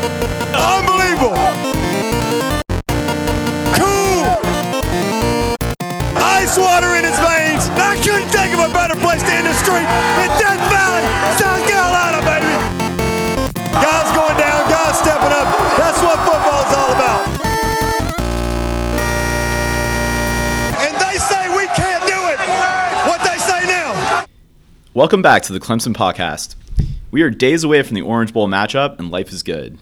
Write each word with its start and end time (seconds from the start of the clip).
Unbelievable. 0.00 1.36
Cool. 3.76 4.24
Ice 6.16 6.56
water 6.56 6.96
in 6.96 7.04
his 7.04 7.18
veins. 7.20 7.68
I 7.76 8.00
couldn't 8.02 8.28
think 8.32 8.54
of 8.54 8.60
a 8.64 8.72
better 8.72 8.96
place 8.96 9.22
to 9.22 9.32
end 9.32 9.46
the 9.46 9.52
street 9.60 9.84
in 9.84 10.28
Death 10.40 10.62
Valley, 10.72 11.04
South 11.36 11.60
Carolina, 11.68 12.24
baby. 12.24 12.56
Guys 13.76 14.08
going 14.16 14.36
down, 14.40 14.60
guys 14.72 14.96
stepping 14.98 15.32
up. 15.36 15.48
That's 15.76 16.00
what 16.00 16.16
football's 16.24 16.72
all 16.80 16.92
about. 16.96 17.20
And 20.80 20.94
they 20.96 21.18
say 21.18 21.48
we 21.56 21.66
can't 21.76 22.04
do 22.08 22.18
it. 22.32 22.40
What 23.06 23.20
they 23.22 23.36
say 23.36 23.66
now. 23.66 24.24
Welcome 24.94 25.20
back 25.20 25.42
to 25.42 25.52
the 25.52 25.60
Clemson 25.60 25.92
Podcast. 25.94 26.54
We 27.10 27.22
are 27.22 27.30
days 27.30 27.64
away 27.64 27.82
from 27.82 27.96
the 27.96 28.02
Orange 28.02 28.32
Bowl 28.32 28.48
matchup, 28.48 28.98
and 28.98 29.10
life 29.10 29.30
is 29.32 29.42
good. 29.42 29.78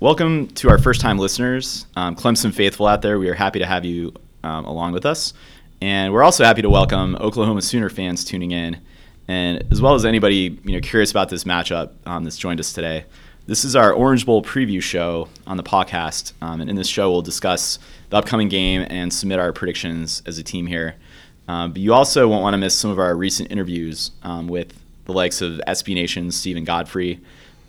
Welcome 0.00 0.46
to 0.54 0.70
our 0.70 0.78
first 0.78 1.02
time 1.02 1.18
listeners, 1.18 1.84
um, 1.94 2.16
Clemson 2.16 2.54
faithful 2.54 2.86
out 2.86 3.02
there. 3.02 3.18
We 3.18 3.28
are 3.28 3.34
happy 3.34 3.58
to 3.58 3.66
have 3.66 3.84
you 3.84 4.14
um, 4.42 4.64
along 4.64 4.92
with 4.92 5.04
us. 5.04 5.34
And 5.82 6.14
we're 6.14 6.22
also 6.22 6.42
happy 6.42 6.62
to 6.62 6.70
welcome 6.70 7.16
Oklahoma 7.16 7.60
Sooner 7.60 7.90
fans 7.90 8.24
tuning 8.24 8.50
in, 8.50 8.80
and 9.28 9.62
as 9.70 9.82
well 9.82 9.94
as 9.94 10.06
anybody 10.06 10.58
you 10.64 10.72
know 10.72 10.80
curious 10.80 11.10
about 11.10 11.28
this 11.28 11.44
matchup 11.44 11.90
um, 12.06 12.24
that's 12.24 12.38
joined 12.38 12.60
us 12.60 12.72
today. 12.72 13.04
This 13.46 13.62
is 13.62 13.76
our 13.76 13.92
Orange 13.92 14.24
Bowl 14.24 14.42
preview 14.42 14.80
show 14.80 15.28
on 15.46 15.58
the 15.58 15.62
podcast, 15.62 16.32
um, 16.40 16.62
and 16.62 16.70
in 16.70 16.76
this 16.76 16.88
show 16.88 17.10
we'll 17.10 17.20
discuss 17.20 17.78
the 18.08 18.16
upcoming 18.16 18.48
game 18.48 18.86
and 18.88 19.12
submit 19.12 19.38
our 19.38 19.52
predictions 19.52 20.22
as 20.24 20.38
a 20.38 20.42
team 20.42 20.66
here. 20.66 20.94
Um, 21.46 21.72
but 21.72 21.82
you 21.82 21.92
also 21.92 22.26
won't 22.26 22.42
want 22.42 22.54
to 22.54 22.58
miss 22.58 22.74
some 22.74 22.90
of 22.90 22.98
our 22.98 23.14
recent 23.14 23.52
interviews 23.52 24.12
um, 24.22 24.48
with 24.48 24.72
the 25.04 25.12
likes 25.12 25.42
of 25.42 25.60
SB 25.68 25.94
Nation's 25.94 26.36
Steven 26.36 26.64
Godfrey 26.64 27.20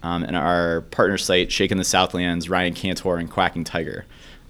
um, 0.04 0.24
and 0.24 0.36
our 0.36 0.82
partner 0.82 1.18
site, 1.18 1.52
Shaking 1.52 1.78
the 1.78 1.84
Southlands, 1.84 2.50
Ryan 2.50 2.74
Cantor 2.74 3.18
and 3.18 3.30
Quacking 3.30 3.64
Tiger. 3.64 4.06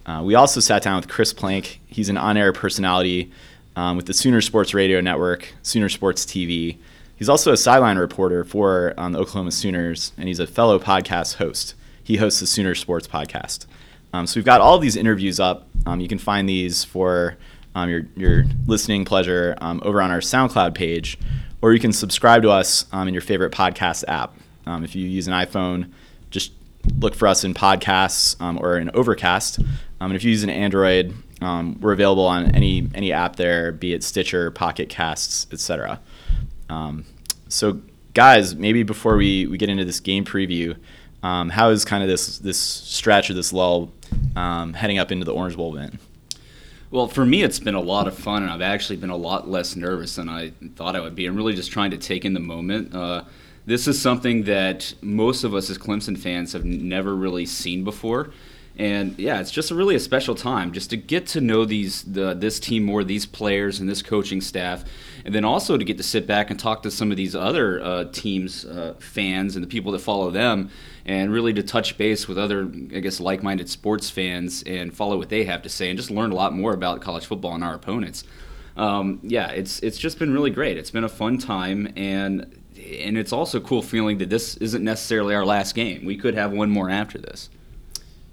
Uh, 0.05 0.21
we 0.23 0.35
also 0.35 0.59
sat 0.59 0.81
down 0.81 0.95
with 0.95 1.07
Chris 1.07 1.33
Plank. 1.33 1.79
He's 1.87 2.09
an 2.09 2.17
on 2.17 2.37
air 2.37 2.53
personality 2.53 3.31
um, 3.75 3.97
with 3.97 4.05
the 4.05 4.13
Sooner 4.13 4.41
Sports 4.41 4.73
Radio 4.73 5.01
Network, 5.01 5.53
Sooner 5.61 5.89
Sports 5.89 6.25
TV. 6.25 6.77
He's 7.15 7.29
also 7.29 7.51
a 7.51 7.57
sideline 7.57 7.97
reporter 7.97 8.43
for 8.43 8.93
um, 8.97 9.11
the 9.11 9.19
Oklahoma 9.19 9.51
Sooners, 9.51 10.11
and 10.17 10.27
he's 10.27 10.39
a 10.39 10.47
fellow 10.47 10.79
podcast 10.79 11.35
host. 11.35 11.75
He 12.03 12.17
hosts 12.17 12.39
the 12.39 12.47
Sooner 12.47 12.73
Sports 12.73 13.07
Podcast. 13.07 13.67
Um, 14.11 14.25
so 14.25 14.39
we've 14.39 14.45
got 14.45 14.59
all 14.59 14.79
these 14.79 14.95
interviews 14.95 15.39
up. 15.39 15.67
Um, 15.85 16.01
you 16.01 16.07
can 16.07 16.17
find 16.17 16.49
these 16.49 16.83
for 16.83 17.37
um, 17.75 17.89
your, 17.89 18.01
your 18.17 18.45
listening 18.65 19.05
pleasure 19.05 19.55
um, 19.61 19.81
over 19.85 20.01
on 20.01 20.11
our 20.11 20.19
SoundCloud 20.19 20.73
page, 20.73 21.17
or 21.61 21.73
you 21.73 21.79
can 21.79 21.93
subscribe 21.93 22.41
to 22.41 22.49
us 22.49 22.85
in 22.91 23.13
your 23.13 23.21
favorite 23.21 23.51
podcast 23.51 24.03
app. 24.07 24.35
Um, 24.65 24.83
if 24.83 24.95
you 24.95 25.07
use 25.07 25.27
an 25.27 25.33
iPhone, 25.33 25.91
just 26.29 26.53
look 26.99 27.15
for 27.15 27.27
us 27.27 27.43
in 27.43 27.53
podcasts 27.53 28.39
um, 28.41 28.57
or 28.59 28.77
in 28.77 28.89
Overcast. 28.93 29.59
Um, 29.59 30.11
and 30.11 30.15
if 30.15 30.23
you 30.23 30.31
use 30.31 30.43
an 30.43 30.49
Android, 30.49 31.13
um, 31.41 31.79
we're 31.79 31.93
available 31.93 32.25
on 32.25 32.53
any 32.55 32.89
any 32.93 33.11
app 33.11 33.35
there, 33.35 33.71
be 33.71 33.93
it 33.93 34.03
Stitcher, 34.03 34.51
Pocket 34.51 34.89
Casts, 34.89 35.47
etc. 35.51 35.99
Um, 36.69 37.05
so, 37.47 37.81
guys, 38.13 38.55
maybe 38.55 38.83
before 38.83 39.17
we, 39.17 39.47
we 39.47 39.57
get 39.57 39.69
into 39.69 39.85
this 39.85 39.99
game 39.99 40.23
preview, 40.23 40.77
how 41.23 41.69
is 41.69 41.83
kind 41.85 42.03
of 42.03 42.09
this 42.09 42.37
this 42.39 42.59
stretch 42.59 43.29
or 43.29 43.33
this 43.33 43.51
lull 43.51 43.91
heading 44.35 44.99
up 44.99 45.11
into 45.11 45.25
the 45.25 45.33
Orange 45.33 45.57
Bowl 45.57 45.75
event? 45.75 45.99
Well, 46.91 47.07
for 47.07 47.25
me, 47.25 47.41
it's 47.41 47.59
been 47.59 47.73
a 47.73 47.81
lot 47.81 48.09
of 48.09 48.17
fun, 48.17 48.43
and 48.43 48.51
I've 48.51 48.61
actually 48.61 48.97
been 48.97 49.09
a 49.09 49.15
lot 49.15 49.49
less 49.49 49.77
nervous 49.77 50.17
than 50.17 50.27
I 50.27 50.51
thought 50.75 50.93
I 50.93 50.99
would 50.99 51.15
be. 51.15 51.25
I'm 51.25 51.37
really 51.37 51.53
just 51.53 51.71
trying 51.71 51.91
to 51.91 51.97
take 51.97 52.25
in 52.25 52.33
the 52.33 52.41
moment. 52.41 52.93
Uh, 52.93 53.23
this 53.71 53.87
is 53.87 54.01
something 54.01 54.43
that 54.43 54.93
most 55.01 55.45
of 55.45 55.55
us 55.55 55.69
as 55.69 55.77
Clemson 55.77 56.17
fans 56.17 56.51
have 56.51 56.65
never 56.65 57.15
really 57.15 57.45
seen 57.45 57.83
before. 57.85 58.31
And 58.77 59.17
yeah, 59.19 59.39
it's 59.39 59.51
just 59.51 59.71
a 59.71 59.75
really 59.75 59.95
a 59.95 59.99
special 59.99 60.33
time 60.33 60.71
just 60.71 60.89
to 60.89 60.97
get 60.97 61.27
to 61.27 61.41
know 61.41 61.65
these 61.65 62.03
the, 62.03 62.33
this 62.33 62.59
team 62.59 62.83
more, 62.83 63.03
these 63.03 63.25
players 63.25 63.79
and 63.79 63.87
this 63.87 64.01
coaching 64.01 64.41
staff, 64.41 64.83
and 65.25 65.35
then 65.35 65.45
also 65.45 65.77
to 65.77 65.85
get 65.85 65.97
to 65.97 66.03
sit 66.03 66.25
back 66.25 66.49
and 66.49 66.59
talk 66.59 66.83
to 66.83 66.91
some 66.91 67.11
of 67.11 67.17
these 67.17 67.35
other 67.35 67.81
uh, 67.81 68.05
teams, 68.11 68.65
uh, 68.65 68.95
fans, 68.99 69.55
and 69.55 69.63
the 69.63 69.67
people 69.67 69.91
that 69.91 69.99
follow 69.99 70.31
them, 70.31 70.69
and 71.05 71.31
really 71.31 71.53
to 71.53 71.63
touch 71.63 71.97
base 71.97 72.27
with 72.27 72.37
other, 72.37 72.71
I 72.95 72.99
guess, 72.99 73.19
like-minded 73.19 73.69
sports 73.69 74.09
fans 74.09 74.63
and 74.63 74.93
follow 74.93 75.17
what 75.17 75.29
they 75.29 75.43
have 75.43 75.61
to 75.63 75.69
say, 75.69 75.89
and 75.89 75.97
just 75.97 76.09
learn 76.09 76.31
a 76.31 76.35
lot 76.35 76.53
more 76.53 76.73
about 76.73 77.01
college 77.01 77.25
football 77.25 77.53
and 77.53 77.63
our 77.63 77.75
opponents. 77.75 78.23
Um, 78.77 79.19
yeah, 79.21 79.49
it's 79.51 79.79
it's 79.81 79.97
just 79.97 80.17
been 80.17 80.33
really 80.33 80.49
great. 80.49 80.77
It's 80.77 80.91
been 80.91 81.03
a 81.03 81.09
fun 81.09 81.37
time, 81.37 81.91
and 81.97 82.60
and 82.99 83.17
it's 83.17 83.33
also 83.33 83.59
a 83.59 83.61
cool 83.61 83.81
feeling 83.81 84.17
that 84.19 84.29
this 84.29 84.57
isn't 84.57 84.83
necessarily 84.83 85.35
our 85.35 85.45
last 85.45 85.75
game. 85.75 86.05
We 86.05 86.17
could 86.17 86.35
have 86.35 86.51
one 86.51 86.69
more 86.69 86.89
after 86.89 87.17
this. 87.17 87.49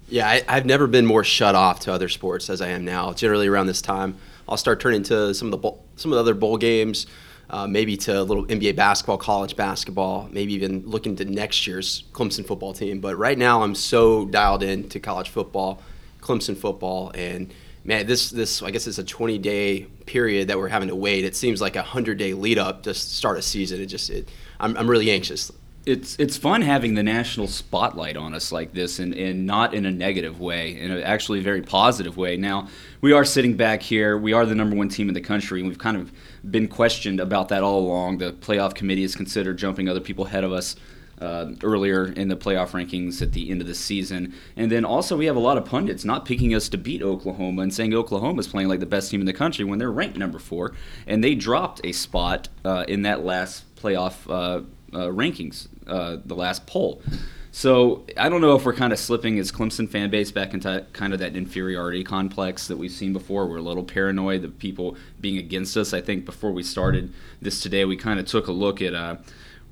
Yeah, 0.09 0.27
I, 0.27 0.43
I've 0.47 0.65
never 0.65 0.87
been 0.87 1.05
more 1.05 1.23
shut 1.23 1.55
off 1.55 1.81
to 1.81 1.93
other 1.93 2.09
sports 2.09 2.49
as 2.49 2.61
I 2.61 2.69
am 2.69 2.83
now. 2.83 3.13
Generally, 3.13 3.47
around 3.47 3.67
this 3.67 3.81
time, 3.81 4.17
I'll 4.47 4.57
start 4.57 4.79
turning 4.79 5.03
to 5.03 5.33
some 5.33 5.47
of 5.47 5.51
the 5.51 5.57
bowl, 5.57 5.85
some 5.95 6.11
of 6.11 6.15
the 6.15 6.21
other 6.21 6.33
bowl 6.33 6.57
games, 6.57 7.05
uh, 7.51 7.67
maybe 7.67 7.95
to 7.97 8.19
a 8.19 8.23
little 8.23 8.45
NBA 8.45 8.75
basketball, 8.75 9.17
college 9.17 9.55
basketball, 9.55 10.27
maybe 10.31 10.53
even 10.53 10.83
looking 10.87 11.15
to 11.17 11.25
next 11.25 11.67
year's 11.67 12.03
Clemson 12.11 12.45
football 12.45 12.73
team. 12.73 12.99
But 12.99 13.17
right 13.17 13.37
now, 13.37 13.61
I'm 13.61 13.75
so 13.75 14.25
dialed 14.25 14.63
in 14.63 14.89
to 14.89 14.99
college 14.99 15.29
football, 15.29 15.81
Clemson 16.21 16.57
football, 16.57 17.11
and 17.13 17.53
man, 17.83 18.07
this 18.07 18.31
this 18.31 18.63
I 18.63 18.71
guess 18.71 18.87
it's 18.87 18.97
a 18.97 19.03
20 19.03 19.37
day 19.37 19.87
period 20.05 20.47
that 20.47 20.57
we're 20.57 20.69
having 20.69 20.89
to 20.89 20.95
wait. 20.95 21.23
It 21.23 21.35
seems 21.35 21.61
like 21.61 21.75
a 21.75 21.83
hundred 21.83 22.17
day 22.17 22.33
lead 22.33 22.57
up 22.57 22.83
to 22.83 22.93
start 22.93 23.37
a 23.37 23.41
season. 23.41 23.79
It 23.79 23.87
just 23.87 24.09
it, 24.09 24.29
I'm 24.59 24.75
I'm 24.77 24.89
really 24.89 25.11
anxious. 25.11 25.51
It's 25.85 26.17
it's 26.19 26.37
fun 26.37 26.61
having 26.61 26.95
the 26.95 27.03
national 27.03 27.47
spotlight 27.47 28.17
on 28.17 28.33
us 28.35 28.51
like 28.51 28.73
this, 28.73 28.99
and, 28.99 29.13
and 29.13 29.45
not 29.45 29.73
in 29.73 29.85
a 29.85 29.91
negative 29.91 30.39
way, 30.39 30.77
in 30.77 30.91
a 30.91 31.01
actually 31.01 31.39
very 31.39 31.61
positive 31.61 32.17
way. 32.17 32.37
Now 32.37 32.67
we 33.01 33.13
are 33.13 33.25
sitting 33.25 33.55
back 33.55 33.81
here. 33.81 34.17
We 34.17 34.33
are 34.33 34.45
the 34.45 34.55
number 34.55 34.75
one 34.75 34.89
team 34.89 35.07
in 35.07 35.13
the 35.13 35.21
country, 35.21 35.61
and 35.61 35.69
we've 35.69 35.79
kind 35.79 35.97
of 35.97 36.11
been 36.49 36.67
questioned 36.67 37.19
about 37.19 37.49
that 37.49 37.63
all 37.63 37.79
along. 37.79 38.17
The 38.19 38.33
playoff 38.33 38.75
committee 38.75 39.03
has 39.03 39.15
considered 39.15 39.57
jumping 39.57 39.87
other 39.87 40.01
people 40.01 40.25
ahead 40.25 40.43
of 40.43 40.51
us. 40.51 40.75
Uh, 41.21 41.53
earlier 41.63 42.05
in 42.13 42.29
the 42.29 42.37
playoff 42.37 42.69
rankings 42.69 43.21
at 43.21 43.33
the 43.33 43.51
end 43.51 43.59
of 43.59 43.67
the 43.67 43.75
season. 43.75 44.33
And 44.55 44.71
then 44.71 44.85
also, 44.85 45.17
we 45.17 45.25
have 45.25 45.35
a 45.35 45.39
lot 45.41 45.57
of 45.57 45.65
pundits 45.65 46.05
not 46.05 46.23
picking 46.23 46.55
us 46.55 46.69
to 46.69 46.77
beat 46.77 47.01
Oklahoma 47.01 47.61
and 47.63 47.73
saying 47.73 47.93
Oklahoma's 47.93 48.47
playing 48.47 48.69
like 48.69 48.79
the 48.79 48.85
best 48.85 49.11
team 49.11 49.19
in 49.19 49.25
the 49.25 49.33
country 49.33 49.65
when 49.65 49.79
they're 49.79 49.91
ranked 49.91 50.17
number 50.17 50.39
four. 50.39 50.75
And 51.05 51.21
they 51.21 51.35
dropped 51.35 51.81
a 51.83 51.91
spot 51.91 52.47
uh, 52.63 52.85
in 52.87 53.01
that 53.01 53.25
last 53.25 53.68
playoff 53.81 54.29
uh, 54.29 54.63
uh 54.95 55.07
rankings, 55.07 55.67
uh, 55.87 56.17
the 56.25 56.35
last 56.35 56.65
poll. 56.65 57.01
So 57.51 58.05
I 58.15 58.29
don't 58.29 58.41
know 58.41 58.55
if 58.55 58.63
we're 58.63 58.73
kind 58.73 58.93
of 58.93 58.99
slipping 58.99 59.39
as 59.39 59.51
Clemson 59.51 59.89
fan 59.89 60.09
base 60.11 60.31
back 60.31 60.53
into 60.53 60.85
kind 60.93 61.13
of 61.13 61.19
that 61.19 61.35
inferiority 61.35 62.03
complex 62.03 62.67
that 62.67 62.77
we've 62.77 62.91
seen 62.91 63.11
before. 63.11 63.47
We're 63.47 63.57
a 63.57 63.61
little 63.61 63.83
paranoid 63.83 64.43
of 64.43 64.59
people 64.59 64.97
being 65.19 65.37
against 65.37 65.75
us. 65.75 65.93
I 65.93 66.01
think 66.01 66.25
before 66.25 66.51
we 66.51 66.61
started 66.61 67.11
this 67.41 67.61
today, 67.61 67.85
we 67.85 67.97
kind 67.97 68.19
of 68.19 68.27
took 68.27 68.47
a 68.47 68.51
look 68.51 68.81
at 68.83 68.93
uh, 68.93 69.17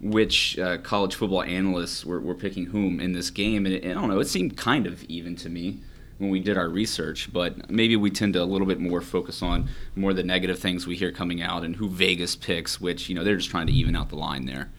which 0.02 0.58
uh, 0.58 0.80
college 0.80 1.16
football 1.16 1.44
analysts 1.44 2.04
were, 2.04 2.20
were, 2.20 2.36
picking 2.36 2.68
whom 2.68 3.00
in 3.00 3.14
this 3.14 3.30
game. 3.30 3.66
And, 3.66 3.76
it, 3.76 3.86
I 3.86 3.94
don't 3.94 4.10
know, 4.10 4.20
it 4.20 4.28
seemed 4.28 4.58
kind 4.58 4.88
of 4.88 5.04
even 5.04 5.36
to 5.38 5.50
me 5.50 5.80
when 6.18 6.30
we 6.30 6.40
did 6.40 6.58
our 6.58 6.68
research, 6.68 7.32
but 7.32 7.70
maybe 7.70 7.96
we 7.96 8.10
tend 8.10 8.34
to 8.34 8.42
a 8.42 8.46
little 8.46 8.68
bit 8.68 8.80
more 8.80 9.02
focus 9.02 9.42
on 9.42 9.70
more 9.96 10.14
the 10.14 10.24
negative 10.24 10.60
things 10.60 10.88
we 10.88 10.96
hear 10.96 11.12
coming 11.12 11.42
out 11.42 11.64
and 11.64 11.76
who 11.76 11.88
Vegas 11.90 12.36
picks, 12.36 12.82
which, 12.82 13.08
you 13.10 13.16
know, 13.16 13.24
they're 13.24 13.38
just 13.38 13.50
trying 13.50 13.68
to 13.68 13.74
even 13.74 13.96
out 13.96 14.10
the 14.10 14.16
line 14.16 14.46
there. 14.46 14.70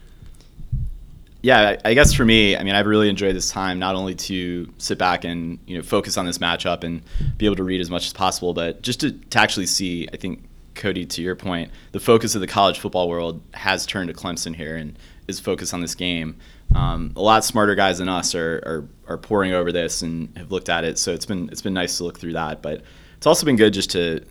Yeah, 1.41 1.79
I 1.85 1.93
guess 1.93 2.13
for 2.13 2.25
me, 2.25 2.57
I 2.57 2.63
mean, 2.63 2.75
I've 2.75 2.85
really 2.85 3.07
enjoyed 3.07 3.33
this 3.33 3.49
time 3.49 3.79
not 3.79 3.95
only 3.95 4.13
to 4.15 4.71
sit 4.77 4.97
back 4.97 5.23
and 5.23 5.57
you 5.67 5.77
know 5.77 5.83
focus 5.83 6.17
on 6.17 6.25
this 6.25 6.37
matchup 6.37 6.83
and 6.83 7.01
be 7.37 7.45
able 7.45 7.55
to 7.55 7.63
read 7.63 7.79
as 7.79 7.89
much 7.89 8.07
as 8.07 8.11
possible, 8.11 8.53
but 8.53 8.81
just 8.81 8.99
to, 8.99 9.11
to 9.11 9.39
actually 9.39 9.65
see. 9.65 10.05
I 10.11 10.17
think 10.17 10.43
Cody, 10.75 11.05
to 11.05 11.21
your 11.21 11.37
point, 11.37 11.71
the 11.93 11.99
focus 11.99 12.35
of 12.35 12.41
the 12.41 12.47
college 12.47 12.79
football 12.79 13.07
world 13.07 13.41
has 13.53 13.85
turned 13.85 14.09
to 14.09 14.13
Clemson 14.13 14.53
here 14.53 14.75
and 14.75 14.99
is 15.29 15.39
focused 15.39 15.73
on 15.73 15.79
this 15.79 15.95
game. 15.95 16.35
Um, 16.75 17.13
a 17.15 17.21
lot 17.21 17.43
smarter 17.43 17.75
guys 17.75 17.97
than 17.97 18.09
us 18.09 18.35
are, 18.35 18.87
are, 19.07 19.13
are 19.13 19.17
pouring 19.17 19.53
over 19.53 19.71
this 19.71 20.01
and 20.01 20.35
have 20.37 20.51
looked 20.51 20.69
at 20.69 20.83
it, 20.83 20.99
so 20.99 21.13
it's 21.13 21.25
been 21.25 21.49
it's 21.49 21.61
been 21.61 21.73
nice 21.73 21.97
to 21.97 22.03
look 22.03 22.19
through 22.19 22.33
that. 22.33 22.61
But 22.61 22.83
it's 23.17 23.25
also 23.25 23.45
been 23.45 23.55
good 23.55 23.73
just 23.73 23.89
to 23.91 24.23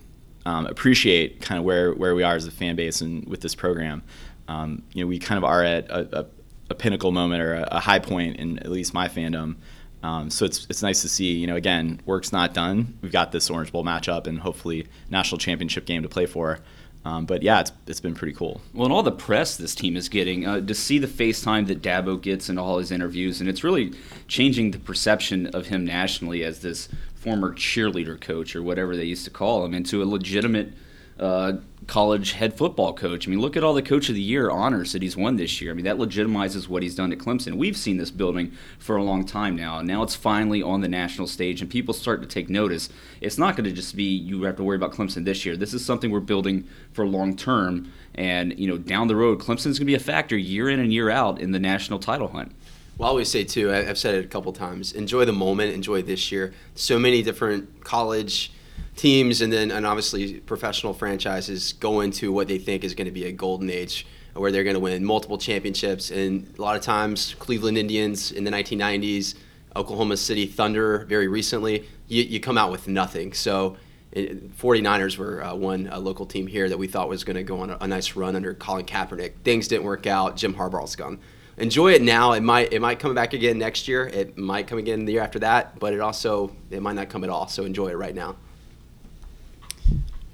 um, 0.45 0.65
appreciate 0.65 1.41
kind 1.41 1.59
of 1.59 1.65
where 1.65 1.93
where 1.93 2.15
we 2.15 2.23
are 2.23 2.35
as 2.35 2.47
a 2.47 2.51
fan 2.51 2.75
base 2.75 3.01
and 3.01 3.27
with 3.27 3.41
this 3.41 3.55
program. 3.55 4.03
Um, 4.47 4.83
you 4.93 5.03
know, 5.03 5.07
we 5.07 5.19
kind 5.19 5.37
of 5.37 5.43
are 5.43 5.63
at 5.63 5.89
a, 5.89 6.21
a, 6.21 6.25
a 6.71 6.75
pinnacle 6.75 7.11
moment 7.11 7.43
or 7.43 7.55
a, 7.55 7.67
a, 7.73 7.79
high 7.79 7.99
point 7.99 8.37
in 8.37 8.57
at 8.59 8.71
least 8.71 8.95
my 8.95 9.07
fandom. 9.07 9.57
Um, 10.01 10.31
so 10.31 10.45
it's 10.45 10.65
it's 10.69 10.81
nice 10.81 11.01
to 11.01 11.09
see. 11.09 11.33
You 11.33 11.45
know, 11.45 11.55
again, 11.55 12.01
work's 12.05 12.31
not 12.31 12.53
done. 12.53 12.97
We've 13.01 13.11
got 13.11 13.31
this 13.31 13.49
Orange 13.49 13.71
Bowl 13.71 13.83
matchup 13.83 14.27
and 14.27 14.39
hopefully 14.39 14.87
national 15.09 15.39
championship 15.39 15.85
game 15.85 16.03
to 16.03 16.09
play 16.09 16.25
for. 16.25 16.59
Um, 17.05 17.25
but 17.25 17.41
yeah, 17.43 17.61
it's, 17.61 17.71
it's 17.87 18.01
been 18.01 18.13
pretty 18.13 18.33
cool. 18.33 18.61
Well, 18.73 18.85
and 18.85 18.93
all 18.93 19.03
the 19.03 19.11
press 19.11 19.55
this 19.55 19.73
team 19.73 19.95
is 19.95 20.09
getting 20.09 20.45
uh, 20.45 20.59
to 20.61 20.73
see 20.75 20.99
the 20.99 21.07
FaceTime 21.07 21.67
that 21.67 21.81
Dabo 21.81 22.21
gets 22.21 22.49
in 22.49 22.57
all 22.57 22.77
his 22.77 22.91
interviews, 22.91 23.39
and 23.39 23.49
it's 23.49 23.63
really 23.63 23.93
changing 24.27 24.71
the 24.71 24.79
perception 24.79 25.47
of 25.47 25.67
him 25.67 25.85
nationally 25.85 26.43
as 26.43 26.59
this 26.59 26.89
former 27.15 27.53
cheerleader 27.53 28.19
coach 28.19 28.55
or 28.55 28.63
whatever 28.63 28.95
they 28.95 29.05
used 29.05 29.25
to 29.25 29.31
call 29.31 29.65
him 29.65 29.73
into 29.73 30.03
a 30.03 30.05
legitimate 30.05 30.73
uh, 31.19 31.53
college 31.89 32.33
head 32.33 32.53
football 32.53 32.93
coach. 32.93 33.27
I 33.27 33.31
mean, 33.31 33.41
look 33.41 33.57
at 33.57 33.63
all 33.63 33.73
the 33.73 33.81
coach 33.81 34.09
of 34.09 34.15
the 34.15 34.21
year 34.21 34.51
honors 34.51 34.91
that 34.93 35.01
he's 35.01 35.17
won 35.17 35.37
this 35.37 35.59
year. 35.59 35.71
I 35.71 35.73
mean, 35.73 35.85
that 35.85 35.97
legitimizes 35.97 36.67
what 36.67 36.83
he's 36.83 36.95
done 36.95 37.11
at 37.11 37.17
Clemson. 37.17 37.55
We've 37.55 37.75
seen 37.75 37.97
this 37.97 38.11
building 38.11 38.51
for 38.77 38.95
a 38.95 39.03
long 39.03 39.25
time 39.25 39.55
now. 39.55 39.81
Now 39.81 40.03
it's 40.03 40.15
finally 40.15 40.61
on 40.61 40.81
the 40.81 40.87
national 40.87 41.27
stage, 41.27 41.61
and 41.61 41.69
people 41.69 41.93
start 41.93 42.21
to 42.21 42.27
take 42.27 42.49
notice. 42.49 42.89
It's 43.21 43.37
not 43.37 43.55
going 43.57 43.65
to 43.65 43.71
just 43.71 43.95
be 43.95 44.03
you 44.03 44.43
have 44.43 44.55
to 44.57 44.63
worry 44.63 44.75
about 44.75 44.91
Clemson 44.91 45.25
this 45.25 45.45
year. 45.45 45.57
This 45.57 45.73
is 45.73 45.83
something 45.83 46.11
we're 46.11 46.19
building 46.19 46.67
for 46.91 47.05
long 47.07 47.35
term, 47.35 47.91
and 48.13 48.57
you 48.59 48.67
know, 48.67 48.77
down 48.77 49.07
the 49.07 49.15
road, 49.15 49.39
Clemson's 49.39 49.79
going 49.79 49.79
to 49.79 49.85
be 49.85 49.95
a 49.95 49.99
factor 49.99 50.37
year 50.37 50.69
in 50.69 50.79
and 50.79 50.93
year 50.93 51.09
out 51.09 51.41
in 51.41 51.51
the 51.51 51.59
national 51.59 51.99
title 51.99 52.27
hunt. 52.27 52.51
Well, 52.99 53.07
I 53.07 53.09
always 53.09 53.31
say 53.31 53.45
too. 53.45 53.73
I've 53.73 53.97
said 53.97 54.13
it 54.13 54.25
a 54.25 54.27
couple 54.27 54.51
times. 54.53 54.91
Enjoy 54.91 55.23
the 55.25 55.33
moment. 55.33 55.73
Enjoy 55.73 56.01
this 56.01 56.31
year. 56.31 56.53
So 56.75 56.99
many 56.99 57.23
different 57.23 57.83
college 57.83 58.51
teams 58.95 59.41
and 59.41 59.51
then 59.51 59.71
and 59.71 59.85
obviously 59.85 60.39
professional 60.41 60.93
franchises 60.93 61.73
go 61.73 62.01
into 62.01 62.31
what 62.31 62.47
they 62.47 62.57
think 62.57 62.83
is 62.83 62.93
going 62.93 63.05
to 63.05 63.11
be 63.11 63.25
a 63.25 63.31
golden 63.31 63.69
age 63.69 64.05
where 64.33 64.51
they're 64.51 64.63
going 64.63 64.75
to 64.75 64.79
win 64.79 65.03
multiple 65.03 65.37
championships 65.37 66.11
and 66.11 66.53
a 66.57 66.61
lot 66.61 66.75
of 66.75 66.81
times 66.81 67.35
Cleveland 67.39 67.77
Indians 67.77 68.31
in 68.31 68.43
the 68.43 68.51
1990s 68.51 69.35
Oklahoma 69.75 70.17
City 70.17 70.45
Thunder 70.45 71.05
very 71.05 71.27
recently 71.27 71.87
you, 72.07 72.23
you 72.23 72.39
come 72.39 72.57
out 72.57 72.71
with 72.71 72.87
nothing 72.87 73.33
so 73.33 73.77
49ers 74.15 75.17
were 75.17 75.43
uh, 75.43 75.53
one 75.53 75.89
local 75.99 76.25
team 76.25 76.47
here 76.47 76.67
that 76.67 76.77
we 76.77 76.87
thought 76.87 77.09
was 77.09 77.23
going 77.23 77.35
to 77.35 77.43
go 77.43 77.59
on 77.59 77.69
a, 77.69 77.77
a, 77.81 77.87
nice 77.87 78.15
run 78.15 78.35
under 78.35 78.55
Colin 78.55 78.85
Kaepernick. 78.85 79.33
Things 79.43 79.67
didn't 79.67 79.83
work 79.83 80.07
out. 80.07 80.35
Jim 80.35 80.55
Harbaugh's 80.55 80.95
gone. 80.95 81.19
Enjoy 81.57 81.91
it 81.91 82.01
now. 82.01 82.31
It 82.31 82.41
might 82.41 82.73
it 82.73 82.81
might 82.81 82.99
come 82.99 83.13
back 83.13 83.33
again 83.33 83.59
next 83.59 83.87
year. 83.87 84.07
It 84.07 84.37
might 84.37 84.65
come 84.65 84.79
again 84.79 85.05
the 85.05 85.13
year 85.13 85.21
after 85.21 85.39
that, 85.39 85.77
but 85.77 85.93
it 85.93 85.99
also 85.99 86.55
it 86.71 86.81
might 86.81 86.95
not 86.95 87.09
come 87.09 87.23
at 87.23 87.29
all. 87.29 87.47
So 87.47 87.65
enjoy 87.65 87.89
it 87.89 87.97
right 87.97 88.15
now. 88.15 88.37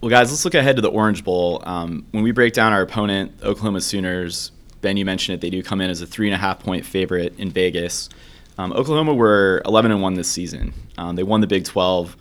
Well, 0.02 0.10
guys, 0.10 0.30
let's 0.30 0.46
look 0.46 0.54
ahead 0.54 0.76
to 0.76 0.82
the 0.82 0.90
Orange 0.90 1.24
Bowl. 1.24 1.64
Um, 1.66 2.06
when 2.12 2.24
we 2.24 2.32
break 2.32 2.54
down 2.54 2.74
our 2.74 2.82
opponent, 2.82 3.32
Oklahoma 3.42 3.82
Sooners, 3.82 4.52
Ben, 4.82 4.98
you 4.98 5.06
mentioned 5.06 5.36
it. 5.36 5.42
They 5.42 5.50
do 5.50 5.64
come 5.64 5.82
in 5.82 5.90
as 5.90 6.02
a 6.02 6.06
three 6.06 6.28
and 6.28 6.36
a 6.36 6.38
half 6.38 6.60
point 6.60 6.86
favorite 6.86 7.34
in 7.40 7.50
Vegas. 7.50 8.10
Um, 8.58 8.72
Oklahoma 8.74 9.14
were 9.14 9.62
11 9.66 9.92
and 9.92 10.02
one 10.02 10.14
this 10.14 10.28
season. 10.28 10.74
Um, 10.98 11.16
they 11.16 11.24
won 11.24 11.42
the 11.42 11.48
Big 11.48 11.66
12, 11.66 12.16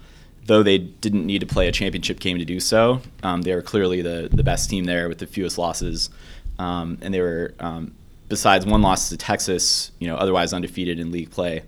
though 0.46 0.62
they 0.62 0.78
didn't 0.78 1.26
need 1.26 1.40
to 1.40 1.46
play 1.46 1.68
a 1.68 1.72
championship 1.72 2.20
game 2.20 2.38
to 2.38 2.44
do 2.44 2.58
so. 2.58 3.02
Um, 3.22 3.42
they 3.42 3.54
were 3.54 3.62
clearly 3.62 4.02
the 4.02 4.28
the 4.32 4.42
best 4.42 4.70
team 4.70 4.84
there 4.84 5.08
with 5.08 5.18
the 5.18 5.26
fewest 5.26 5.58
losses, 5.58 6.10
um, 6.58 6.98
and 7.02 7.12
they 7.12 7.20
were 7.20 7.54
um, 7.60 7.94
besides 8.28 8.64
one 8.64 8.82
loss 8.82 9.10
to 9.10 9.16
Texas, 9.16 9.90
you 9.98 10.08
know, 10.08 10.16
otherwise 10.16 10.52
undefeated 10.52 10.98
in 10.98 11.12
league 11.12 11.30
play. 11.30 11.62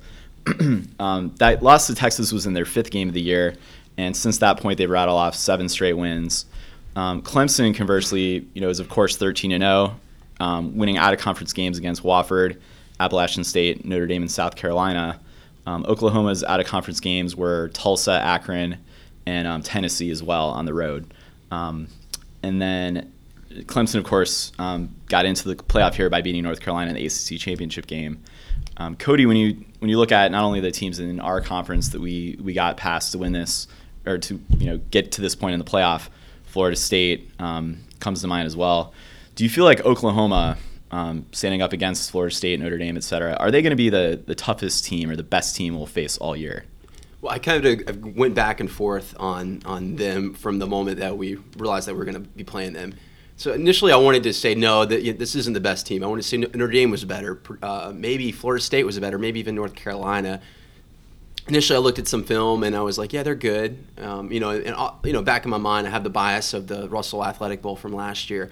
that 0.47 1.59
loss 1.61 1.89
to 1.89 1.95
Texas 1.95 2.33
was 2.33 2.47
in 2.47 2.55
their 2.55 2.65
fifth 2.65 2.91
game 2.91 3.09
of 3.09 3.15
the 3.15 3.21
year 3.21 3.55
and 3.99 4.17
since 4.17 4.39
that 4.39 4.61
point 4.61 4.79
they've 4.79 4.91
rattled 4.91 5.19
off 5.19 5.35
seven 5.35 5.69
straight 5.69 5.95
wins. 5.95 6.47
Um, 6.95 7.23
Clemson, 7.23 7.75
conversely, 7.75 8.47
you 8.55 8.61
know, 8.61 8.69
is 8.69 8.81
of 8.81 8.89
course 8.89 9.17
13 9.17 9.53
and 9.53 9.63
0, 9.63 10.01
um, 10.41 10.77
winning 10.77 10.97
out 10.97 11.13
of 11.13 11.21
conference 11.21 11.53
games 11.53 11.79
against 11.79 12.03
Wofford, 12.03 12.59
Appalachian 13.01 13.45
State, 13.45 13.85
Notre 13.85 14.07
Dame, 14.07 14.23
and 14.23 14.31
South 14.31 14.57
Carolina. 14.57 15.21
Um, 15.67 15.85
Oklahoma's 15.89 16.45
out 16.45 16.61
of 16.61 16.67
conference 16.67 17.01
games 17.01 17.37
were 17.37 17.69
Tulsa, 17.71 18.13
Akron, 18.13 18.79
and 19.27 19.47
um, 19.47 19.63
Tennessee 19.63 20.11
as 20.11 20.23
well 20.23 20.49
on 20.51 20.65
the 20.65 20.73
road. 20.73 21.13
Um, 21.51 21.89
and 22.43 22.63
then 22.63 23.13
Clemson, 23.53 23.97
of 23.97 24.05
course, 24.05 24.53
um, 24.59 24.95
got 25.09 25.27
into 25.27 25.49
the 25.49 25.57
playoff 25.57 25.95
here 25.95 26.09
by 26.09 26.23
beating 26.23 26.45
North 26.45 26.61
Carolina 26.61 26.91
in 26.91 26.97
the 26.97 27.07
ACC 27.07 27.41
championship 27.41 27.87
game. 27.87 28.23
Cody, 28.99 29.25
when 29.27 29.37
you 29.37 29.65
when 29.79 29.89
you 29.91 29.99
look 29.99 30.13
at 30.13 30.31
not 30.31 30.45
only 30.45 30.61
the 30.61 30.71
teams 30.71 30.99
in 30.99 31.19
our 31.21 31.41
conference 31.41 31.89
that 31.89 32.01
we 32.01 32.39
we 32.43 32.53
got 32.53 32.77
past 32.77 33.13
to 33.13 33.19
win 33.19 33.33
this 33.33 33.67
or 34.07 34.19
to 34.19 34.41
you 34.59 34.67
know 34.67 34.79
get 34.91 35.13
to 35.13 35.21
this 35.21 35.35
point 35.35 35.55
in 35.55 35.59
the 35.59 35.65
playoff. 35.65 36.09
Florida 36.45 36.77
State 36.77 37.31
um, 37.39 37.81
comes 38.01 38.23
to 38.23 38.27
mind 38.27 38.47
as 38.47 38.57
well. 38.57 38.95
Do 39.35 39.45
you 39.45 39.51
feel 39.51 39.65
like 39.65 39.85
Oklahoma, 39.85 40.57
um, 40.91 41.27
standing 41.33 41.61
up 41.61 41.73
against 41.75 42.11
Florida 42.11 42.35
State, 42.35 42.59
Notre 42.59 42.79
Dame, 42.79 42.97
et 42.97 43.05
cetera, 43.05 43.35
are 43.35 43.51
they 43.51 43.61
going 43.61 43.71
to 43.71 43.77
be 43.77 43.91
the, 43.91 44.23
the 44.25 44.35
toughest 44.35 44.85
team 44.85 45.11
or 45.11 45.17
the 45.17 45.23
best 45.23 45.55
team 45.55 45.77
we'll 45.77 45.85
face 45.85 46.17
all 46.17 46.35
year? 46.35 46.65
Well, 47.21 47.35
I 47.35 47.39
kind 47.39 47.67
of 47.67 48.17
went 48.17 48.35
back 48.35 48.61
and 48.61 48.71
forth 48.71 49.15
on 49.19 49.63
on 49.67 49.97
them 49.97 50.33
from 50.35 50.59
the 50.59 50.67
moment 50.67 50.99
that 50.99 51.19
we 51.19 51.37
realized 51.57 51.89
that 51.89 51.95
we 51.95 52.01
are 52.01 52.05
going 52.05 52.23
to 52.23 52.29
be 52.31 52.45
playing 52.45 52.73
them. 52.73 52.95
So 53.37 53.53
initially, 53.53 53.93
I 53.93 53.97
wanted 53.97 54.23
to 54.23 54.33
say 54.33 54.55
no, 54.55 54.87
that 54.87 55.19
this 55.19 55.35
isn't 55.35 55.53
the 55.53 55.61
best 55.61 55.87
team. 55.87 56.03
I 56.03 56.07
wanted 56.07 56.23
to 56.23 56.29
say 56.29 56.39
Notre 56.39 56.69
Dame 56.69 56.91
was 56.91 57.05
better. 57.05 57.39
Uh, 57.63 57.93
maybe 57.95 58.33
Florida 58.33 58.63
State 58.63 58.85
was 58.85 58.99
better. 58.99 59.19
Maybe 59.19 59.41
even 59.41 59.55
North 59.55 59.75
Carolina 59.75 60.41
initially 61.49 61.77
I 61.77 61.81
looked 61.81 61.99
at 61.99 62.09
some 62.09 62.25
film 62.25 62.63
and 62.63 62.75
I 62.75 62.83
was 62.83 62.99
like, 62.99 63.13
yeah, 63.13 63.23
they're 63.23 63.35
good. 63.35 63.85
Um, 63.99 64.33
you 64.33 64.41
know, 64.41 64.51
and 64.51 64.77
you 65.05 65.13
know, 65.13 65.23
back 65.23 65.45
in 65.45 65.51
my 65.51 65.59
mind, 65.59 65.87
I 65.87 65.91
have 65.91 66.05
the 66.05 66.11
bias 66.11 66.55
of 66.55 66.67
the 66.67 66.89
Russell 66.89 67.25
Athletic 67.25 67.63
Bowl 67.63 67.77
from 67.77 67.93
last 67.93 68.31
year. 68.31 68.51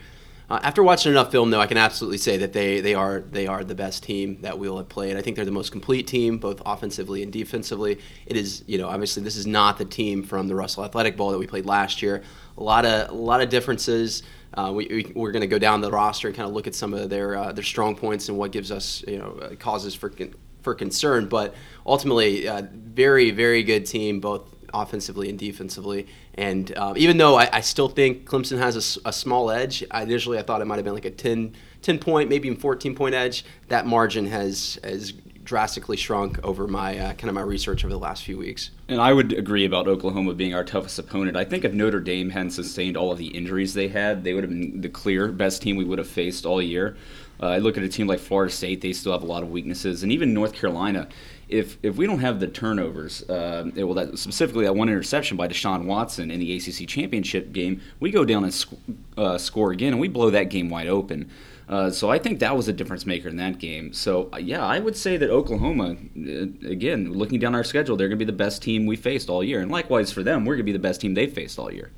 Uh, 0.49 0.61
after 0.63 0.83
watching 0.83 1.11
enough 1.11 1.31
film, 1.31 1.51
though, 1.51 1.61
I 1.61 1.67
can 1.67 1.79
absolutely 1.79 2.19
say 2.19 2.37
that 2.39 2.53
they, 2.53 2.83
they 2.83 2.95
are 2.95 3.21
they 3.21 3.47
are 3.47 3.65
the 3.65 3.75
best 3.75 4.03
team 4.03 4.43
that 4.43 4.59
we'll 4.59 4.77
have 4.77 4.91
played. 4.91 5.17
I 5.17 5.23
think 5.23 5.37
they're 5.37 5.45
the 5.47 5.51
most 5.51 5.73
complete 5.73 6.07
team, 6.07 6.37
both 6.37 6.61
offensively 6.67 7.23
and 7.23 7.33
defensively. 7.33 7.99
It 8.27 8.37
is, 8.37 8.63
you 8.67 8.77
know, 8.77 8.89
obviously 8.89 9.23
this 9.23 9.37
is 9.37 9.47
not 9.47 9.79
the 9.79 9.87
team 9.87 10.23
from 10.23 10.47
the 10.47 10.55
Russell 10.55 10.85
Athletic 10.85 11.17
Bowl 11.17 11.31
that 11.31 11.39
we 11.39 11.47
played 11.47 11.65
last 11.65 12.03
year. 12.03 12.23
A 12.59 12.63
lot 12.63 12.85
of 12.85 13.11
a 13.11 13.15
lot 13.15 13.41
of 13.41 13.49
differences. 13.49 14.23
Uh, 14.53 14.71
we, 14.73 15.13
we, 15.17 15.23
are 15.23 15.33
going 15.33 15.41
to 15.41 15.49
go 15.49 15.59
down 15.59 15.81
the 15.81 15.91
roster 15.91 16.29
and 16.29 16.37
kind 16.37 16.47
of 16.47 16.55
look 16.55 16.69
at 16.69 16.75
some 16.75 16.93
of 16.93 17.09
their 17.09 17.37
uh, 17.37 17.53
their 17.53 17.65
strong 17.65 17.97
points 17.97 18.29
and 18.29 18.37
what 18.37 18.53
gives 18.53 18.71
us 18.71 19.03
you 19.09 19.19
know 19.19 19.39
uh, 19.41 19.55
causes 19.57 19.95
for 19.95 20.13
for 20.61 20.75
concern. 20.75 21.27
But 21.27 21.55
ultimately, 21.87 22.49
uh, 22.49 22.63
very, 22.73 23.31
very 23.31 23.63
good 23.63 23.87
team, 23.87 24.21
both 24.21 24.55
offensively 24.75 25.31
and 25.31 25.39
defensively. 25.39 26.07
And 26.35 26.77
uh, 26.77 26.95
even 26.97 27.17
though 27.17 27.37
I, 27.37 27.49
I, 27.53 27.61
still 27.61 27.89
think 27.89 28.29
Clemson 28.29 28.59
has 28.59 28.97
a, 28.97 29.09
a, 29.09 29.13
small 29.13 29.51
edge, 29.51 29.85
I, 29.91 30.03
initially 30.03 30.39
I 30.39 30.43
thought 30.43 30.61
it 30.61 30.65
might 30.65 30.77
have 30.77 30.85
been 30.85 30.95
like 30.95 31.05
a 31.05 31.11
10, 31.11 31.55
10 31.83 31.99
point, 32.01 32.29
maybe 32.29 32.49
even 32.49 32.59
14 32.59 32.95
point 32.97 33.15
edge. 33.15 33.45
That 33.69 33.87
margin 33.87 34.27
has 34.27 34.79
has 34.83 35.13
drastically 35.45 35.97
shrunk 35.97 36.43
over 36.43 36.67
my 36.67 36.99
uh, 36.99 37.13
kind 37.13 37.29
of 37.29 37.35
my 37.35 37.43
research 37.43 37.85
over 37.85 37.93
the 37.93 37.99
last 37.99 38.25
few 38.25 38.39
weeks. 38.39 38.71
And 38.89 39.01
I 39.01 39.13
would 39.13 39.33
agree 39.33 39.65
about 39.65 39.87
Oklahoma 39.87 40.35
being 40.35 40.55
our 40.55 40.65
toughest 40.65 40.99
opponent. 40.99 41.37
I 41.37 41.45
think 41.45 41.65
if 41.65 41.73
Notre 41.73 42.01
Dame 42.01 42.31
hadn't 42.31 42.51
sustained 42.51 42.97
all 42.97 43.13
of 43.13 43.19
the 43.19 43.27
injuries 43.27 43.75
they 43.75 43.89
had, 43.89 44.25
they 44.25 44.33
would 44.33 44.43
have 44.43 44.51
been 44.51 44.81
the 44.81 44.89
clear 44.89 45.29
best 45.29 45.63
team 45.63 45.77
we 45.77 45.85
would 45.85 45.99
have 45.99 46.09
faced 46.09 46.47
all 46.47 46.61
year. 46.61 46.97
Uh, 47.41 47.49
I 47.49 47.59
look 47.59 47.77
at 47.77 47.83
a 47.83 47.89
team 47.89 48.07
like 48.07 48.21
Florida 48.21 48.53
State; 48.53 48.81
they 48.81 48.93
still 48.93 49.13
have 49.13 49.23
a 49.23 49.27
lot 49.27 49.43
of 49.43 49.51
weaknesses, 49.51 50.03
and 50.03 50.11
even 50.13 50.33
North 50.33 50.55
Carolina. 50.55 51.09
If 51.55 51.79
if 51.83 51.97
we 51.97 52.07
don't 52.07 52.19
have 52.19 52.41
the 52.41 52.49
turnovers, 52.49 53.23
uh, 53.31 53.71
well, 53.77 53.95
that, 53.95 54.19
specifically 54.19 54.65
that 54.65 54.75
one 54.75 54.89
interception 54.89 55.37
by 55.37 55.49
Deshaun 55.49 55.85
Watson 55.85 56.31
in 56.31 56.41
the 56.41 56.57
ACC 56.57 56.89
championship 56.89 57.53
game, 57.53 57.81
we 58.01 58.11
go 58.11 58.25
down 58.25 58.45
and 58.45 58.53
sc- 58.53 58.75
uh, 59.17 59.39
score 59.39 59.71
again, 59.71 59.93
and 59.93 60.01
we 60.01 60.09
blow 60.09 60.31
that 60.31 60.51
game 60.51 60.69
wide 60.69 60.89
open. 60.89 61.31
Uh, 61.69 61.91
so 61.91 62.11
I 62.11 62.19
think 62.19 62.41
that 62.41 62.57
was 62.57 62.69
a 62.69 62.73
difference 62.73 63.07
maker 63.07 63.29
in 63.29 63.37
that 63.37 63.59
game. 63.59 63.93
So 63.93 64.29
uh, 64.33 64.39
yeah, 64.39 64.65
I 64.65 64.81
would 64.81 64.97
say 64.97 65.17
that 65.17 65.31
Oklahoma, 65.31 65.97
uh, 66.17 66.69
again, 66.69 67.13
looking 67.13 67.39
down 67.39 67.55
our 67.55 67.65
schedule, 67.65 67.97
they're 67.97 68.09
going 68.09 68.19
to 68.19 68.25
be 68.25 68.31
the 68.31 68.37
best 68.37 68.61
team 68.63 68.85
we 68.85 68.97
faced 68.97 69.31
all 69.31 69.43
year, 69.43 69.61
and 69.61 69.71
likewise 69.71 70.13
for 70.13 70.23
them, 70.23 70.45
we're 70.45 70.55
going 70.55 70.67
to 70.67 70.73
be 70.73 70.73
the 70.73 70.79
best 70.79 71.01
team 71.01 71.15
they 71.15 71.27
faced 71.27 71.59
all 71.59 71.73
year. 71.73 71.91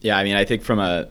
Yeah, 0.00 0.18
I 0.18 0.24
mean, 0.24 0.36
I 0.36 0.44
think 0.44 0.62
from 0.62 0.78
a 0.78 1.08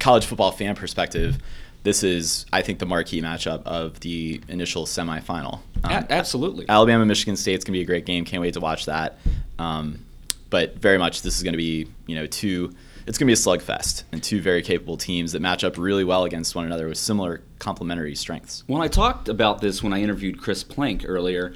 college 0.00 0.26
football 0.26 0.50
fan 0.50 0.74
perspective, 0.74 1.38
this 1.84 2.02
is, 2.02 2.46
I 2.52 2.62
think, 2.62 2.80
the 2.80 2.86
marquee 2.86 3.20
matchup 3.20 3.62
of 3.64 4.00
the 4.00 4.40
initial 4.48 4.86
semifinal. 4.86 5.60
Um, 5.84 5.92
a- 5.92 6.06
absolutely. 6.12 6.66
Alabama, 6.68 7.04
Michigan 7.04 7.36
State. 7.36 7.54
It's 7.54 7.64
going 7.64 7.74
to 7.74 7.78
be 7.78 7.82
a 7.82 7.86
great 7.86 8.06
game. 8.06 8.24
Can't 8.24 8.40
wait 8.40 8.54
to 8.54 8.60
watch 8.60 8.86
that. 8.86 9.18
Um, 9.58 10.04
but 10.50 10.76
very 10.78 10.98
much, 10.98 11.22
this 11.22 11.36
is 11.36 11.42
going 11.42 11.52
to 11.52 11.58
be, 11.58 11.86
you 12.06 12.16
know, 12.16 12.26
two. 12.26 12.72
It's 13.06 13.18
going 13.18 13.26
to 13.26 13.30
be 13.30 13.32
a 13.34 13.36
slugfest 13.36 14.04
and 14.12 14.22
two 14.22 14.40
very 14.40 14.62
capable 14.62 14.96
teams 14.96 15.32
that 15.32 15.40
match 15.40 15.62
up 15.62 15.76
really 15.76 16.04
well 16.04 16.24
against 16.24 16.54
one 16.54 16.64
another 16.64 16.88
with 16.88 16.96
similar 16.96 17.42
complementary 17.58 18.14
strengths. 18.14 18.64
When 18.66 18.80
I 18.80 18.88
talked 18.88 19.28
about 19.28 19.60
this 19.60 19.82
when 19.82 19.92
I 19.92 20.00
interviewed 20.00 20.40
Chris 20.40 20.64
Plank 20.64 21.04
earlier, 21.06 21.54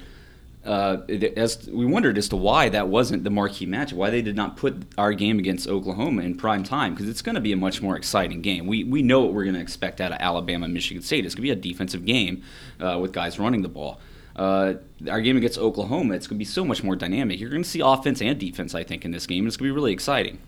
uh, 0.65 0.97
as 1.37 1.69
we 1.69 1.85
wondered 1.85 2.17
as 2.17 2.27
to 2.29 2.35
why 2.35 2.67
that 2.69 2.89
wasn't 2.89 3.23
the 3.23 3.29
marquee 3.29 3.65
match, 3.65 3.93
why 3.93 4.09
they 4.09 4.21
did 4.21 4.35
not 4.35 4.57
put 4.57 4.83
our 4.97 5.13
game 5.13 5.39
against 5.39 5.67
Oklahoma 5.67 6.21
in 6.23 6.35
prime 6.35 6.63
time, 6.63 6.93
because 6.93 7.07
it's 7.07 7.21
going 7.21 7.35
to 7.35 7.41
be 7.41 7.53
a 7.53 7.57
much 7.57 7.81
more 7.81 7.95
exciting 7.95 8.41
game. 8.41 8.67
We 8.67 8.83
we 8.83 9.01
know 9.01 9.21
what 9.21 9.33
we're 9.33 9.45
going 9.45 9.55
to 9.55 9.61
expect 9.61 10.01
out 10.01 10.11
of 10.11 10.17
Alabama, 10.19 10.67
Michigan 10.67 11.01
State. 11.01 11.25
It's 11.25 11.33
going 11.33 11.47
to 11.47 11.55
be 11.55 11.59
a 11.59 11.71
defensive 11.73 12.05
game 12.05 12.43
uh, 12.79 12.99
with 13.01 13.13
guys 13.13 13.39
running 13.39 13.61
the 13.61 13.69
ball. 13.69 13.99
Uh, 14.35 14.75
our 15.09 15.21
game 15.21 15.37
against 15.37 15.57
Oklahoma, 15.57 16.13
it's 16.13 16.27
going 16.27 16.37
to 16.37 16.39
be 16.39 16.45
so 16.45 16.63
much 16.63 16.83
more 16.83 16.95
dynamic. 16.95 17.39
You're 17.39 17.49
going 17.49 17.63
to 17.63 17.69
see 17.69 17.81
offense 17.81 18.21
and 18.21 18.39
defense, 18.39 18.75
I 18.75 18.83
think, 18.83 19.03
in 19.03 19.11
this 19.11 19.25
game. 19.27 19.39
And 19.39 19.47
it's 19.47 19.57
going 19.57 19.67
to 19.69 19.73
be 19.73 19.75
really 19.75 19.91
exciting. 19.91 20.39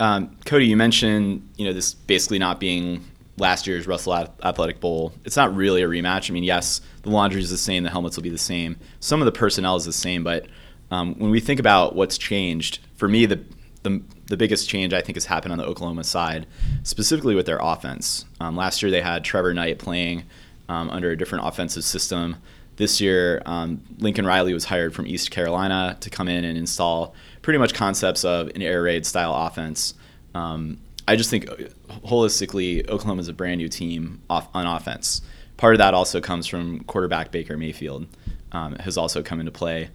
Um, 0.00 0.36
Cody, 0.44 0.66
you 0.66 0.76
mentioned 0.76 1.48
you 1.56 1.64
know 1.64 1.72
this 1.72 1.94
basically 1.94 2.38
not 2.38 2.60
being 2.60 3.04
last 3.38 3.66
year's 3.66 3.86
Russell 3.86 4.14
Athletic 4.42 4.80
Bowl. 4.80 5.12
It's 5.24 5.36
not 5.36 5.54
really 5.54 5.82
a 5.82 5.88
rematch. 5.88 6.30
I 6.30 6.34
mean, 6.34 6.44
yes, 6.44 6.80
the 7.02 7.10
laundry 7.10 7.40
is 7.40 7.50
the 7.50 7.56
same, 7.56 7.82
the 7.84 7.90
helmets 7.90 8.16
will 8.16 8.22
be 8.22 8.30
the 8.30 8.38
same, 8.38 8.76
some 9.00 9.20
of 9.20 9.26
the 9.26 9.32
personnel 9.32 9.76
is 9.76 9.84
the 9.84 9.92
same, 9.92 10.24
but 10.24 10.46
um, 10.90 11.14
when 11.18 11.30
we 11.30 11.40
think 11.40 11.60
about 11.60 11.94
what's 11.94 12.16
changed, 12.16 12.78
for 12.96 13.08
me, 13.08 13.26
the, 13.26 13.44
the 13.82 14.02
the 14.28 14.36
biggest 14.36 14.68
change 14.68 14.92
I 14.92 15.00
think 15.00 15.16
has 15.16 15.24
happened 15.24 15.52
on 15.52 15.58
the 15.58 15.64
Oklahoma 15.64 16.04
side, 16.04 16.46
specifically 16.82 17.34
with 17.34 17.46
their 17.46 17.58
offense. 17.60 18.26
Um, 18.40 18.56
last 18.56 18.82
year 18.82 18.90
they 18.90 19.00
had 19.00 19.24
Trevor 19.24 19.54
Knight 19.54 19.78
playing 19.78 20.24
um, 20.68 20.90
under 20.90 21.10
a 21.10 21.16
different 21.16 21.46
offensive 21.46 21.84
system. 21.84 22.36
This 22.76 23.00
year, 23.00 23.42
um, 23.46 23.82
Lincoln 23.98 24.26
Riley 24.26 24.54
was 24.54 24.66
hired 24.66 24.94
from 24.94 25.06
East 25.06 25.30
Carolina 25.30 25.96
to 26.00 26.10
come 26.10 26.28
in 26.28 26.44
and 26.44 26.56
install 26.56 27.14
pretty 27.42 27.58
much 27.58 27.74
concepts 27.74 28.24
of 28.24 28.48
an 28.48 28.62
air 28.62 28.82
raid 28.82 29.06
style 29.06 29.34
offense. 29.34 29.94
Um, 30.34 30.78
I 31.08 31.16
just 31.16 31.30
think 31.30 31.50
uh, 31.50 31.54
holistically, 32.06 32.86
Oklahoma 32.86 33.20
is 33.20 33.28
a 33.28 33.32
brand 33.32 33.58
new 33.58 33.68
team 33.68 34.20
off, 34.28 34.48
on 34.52 34.66
offense. 34.66 35.22
Part 35.56 35.74
of 35.74 35.78
that 35.78 35.94
also 35.94 36.20
comes 36.20 36.46
from 36.46 36.80
quarterback 36.80 37.32
Baker 37.32 37.56
Mayfield, 37.56 38.06
um, 38.52 38.76
has 38.76 38.98
also 38.98 39.22
come 39.22 39.40
into 39.40 39.50
play. 39.50 39.88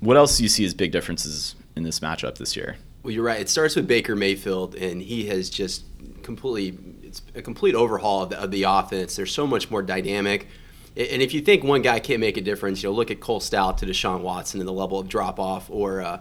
What 0.00 0.18
else 0.18 0.36
do 0.36 0.42
you 0.42 0.50
see 0.50 0.66
as 0.66 0.74
big 0.74 0.92
differences 0.92 1.54
in 1.76 1.82
this 1.82 2.00
matchup 2.00 2.36
this 2.36 2.56
year? 2.56 2.76
Well, 3.02 3.12
you're 3.12 3.24
right. 3.24 3.40
It 3.40 3.48
starts 3.48 3.74
with 3.74 3.88
Baker 3.88 4.14
Mayfield, 4.14 4.74
and 4.74 5.00
he 5.00 5.26
has 5.28 5.48
just 5.48 5.84
completely 6.22 6.76
it's 7.02 7.22
a 7.34 7.40
complete 7.40 7.74
overhaul 7.74 8.24
of 8.24 8.30
the, 8.30 8.38
of 8.38 8.50
the 8.50 8.64
offense. 8.64 9.16
They're 9.16 9.24
so 9.24 9.46
much 9.46 9.70
more 9.70 9.82
dynamic. 9.82 10.46
And 10.94 11.22
if 11.22 11.32
you 11.32 11.40
think 11.40 11.64
one 11.64 11.80
guy 11.80 12.00
can't 12.00 12.20
make 12.20 12.36
a 12.36 12.42
difference, 12.42 12.82
you 12.82 12.90
know, 12.90 12.94
look 12.94 13.10
at 13.10 13.18
Cole 13.18 13.40
Stoudt 13.40 13.78
to 13.78 13.86
Deshaun 13.86 14.20
Watson 14.20 14.60
and 14.60 14.68
the 14.68 14.72
level 14.72 14.98
of 14.98 15.08
drop 15.08 15.40
off, 15.40 15.70
or 15.70 16.02
uh, 16.02 16.20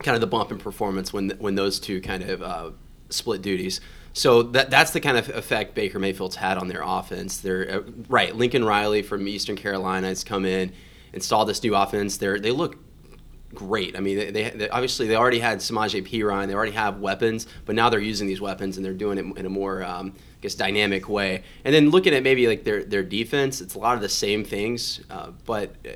kind 0.00 0.16
of 0.16 0.20
the 0.20 0.26
bump 0.26 0.50
in 0.50 0.58
performance 0.58 1.12
when 1.12 1.30
when 1.38 1.54
those 1.54 1.78
two 1.78 2.00
kind 2.00 2.24
of 2.24 2.42
uh, 2.42 2.70
split 3.10 3.42
duties. 3.42 3.80
So 4.12 4.42
that 4.42 4.70
that's 4.70 4.90
the 4.90 5.00
kind 5.00 5.16
of 5.16 5.28
effect 5.28 5.74
Baker 5.74 5.98
Mayfield's 5.98 6.36
had 6.36 6.58
on 6.58 6.68
their 6.68 6.82
offense. 6.84 7.38
They're 7.38 7.70
uh, 7.70 7.90
right. 8.08 8.34
Lincoln 8.34 8.64
Riley 8.64 9.02
from 9.02 9.26
Eastern 9.28 9.56
Carolina 9.56 10.08
has 10.08 10.24
come 10.24 10.44
in, 10.44 10.72
installed 11.12 11.48
this 11.48 11.62
new 11.62 11.74
offense. 11.74 12.16
They 12.16 12.38
they 12.38 12.50
look 12.50 12.76
great. 13.54 13.96
I 13.96 14.00
mean, 14.00 14.16
they, 14.16 14.30
they, 14.30 14.50
they, 14.50 14.68
obviously 14.68 15.06
they 15.06 15.16
already 15.16 15.40
had 15.40 15.58
Samaje 15.58 16.06
Perine, 16.06 16.46
they 16.46 16.54
already 16.54 16.72
have 16.72 17.00
weapons, 17.00 17.48
but 17.66 17.74
now 17.74 17.90
they're 17.90 17.98
using 17.98 18.28
these 18.28 18.40
weapons 18.40 18.76
and 18.76 18.86
they're 18.86 18.92
doing 18.92 19.18
it 19.18 19.24
in 19.38 19.44
a 19.44 19.48
more, 19.48 19.82
um, 19.82 20.12
I 20.16 20.40
guess, 20.40 20.54
dynamic 20.54 21.08
way. 21.08 21.42
And 21.64 21.74
then 21.74 21.90
looking 21.90 22.14
at 22.14 22.22
maybe 22.22 22.46
like 22.46 22.64
their 22.64 22.84
their 22.84 23.02
defense, 23.02 23.60
it's 23.60 23.74
a 23.74 23.78
lot 23.78 23.94
of 23.94 24.02
the 24.02 24.08
same 24.08 24.44
things, 24.44 25.00
uh, 25.10 25.30
but. 25.46 25.74
Uh, 25.86 25.92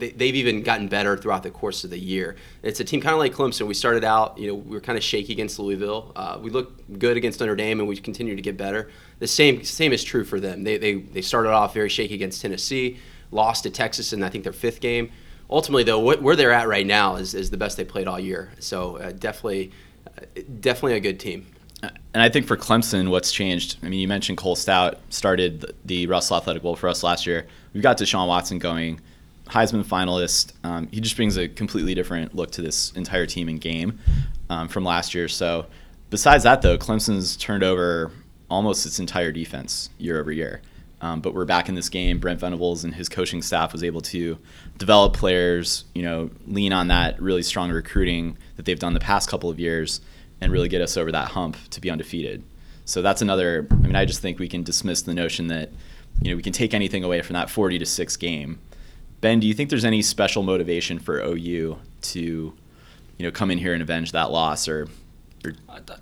they, 0.00 0.26
have 0.26 0.36
even 0.36 0.62
gotten 0.62 0.88
better 0.88 1.16
throughout 1.16 1.42
the 1.42 1.50
course 1.50 1.84
of 1.84 1.90
the 1.90 1.98
year. 1.98 2.36
It's 2.62 2.80
a 2.80 2.84
team 2.84 3.00
kind 3.00 3.12
of 3.12 3.18
like 3.18 3.32
Clemson. 3.32 3.66
We 3.66 3.74
started 3.74 4.04
out, 4.04 4.38
you 4.38 4.48
know, 4.48 4.54
we 4.54 4.70
were 4.70 4.80
kind 4.80 4.98
of 4.98 5.04
shaky 5.04 5.32
against 5.32 5.58
Louisville. 5.58 6.12
Uh, 6.16 6.38
we 6.40 6.50
looked 6.50 6.98
good 6.98 7.16
against 7.16 7.40
Notre 7.40 7.56
Dame, 7.56 7.80
and 7.80 7.88
we 7.88 7.96
continue 7.96 8.34
to 8.34 8.42
get 8.42 8.56
better. 8.56 8.90
The 9.18 9.28
same 9.28 9.62
same 9.64 9.92
is 9.92 10.02
true 10.02 10.24
for 10.24 10.40
them. 10.40 10.64
They, 10.64 10.78
they, 10.78 10.94
they 10.94 11.22
started 11.22 11.50
off 11.50 11.74
very 11.74 11.88
shaky 11.88 12.14
against 12.14 12.40
Tennessee, 12.42 12.98
lost 13.30 13.62
to 13.64 13.70
Texas 13.70 14.12
in 14.12 14.22
I 14.22 14.28
think 14.30 14.44
their 14.44 14.52
fifth 14.52 14.80
game 14.80 15.10
ultimately, 15.50 15.82
though, 15.82 15.98
what, 15.98 16.22
where 16.22 16.36
they're 16.36 16.52
at 16.52 16.68
right 16.68 16.86
now 16.86 17.16
is, 17.16 17.34
is 17.34 17.50
the 17.50 17.56
best 17.56 17.76
they 17.76 17.84
played 17.84 18.06
all 18.06 18.18
year. 18.18 18.52
So 18.60 18.96
uh, 18.96 19.12
definitely, 19.12 19.72
uh, 20.06 20.40
definitely 20.60 20.94
a 20.94 21.00
good 21.00 21.20
team. 21.20 21.46
And 21.82 22.22
I 22.22 22.28
think 22.28 22.46
for 22.46 22.56
Clemson, 22.56 23.08
what's 23.08 23.32
changed? 23.32 23.78
I 23.82 23.88
mean, 23.88 24.00
you 24.00 24.08
mentioned 24.08 24.38
Cole 24.38 24.56
Stoudt 24.56 24.96
started 25.08 25.74
the 25.84 26.06
Russell 26.06 26.36
Athletic 26.36 26.62
Bowl 26.62 26.76
for 26.76 26.88
us 26.88 27.02
last 27.02 27.26
year. 27.26 27.46
We've 27.72 27.82
got 27.82 27.98
Deshaun 27.98 28.28
Watson 28.28 28.58
going, 28.58 29.00
Heisman 29.50 29.84
finalist. 29.84 30.52
Um, 30.64 30.88
he 30.90 31.00
just 31.00 31.16
brings 31.16 31.36
a 31.36 31.48
completely 31.48 31.94
different 31.94 32.34
look 32.34 32.50
to 32.52 32.62
this 32.62 32.92
entire 32.92 33.26
team 33.26 33.48
and 33.48 33.60
game 33.60 33.98
um, 34.48 34.68
from 34.68 34.84
last 34.84 35.14
year. 35.14 35.28
So, 35.28 35.66
besides 36.08 36.44
that, 36.44 36.62
though, 36.62 36.78
Clemson's 36.78 37.36
turned 37.36 37.62
over 37.62 38.12
almost 38.48 38.86
its 38.86 38.98
entire 38.98 39.32
defense 39.32 39.90
year 39.98 40.20
over 40.20 40.32
year. 40.32 40.60
Um, 41.02 41.20
but 41.20 41.34
we're 41.34 41.46
back 41.46 41.68
in 41.68 41.74
this 41.74 41.88
game. 41.88 42.18
Brent 42.18 42.40
Venables 42.40 42.84
and 42.84 42.94
his 42.94 43.08
coaching 43.08 43.40
staff 43.40 43.72
was 43.72 43.82
able 43.82 44.02
to 44.02 44.38
develop 44.76 45.14
players, 45.14 45.84
you 45.94 46.02
know, 46.02 46.30
lean 46.46 46.72
on 46.72 46.88
that 46.88 47.20
really 47.20 47.42
strong 47.42 47.70
recruiting 47.70 48.36
that 48.56 48.66
they've 48.66 48.78
done 48.78 48.92
the 48.92 49.00
past 49.00 49.28
couple 49.28 49.48
of 49.48 49.58
years, 49.58 50.02
and 50.42 50.52
really 50.52 50.68
get 50.68 50.82
us 50.82 50.96
over 50.96 51.10
that 51.12 51.28
hump 51.28 51.56
to 51.70 51.80
be 51.80 51.90
undefeated. 51.90 52.44
So 52.84 53.02
that's 53.02 53.22
another. 53.22 53.66
I 53.70 53.74
mean, 53.74 53.96
I 53.96 54.04
just 54.04 54.20
think 54.20 54.38
we 54.38 54.48
can 54.48 54.62
dismiss 54.62 55.02
the 55.02 55.14
notion 55.14 55.46
that 55.46 55.70
you 56.20 56.30
know 56.30 56.36
we 56.36 56.42
can 56.42 56.52
take 56.52 56.74
anything 56.74 57.02
away 57.02 57.22
from 57.22 57.34
that 57.34 57.48
40 57.48 57.78
to 57.78 57.86
six 57.86 58.16
game. 58.16 58.58
Ben, 59.20 59.40
do 59.40 59.46
you 59.46 59.54
think 59.54 59.70
there's 59.70 59.84
any 59.84 60.02
special 60.02 60.42
motivation 60.42 60.98
for 60.98 61.20
OU 61.20 61.78
to, 62.02 62.20
you 62.20 62.54
know, 63.18 63.30
come 63.30 63.50
in 63.50 63.58
here 63.58 63.74
and 63.74 63.82
avenge 63.82 64.12
that 64.12 64.30
loss, 64.30 64.66
or 64.66 64.88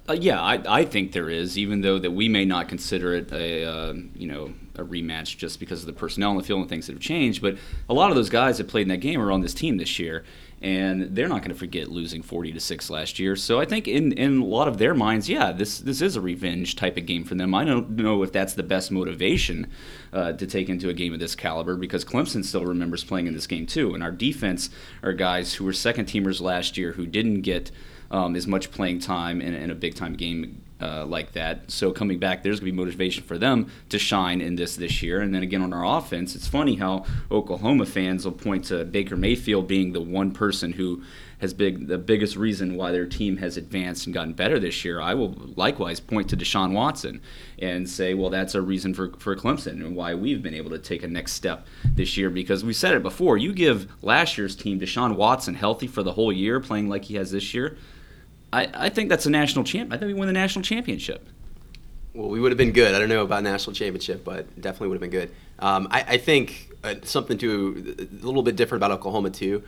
uh, 0.08 0.12
yeah, 0.14 0.40
I, 0.40 0.80
I 0.80 0.84
think 0.84 1.12
there 1.12 1.30
is, 1.30 1.56
even 1.56 1.80
though 1.80 1.98
that 1.98 2.10
we 2.10 2.28
may 2.28 2.44
not 2.44 2.68
consider 2.68 3.14
it 3.14 3.32
a 3.32 3.64
uh, 3.64 3.94
you 4.14 4.26
know 4.26 4.52
a 4.76 4.82
rematch 4.84 5.36
just 5.36 5.60
because 5.60 5.80
of 5.80 5.86
the 5.86 5.92
personnel 5.92 6.30
on 6.30 6.36
the 6.36 6.42
field 6.42 6.60
and 6.60 6.68
things 6.68 6.86
that 6.86 6.94
have 6.94 7.02
changed. 7.02 7.42
But 7.42 7.56
a 7.88 7.94
lot 7.94 8.10
of 8.10 8.16
those 8.16 8.30
guys 8.30 8.58
that 8.58 8.68
played 8.68 8.82
in 8.82 8.88
that 8.88 8.98
game 8.98 9.20
are 9.20 9.30
on 9.30 9.40
this 9.40 9.54
team 9.54 9.76
this 9.76 9.98
year, 9.98 10.24
and 10.60 11.14
they're 11.14 11.28
not 11.28 11.42
going 11.42 11.52
to 11.52 11.58
forget 11.58 11.88
losing 11.88 12.22
40 12.22 12.52
to 12.52 12.60
six 12.60 12.90
last 12.90 13.18
year. 13.18 13.36
So 13.36 13.60
I 13.60 13.64
think 13.64 13.86
in, 13.86 14.12
in 14.12 14.40
a 14.40 14.44
lot 14.44 14.66
of 14.66 14.78
their 14.78 14.94
minds, 14.94 15.28
yeah, 15.28 15.52
this 15.52 15.78
this 15.78 16.02
is 16.02 16.16
a 16.16 16.20
revenge 16.20 16.76
type 16.76 16.96
of 16.96 17.06
game 17.06 17.24
for 17.24 17.34
them. 17.34 17.54
I 17.54 17.64
don't 17.64 17.90
know 17.90 18.22
if 18.22 18.32
that's 18.32 18.54
the 18.54 18.62
best 18.62 18.90
motivation 18.90 19.68
uh, 20.12 20.32
to 20.32 20.46
take 20.46 20.68
into 20.68 20.88
a 20.88 20.94
game 20.94 21.12
of 21.12 21.20
this 21.20 21.36
caliber 21.36 21.76
because 21.76 22.04
Clemson 22.04 22.44
still 22.44 22.64
remembers 22.64 23.04
playing 23.04 23.26
in 23.26 23.34
this 23.34 23.46
game 23.46 23.66
too, 23.66 23.94
and 23.94 24.02
our 24.02 24.12
defense 24.12 24.70
are 25.02 25.12
guys 25.12 25.54
who 25.54 25.64
were 25.64 25.72
second 25.72 26.06
teamers 26.06 26.40
last 26.40 26.76
year 26.76 26.92
who 26.92 27.06
didn't 27.06 27.42
get 27.42 27.70
um, 28.10 28.34
as 28.34 28.46
much 28.46 28.70
playing 28.70 28.98
time 28.98 29.40
in, 29.40 29.54
in 29.54 29.70
a 29.70 29.74
big 29.74 29.94
time 29.94 30.14
game 30.14 30.62
uh, 30.80 31.04
like 31.06 31.32
that. 31.32 31.70
So 31.70 31.90
coming 31.92 32.18
back, 32.18 32.42
there's 32.42 32.60
going 32.60 32.70
to 32.70 32.72
be 32.72 32.76
motivation 32.76 33.24
for 33.24 33.38
them 33.38 33.70
to 33.88 33.98
shine 33.98 34.40
in 34.40 34.56
this 34.56 34.76
this 34.76 35.02
year. 35.02 35.20
And 35.20 35.34
then 35.34 35.42
again 35.42 35.62
on 35.62 35.72
our 35.72 35.98
offense, 35.98 36.34
it's 36.34 36.48
funny 36.48 36.76
how 36.76 37.04
Oklahoma 37.30 37.86
fans 37.86 38.24
will 38.24 38.32
point 38.32 38.66
to 38.66 38.84
Baker 38.84 39.16
Mayfield 39.16 39.66
being 39.66 39.92
the 39.92 40.00
one 40.00 40.30
person 40.30 40.72
who 40.72 41.02
has 41.40 41.54
been 41.54 41.86
the 41.86 41.98
biggest 41.98 42.36
reason 42.36 42.76
why 42.76 42.90
their 42.90 43.06
team 43.06 43.36
has 43.36 43.56
advanced 43.56 44.06
and 44.06 44.14
gotten 44.14 44.32
better 44.32 44.58
this 44.58 44.84
year. 44.84 45.00
I 45.00 45.14
will 45.14 45.34
likewise 45.56 46.00
point 46.00 46.28
to 46.30 46.36
Deshaun 46.36 46.72
Watson 46.72 47.20
and 47.60 47.88
say, 47.88 48.14
well, 48.14 48.30
that's 48.30 48.56
a 48.56 48.62
reason 48.62 48.92
for, 48.92 49.12
for 49.18 49.36
Clemson 49.36 49.84
and 49.84 49.94
why 49.94 50.14
we've 50.14 50.42
been 50.42 50.54
able 50.54 50.70
to 50.70 50.78
take 50.78 51.04
a 51.04 51.08
next 51.08 51.32
step 51.34 51.66
this 51.84 52.16
year 52.16 52.28
because 52.28 52.64
we 52.64 52.72
said 52.72 52.94
it 52.94 53.02
before. 53.02 53.38
You 53.38 53.52
give 53.52 53.88
last 54.02 54.36
year's 54.36 54.56
team 54.56 54.80
Deshaun 54.80 55.14
Watson 55.14 55.54
healthy 55.54 55.86
for 55.86 56.02
the 56.02 56.12
whole 56.12 56.32
year, 56.32 56.58
playing 56.58 56.88
like 56.88 57.04
he 57.04 57.14
has 57.14 57.30
this 57.30 57.54
year 57.54 57.78
I, 58.52 58.68
I 58.74 58.88
think 58.88 59.08
that's 59.08 59.26
a 59.26 59.30
national 59.30 59.64
champ. 59.64 59.92
I 59.92 59.96
think 59.96 60.08
we 60.08 60.14
win 60.14 60.26
the 60.26 60.32
national 60.32 60.62
championship. 60.62 61.28
Well, 62.14 62.28
we 62.28 62.40
would 62.40 62.50
have 62.50 62.58
been 62.58 62.72
good. 62.72 62.94
I 62.94 62.98
don't 62.98 63.08
know 63.08 63.22
about 63.22 63.42
national 63.42 63.74
championship, 63.74 64.24
but 64.24 64.60
definitely 64.60 64.88
would 64.88 65.00
have 65.00 65.10
been 65.10 65.20
good. 65.20 65.30
Um, 65.58 65.88
I, 65.90 66.00
I, 66.00 66.18
think 66.18 66.70
uh, 66.82 66.94
something 67.02 67.36
to 67.38 67.96
a 67.98 68.26
little 68.26 68.42
bit 68.42 68.56
different 68.56 68.80
about 68.80 68.92
Oklahoma 68.92 69.30
too. 69.30 69.62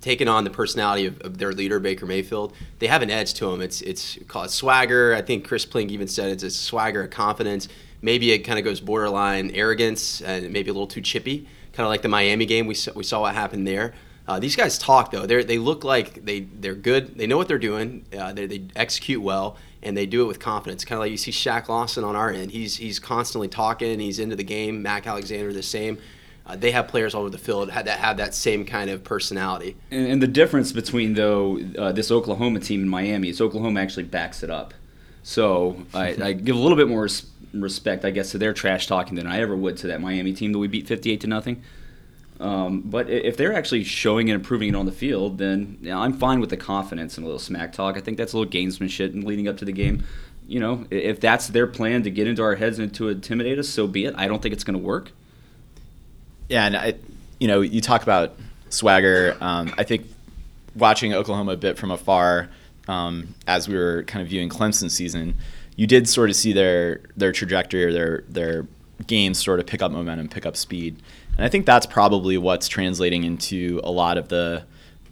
Taking 0.00 0.28
on 0.28 0.44
the 0.44 0.50
personality 0.50 1.06
of, 1.06 1.20
of, 1.20 1.38
their 1.38 1.52
leader 1.52 1.78
Baker 1.78 2.06
Mayfield, 2.06 2.54
they 2.78 2.86
have 2.86 3.02
an 3.02 3.10
edge 3.10 3.34
to 3.34 3.50
them. 3.50 3.60
It's 3.60 3.82
it's 3.82 4.18
called 4.28 4.50
swagger. 4.50 5.14
I 5.14 5.20
think 5.20 5.46
Chris 5.46 5.66
Plank 5.66 5.90
even 5.90 6.08
said 6.08 6.30
it's 6.30 6.42
a 6.42 6.50
swagger, 6.50 7.02
a 7.02 7.08
confidence. 7.08 7.68
Maybe 8.00 8.32
it 8.32 8.40
kind 8.40 8.58
of 8.58 8.64
goes 8.64 8.80
borderline 8.80 9.50
arrogance 9.50 10.22
and 10.22 10.50
maybe 10.52 10.70
a 10.70 10.72
little 10.72 10.86
too 10.86 11.02
chippy, 11.02 11.46
kind 11.74 11.84
of 11.84 11.90
like 11.90 12.00
the 12.00 12.08
Miami 12.08 12.46
game. 12.46 12.66
We 12.66 12.74
saw, 12.74 12.92
we 12.94 13.04
saw 13.04 13.20
what 13.20 13.34
happened 13.34 13.66
there. 13.66 13.92
Uh, 14.30 14.38
these 14.38 14.54
guys 14.54 14.78
talk 14.78 15.10
though. 15.10 15.26
They 15.26 15.42
they 15.42 15.58
look 15.58 15.82
like 15.82 16.24
they 16.24 16.42
they're 16.42 16.76
good. 16.76 17.18
They 17.18 17.26
know 17.26 17.36
what 17.36 17.48
they're 17.48 17.58
doing. 17.58 18.06
Uh, 18.16 18.32
they, 18.32 18.46
they 18.46 18.62
execute 18.76 19.20
well 19.20 19.56
and 19.82 19.96
they 19.96 20.06
do 20.06 20.22
it 20.22 20.26
with 20.26 20.38
confidence. 20.38 20.84
Kind 20.84 20.98
of 20.98 21.00
like 21.00 21.10
you 21.10 21.16
see 21.16 21.32
Shaq 21.32 21.68
Lawson 21.68 22.04
on 22.04 22.14
our 22.14 22.30
end. 22.30 22.52
He's 22.52 22.76
he's 22.76 23.00
constantly 23.00 23.48
talking. 23.48 23.98
He's 23.98 24.20
into 24.20 24.36
the 24.36 24.44
game. 24.44 24.82
Mac 24.82 25.08
Alexander 25.08 25.52
the 25.52 25.64
same. 25.64 25.98
Uh, 26.46 26.54
they 26.54 26.70
have 26.70 26.86
players 26.86 27.12
all 27.12 27.22
over 27.22 27.30
the 27.30 27.38
field 27.38 27.70
that 27.70 27.88
have 27.88 28.18
that 28.18 28.32
same 28.32 28.64
kind 28.64 28.88
of 28.88 29.02
personality. 29.02 29.76
And, 29.90 30.06
and 30.06 30.22
the 30.22 30.28
difference 30.28 30.70
between 30.70 31.14
though 31.14 31.58
uh, 31.76 31.90
this 31.90 32.12
Oklahoma 32.12 32.60
team 32.60 32.82
and 32.82 32.90
Miami 32.90 33.30
is 33.30 33.40
Oklahoma 33.40 33.80
actually 33.80 34.04
backs 34.04 34.44
it 34.44 34.50
up. 34.50 34.74
So 35.24 35.86
I, 35.92 36.10
I 36.22 36.32
give 36.34 36.54
a 36.54 36.60
little 36.60 36.76
bit 36.76 36.86
more 36.86 37.08
respect, 37.52 38.04
I 38.04 38.12
guess, 38.12 38.30
to 38.30 38.38
their 38.38 38.52
trash 38.52 38.86
talking 38.86 39.16
than 39.16 39.26
I 39.26 39.40
ever 39.40 39.56
would 39.56 39.76
to 39.78 39.88
that 39.88 40.00
Miami 40.00 40.34
team 40.34 40.52
that 40.52 40.60
we 40.60 40.68
beat 40.68 40.86
58 40.86 41.20
to 41.22 41.26
nothing. 41.26 41.64
Um, 42.40 42.80
but 42.80 43.10
if 43.10 43.36
they're 43.36 43.52
actually 43.52 43.84
showing 43.84 44.30
and 44.30 44.34
improving 44.34 44.70
it 44.70 44.74
on 44.74 44.86
the 44.86 44.92
field, 44.92 45.36
then 45.36 45.76
you 45.82 45.90
know, 45.90 45.98
I'm 45.98 46.14
fine 46.14 46.40
with 46.40 46.48
the 46.48 46.56
confidence 46.56 47.18
and 47.18 47.24
a 47.24 47.26
little 47.26 47.38
smack 47.38 47.74
talk. 47.74 47.98
I 47.98 48.00
think 48.00 48.16
that's 48.16 48.32
a 48.32 48.38
little 48.38 48.50
gamesmanship 48.50 49.12
and 49.12 49.24
leading 49.24 49.46
up 49.46 49.58
to 49.58 49.66
the 49.66 49.72
game. 49.72 50.04
You 50.48 50.58
know, 50.58 50.86
if 50.90 51.20
that's 51.20 51.48
their 51.48 51.66
plan 51.66 52.02
to 52.04 52.10
get 52.10 52.26
into 52.26 52.42
our 52.42 52.54
heads 52.54 52.78
and 52.78 52.92
to 52.94 53.10
intimidate 53.10 53.58
us, 53.58 53.68
so 53.68 53.86
be 53.86 54.06
it. 54.06 54.14
I 54.16 54.26
don't 54.26 54.40
think 54.40 54.54
it's 54.54 54.64
going 54.64 54.78
to 54.78 54.84
work. 54.84 55.12
Yeah, 56.48 56.64
and 56.64 56.76
I, 56.76 56.94
you 57.38 57.46
know, 57.46 57.60
you 57.60 57.82
talk 57.82 58.02
about 58.02 58.34
swagger. 58.70 59.36
Um, 59.40 59.74
I 59.76 59.84
think 59.84 60.06
watching 60.74 61.12
Oklahoma 61.12 61.52
a 61.52 61.56
bit 61.56 61.76
from 61.78 61.90
afar, 61.90 62.48
um, 62.88 63.34
as 63.46 63.68
we 63.68 63.76
were 63.76 64.02
kind 64.04 64.22
of 64.22 64.28
viewing 64.28 64.48
Clemson 64.48 64.90
season, 64.90 65.34
you 65.76 65.86
did 65.86 66.08
sort 66.08 66.30
of 66.30 66.36
see 66.36 66.54
their 66.54 67.02
their 67.16 67.32
trajectory 67.32 67.84
or 67.84 67.92
their 67.92 68.24
their 68.28 68.66
games 69.06 69.42
sort 69.42 69.60
of 69.60 69.66
pick 69.66 69.82
up 69.82 69.92
momentum, 69.92 70.28
pick 70.28 70.46
up 70.46 70.56
speed. 70.56 70.96
And 71.36 71.44
I 71.44 71.48
think 71.48 71.66
that's 71.66 71.86
probably 71.86 72.38
what's 72.38 72.68
translating 72.68 73.24
into 73.24 73.80
a 73.84 73.90
lot 73.90 74.18
of 74.18 74.28
the 74.28 74.64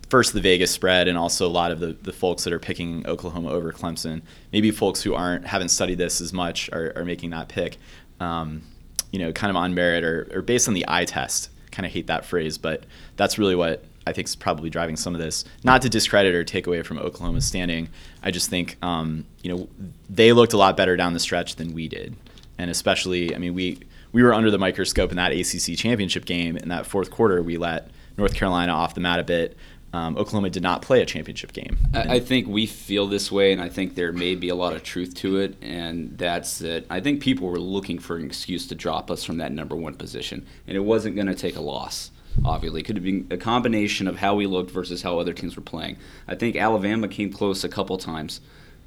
first 0.09 0.33
the 0.33 0.41
Vegas 0.41 0.71
spread 0.71 1.07
and 1.07 1.19
also 1.19 1.47
a 1.47 1.49
lot 1.49 1.71
of 1.71 1.81
the, 1.81 1.93
the 2.03 2.13
folks 2.13 2.45
that 2.45 2.53
are 2.53 2.59
picking 2.59 3.07
Oklahoma 3.07 3.51
over 3.51 3.73
Clemson. 3.73 4.23
Maybe 4.53 4.71
folks 4.71 5.03
who 5.03 5.15
aren't 5.15 5.47
haven't 5.47 5.69
studied 5.69 5.99
this 5.99 6.21
as 6.21 6.33
much 6.33 6.71
are, 6.73 6.93
are 6.97 7.05
making 7.05 7.31
that 7.31 7.49
pick. 7.49 7.77
Um, 8.21 8.63
you 9.11 9.19
know, 9.19 9.33
kind 9.33 9.51
of 9.51 9.57
on 9.57 9.75
merit 9.75 10.05
or, 10.05 10.31
or 10.35 10.43
based 10.43 10.69
on 10.69 10.75
the 10.75 10.85
eye 10.89 11.05
test. 11.05 11.51
Kind 11.71 11.87
of 11.87 11.93
hate 11.93 12.07
that 12.09 12.25
phrase, 12.25 12.59
but 12.59 12.85
that's 13.17 13.39
really 13.39 13.55
what 13.55 13.85
I 14.07 14.13
think 14.13 14.27
is 14.27 14.35
probably 14.35 14.71
driving 14.71 14.97
some 14.97 15.15
of 15.15 15.21
this. 15.21 15.45
Not 15.63 15.83
to 15.83 15.89
discredit 15.89 16.35
or 16.35 16.43
take 16.43 16.67
away 16.67 16.83
from 16.83 16.99
Oklahoma's 16.99 17.45
standing. 17.45 17.91
I 18.23 18.31
just 18.31 18.49
think 18.49 18.77
um, 18.83 19.27
you 19.43 19.55
know 19.55 19.69
they 20.09 20.33
looked 20.33 20.55
a 20.55 20.57
lot 20.57 20.77
better 20.77 20.97
down 20.97 21.13
the 21.13 21.21
stretch 21.21 21.57
than 21.57 21.75
we 21.75 21.89
did, 21.89 22.17
and 22.57 22.71
especially 22.71 23.35
I 23.35 23.39
mean 23.39 23.55
we 23.55 23.81
we 24.13 24.23
were 24.23 24.33
under 24.33 24.51
the 24.51 24.59
microscope 24.59 25.11
in 25.11 25.17
that 25.17 25.33
ACC 25.33 25.77
championship 25.77 26.25
game. 26.25 26.57
In 26.57 26.69
that 26.71 26.87
fourth 26.87 27.11
quarter, 27.11 27.43
we 27.43 27.57
let 27.57 27.91
North 28.17 28.35
Carolina 28.35 28.73
off 28.73 28.95
the 28.95 29.01
mat 29.01 29.21
a 29.21 29.25
bit. 29.25 29.57
um, 29.93 30.17
Oklahoma 30.19 30.51
did 30.51 30.63
not 30.63 30.83
play 30.83 31.01
a 31.01 31.07
championship 31.07 31.53
game. 31.53 31.79
I, 31.95 32.17
I 32.17 32.21
think 32.21 32.47
we 32.47 32.67
feel 32.67 33.07
this 33.07 33.33
way, 33.33 33.53
and 33.53 33.61
I 33.63 33.69
think 33.71 33.95
there 33.95 34.13
may 34.13 34.35
be 34.35 34.51
a 34.51 34.55
lot 34.55 34.75
of 34.75 34.83
truth 34.83 35.15
to 35.17 35.39
it, 35.39 35.57
and 35.63 36.17
that's 36.19 36.59
that. 36.59 36.85
I 36.91 37.01
think 37.01 37.23
people 37.23 37.49
were 37.49 37.59
looking 37.59 37.99
for 37.99 38.17
an 38.17 38.25
excuse 38.27 38.67
to 38.69 38.75
drop 38.75 39.11
us 39.11 39.25
from 39.25 39.39
that 39.39 39.53
number 39.53 39.75
one 39.75 39.95
position, 39.95 40.47
and 40.67 40.77
it 40.77 40.81
wasn't 40.81 41.15
going 41.15 41.29
to 41.29 41.35
take 41.35 41.57
a 41.57 41.61
loss. 41.61 42.11
Obviously, 42.45 42.83
it 42.83 42.85
could 42.85 42.97
have 42.97 43.05
been 43.05 43.27
a 43.31 43.37
combination 43.37 44.07
of 44.07 44.17
how 44.19 44.35
we 44.35 44.47
looked 44.47 44.71
versus 44.71 45.03
how 45.03 45.19
other 45.19 45.33
teams 45.33 45.57
were 45.57 45.63
playing. 45.63 45.97
I 46.29 46.35
think 46.35 46.55
Alabama 46.55 47.09
came 47.09 47.33
close 47.33 47.65
a 47.65 47.69
couple 47.69 47.97
times. 47.99 48.41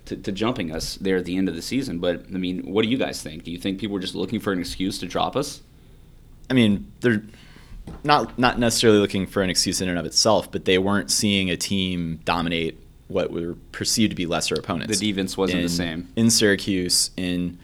To, 0.05 0.15
to, 0.17 0.31
jumping 0.31 0.72
us 0.74 0.96
there 0.96 1.17
at 1.17 1.25
the 1.25 1.38
end 1.38 1.48
of 1.48 1.55
the 1.55 1.62
season. 1.62 2.00
But 2.00 2.25
I 2.34 2.38
mean, 2.38 2.63
what 2.63 2.81
do 2.81 2.89
you 2.89 2.98
guys 2.98 3.22
think? 3.22 3.43
Do 3.43 3.51
you 3.51 3.58
think 3.58 3.79
people 3.79 3.93
were 3.93 4.00
just 4.00 4.15
looking 4.15 4.39
for 4.39 4.51
an 4.51 4.60
excuse 4.60 4.98
to 5.00 5.05
drop 5.05 5.36
us? 5.36 5.62
I 6.50 6.53
mean, 6.53 6.91
they're 7.01 7.24
not 8.03 8.38
not 8.38 8.60
necessarily 8.60 9.00
looking 9.00 9.27
for 9.27 9.41
an 9.41 9.50
excuse 9.50 9.79
in 9.79 9.88
and 9.88 9.98
of 9.98 10.05
itself, 10.05 10.51
but 10.51 10.65
they 10.65 10.77
weren't 10.77 11.12
seeing 11.12 11.50
a 11.50 11.55
team 11.55 12.20
dominate 12.25 12.77
what 13.08 13.31
were 13.31 13.55
perceived 13.72 14.12
to 14.12 14.15
be 14.15 14.25
lesser 14.25 14.55
opponents. 14.55 15.00
The 15.00 15.12
defense 15.12 15.38
wasn't 15.38 15.60
in, 15.60 15.63
the 15.63 15.70
same 15.70 16.08
in 16.15 16.29
Syracuse. 16.29 17.12
In 17.15 17.58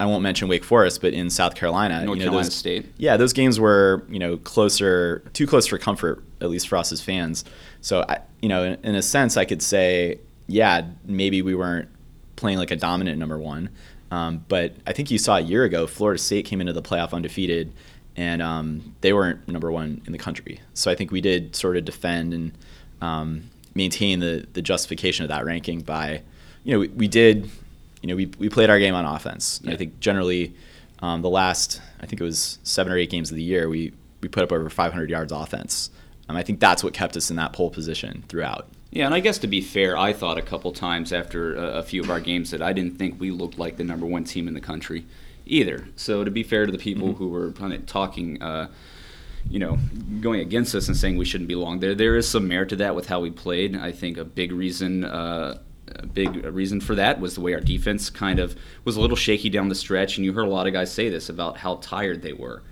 I 0.00 0.06
won't 0.06 0.22
mention 0.22 0.48
Wake 0.48 0.64
Forest, 0.64 1.02
but 1.02 1.12
in 1.12 1.28
South 1.28 1.54
Carolina, 1.54 2.04
North 2.04 2.18
you 2.18 2.24
know, 2.24 2.30
Carolina 2.30 2.46
those, 2.46 2.54
State. 2.54 2.92
Yeah, 2.96 3.18
those 3.18 3.34
games 3.34 3.60
were 3.60 4.04
you 4.08 4.18
know 4.18 4.38
closer, 4.38 5.22
too 5.34 5.46
close 5.46 5.66
for 5.66 5.78
comfort, 5.78 6.24
at 6.40 6.48
least 6.48 6.68
for 6.68 6.78
us 6.78 6.90
as 6.90 7.02
fans. 7.02 7.44
So 7.82 8.04
I, 8.08 8.20
you 8.40 8.48
know, 8.48 8.64
in, 8.64 8.78
in 8.82 8.94
a 8.94 9.02
sense, 9.02 9.36
I 9.36 9.44
could 9.44 9.62
say, 9.62 10.18
yeah, 10.50 10.86
maybe 11.04 11.42
we 11.42 11.54
weren't 11.54 11.88
playing 12.36 12.58
like 12.58 12.70
a 12.70 12.76
dominant 12.76 13.18
number 13.18 13.38
one. 13.38 13.70
Um, 14.10 14.44
but 14.48 14.74
I 14.86 14.92
think 14.92 15.10
you 15.10 15.18
saw 15.18 15.36
a 15.36 15.40
year 15.40 15.64
ago, 15.64 15.86
Florida 15.86 16.20
State 16.20 16.44
came 16.44 16.60
into 16.60 16.72
the 16.72 16.82
playoff 16.82 17.12
undefeated 17.12 17.72
and 18.16 18.42
um, 18.42 18.96
they 19.00 19.12
weren't 19.12 19.46
number 19.46 19.70
one 19.70 20.02
in 20.06 20.12
the 20.12 20.18
country. 20.18 20.60
So 20.74 20.90
I 20.90 20.96
think 20.96 21.12
we 21.12 21.20
did 21.20 21.54
sort 21.54 21.76
of 21.76 21.84
defend 21.84 22.34
and 22.34 22.52
um, 23.00 23.50
maintain 23.74 24.18
the 24.18 24.46
the 24.52 24.62
justification 24.62 25.24
of 25.24 25.28
that 25.28 25.44
ranking 25.44 25.80
by, 25.80 26.22
you 26.64 26.72
know, 26.72 26.80
we, 26.80 26.88
we 26.88 27.08
did, 27.08 27.48
you 28.02 28.08
know, 28.08 28.16
we, 28.16 28.26
we 28.38 28.48
played 28.48 28.68
our 28.68 28.80
game 28.80 28.94
on 28.94 29.04
offense. 29.04 29.60
Yeah. 29.62 29.72
I 29.72 29.76
think 29.76 30.00
generally, 30.00 30.54
um, 30.98 31.22
the 31.22 31.30
last 31.30 31.80
I 32.00 32.06
think 32.06 32.20
it 32.20 32.24
was 32.24 32.58
seven 32.64 32.92
or 32.92 32.96
eight 32.96 33.10
games 33.10 33.30
of 33.30 33.36
the 33.36 33.44
year, 33.44 33.68
we 33.68 33.92
we 34.20 34.28
put 34.28 34.42
up 34.42 34.50
over 34.50 34.68
500 34.68 35.08
yards 35.08 35.30
offense. 35.30 35.90
Um, 36.28 36.36
I 36.36 36.42
think 36.42 36.58
that's 36.58 36.82
what 36.82 36.92
kept 36.92 37.16
us 37.16 37.30
in 37.30 37.36
that 37.36 37.52
pole 37.52 37.70
position 37.70 38.24
throughout. 38.28 38.68
Yeah, 38.90 39.06
and 39.06 39.14
I 39.14 39.20
guess 39.20 39.38
to 39.38 39.46
be 39.46 39.60
fair, 39.60 39.96
I 39.96 40.12
thought 40.12 40.36
a 40.36 40.42
couple 40.42 40.72
times 40.72 41.12
after 41.12 41.54
a, 41.54 41.78
a 41.78 41.82
few 41.82 42.02
of 42.02 42.10
our 42.10 42.20
games 42.20 42.50
that 42.50 42.60
I 42.60 42.72
didn't 42.72 42.98
think 42.98 43.20
we 43.20 43.30
looked 43.30 43.58
like 43.58 43.76
the 43.76 43.84
number 43.84 44.04
one 44.04 44.24
team 44.24 44.48
in 44.48 44.54
the 44.54 44.60
country 44.60 45.06
either. 45.46 45.86
So 45.96 46.24
to 46.24 46.30
be 46.30 46.42
fair 46.42 46.66
to 46.66 46.72
the 46.72 46.78
people 46.78 47.08
mm-hmm. 47.08 47.18
who 47.18 47.28
were 47.28 47.52
kind 47.52 47.72
of 47.72 47.86
talking, 47.86 48.42
uh, 48.42 48.68
you 49.48 49.60
know, 49.60 49.78
going 50.20 50.40
against 50.40 50.74
us 50.74 50.88
and 50.88 50.96
saying 50.96 51.16
we 51.16 51.24
shouldn't 51.24 51.48
belong 51.48 51.78
there, 51.78 51.94
there 51.94 52.16
is 52.16 52.28
some 52.28 52.48
merit 52.48 52.68
to 52.70 52.76
that 52.76 52.96
with 52.96 53.06
how 53.06 53.20
we 53.20 53.30
played. 53.30 53.76
I 53.76 53.92
think 53.92 54.16
a 54.16 54.24
big 54.24 54.52
reason. 54.52 55.04
Uh, 55.04 55.58
a 55.96 56.06
big 56.06 56.44
reason 56.44 56.80
for 56.80 56.94
that 56.94 57.20
was 57.20 57.34
the 57.34 57.40
way 57.40 57.52
our 57.52 57.60
defense 57.60 58.10
kind 58.10 58.38
of 58.38 58.54
was 58.84 58.96
a 58.96 59.00
little 59.00 59.16
shaky 59.16 59.50
down 59.50 59.68
the 59.68 59.74
stretch, 59.74 60.16
and 60.16 60.24
you 60.24 60.32
heard 60.32 60.46
a 60.46 60.50
lot 60.50 60.68
of 60.68 60.72
guys 60.72 60.92
say 60.92 61.08
this 61.08 61.28
about 61.28 61.58
how 61.58 61.76
tired 61.76 62.22
they 62.22 62.32
were. 62.32 62.62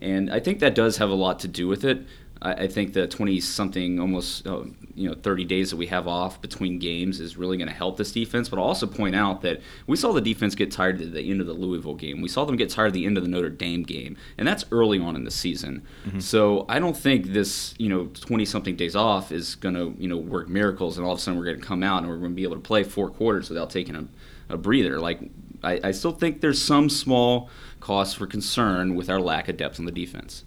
And 0.00 0.28
I 0.28 0.40
think 0.40 0.58
that 0.58 0.74
does 0.74 0.96
have 0.96 1.08
a 1.08 1.14
lot 1.14 1.38
to 1.40 1.48
do 1.48 1.68
with 1.68 1.84
it. 1.84 2.04
I, 2.44 2.52
I 2.52 2.68
think 2.68 2.92
the 2.92 3.06
20 3.06 3.40
something, 3.40 3.98
almost 3.98 4.46
uh, 4.46 4.64
you 4.94 5.08
know 5.08 5.14
30 5.14 5.44
days 5.44 5.70
that 5.70 5.76
we 5.76 5.86
have 5.86 6.06
off 6.06 6.40
between 6.40 6.78
games 6.78 7.18
is 7.18 7.36
really 7.36 7.56
going 7.56 7.68
to 7.68 7.74
help 7.74 7.96
this 7.96 8.12
defense. 8.12 8.48
But 8.48 8.58
I'll 8.58 8.66
also 8.66 8.86
point 8.86 9.16
out 9.16 9.40
that 9.42 9.60
we 9.86 9.96
saw 9.96 10.12
the 10.12 10.20
defense 10.20 10.54
get 10.54 10.70
tired 10.70 11.00
at 11.00 11.12
the 11.12 11.30
end 11.30 11.40
of 11.40 11.46
the 11.46 11.54
Louisville 11.54 11.94
game. 11.94 12.20
We 12.20 12.28
saw 12.28 12.44
them 12.44 12.56
get 12.56 12.70
tired 12.70 12.88
at 12.88 12.92
the 12.92 13.06
end 13.06 13.16
of 13.16 13.24
the 13.24 13.30
Notre 13.30 13.48
Dame 13.48 13.82
game, 13.82 14.16
and 14.38 14.46
that's 14.46 14.64
early 14.70 15.00
on 15.00 15.16
in 15.16 15.24
the 15.24 15.30
season. 15.30 15.82
Mm-hmm. 16.06 16.20
So 16.20 16.66
I 16.68 16.78
don't 16.78 16.96
think 16.96 17.26
this 17.26 17.74
you 17.78 17.88
know 17.88 18.06
20 18.06 18.44
something 18.44 18.76
days 18.76 18.94
off 18.94 19.32
is 19.32 19.54
going 19.56 19.74
to 19.74 19.94
you 19.98 20.08
know 20.08 20.18
work 20.18 20.48
miracles, 20.48 20.98
and 20.98 21.06
all 21.06 21.12
of 21.12 21.18
a 21.18 21.22
sudden 21.22 21.38
we're 21.38 21.46
going 21.46 21.60
to 21.60 21.66
come 21.66 21.82
out 21.82 22.02
and 22.02 22.08
we're 22.08 22.18
going 22.18 22.32
to 22.32 22.36
be 22.36 22.44
able 22.44 22.56
to 22.56 22.62
play 22.62 22.84
four 22.84 23.08
quarters 23.10 23.48
without 23.48 23.70
taking 23.70 23.96
a, 23.96 24.06
a 24.48 24.56
breather. 24.58 25.00
Like 25.00 25.20
I, 25.62 25.80
I 25.84 25.90
still 25.92 26.12
think 26.12 26.40
there's 26.40 26.62
some 26.62 26.90
small 26.90 27.48
cause 27.80 28.14
for 28.14 28.26
concern 28.26 28.94
with 28.94 29.10
our 29.10 29.20
lack 29.20 29.48
of 29.48 29.56
depth 29.56 29.78
on 29.78 29.86
the 29.86 29.92
defense 29.92 30.44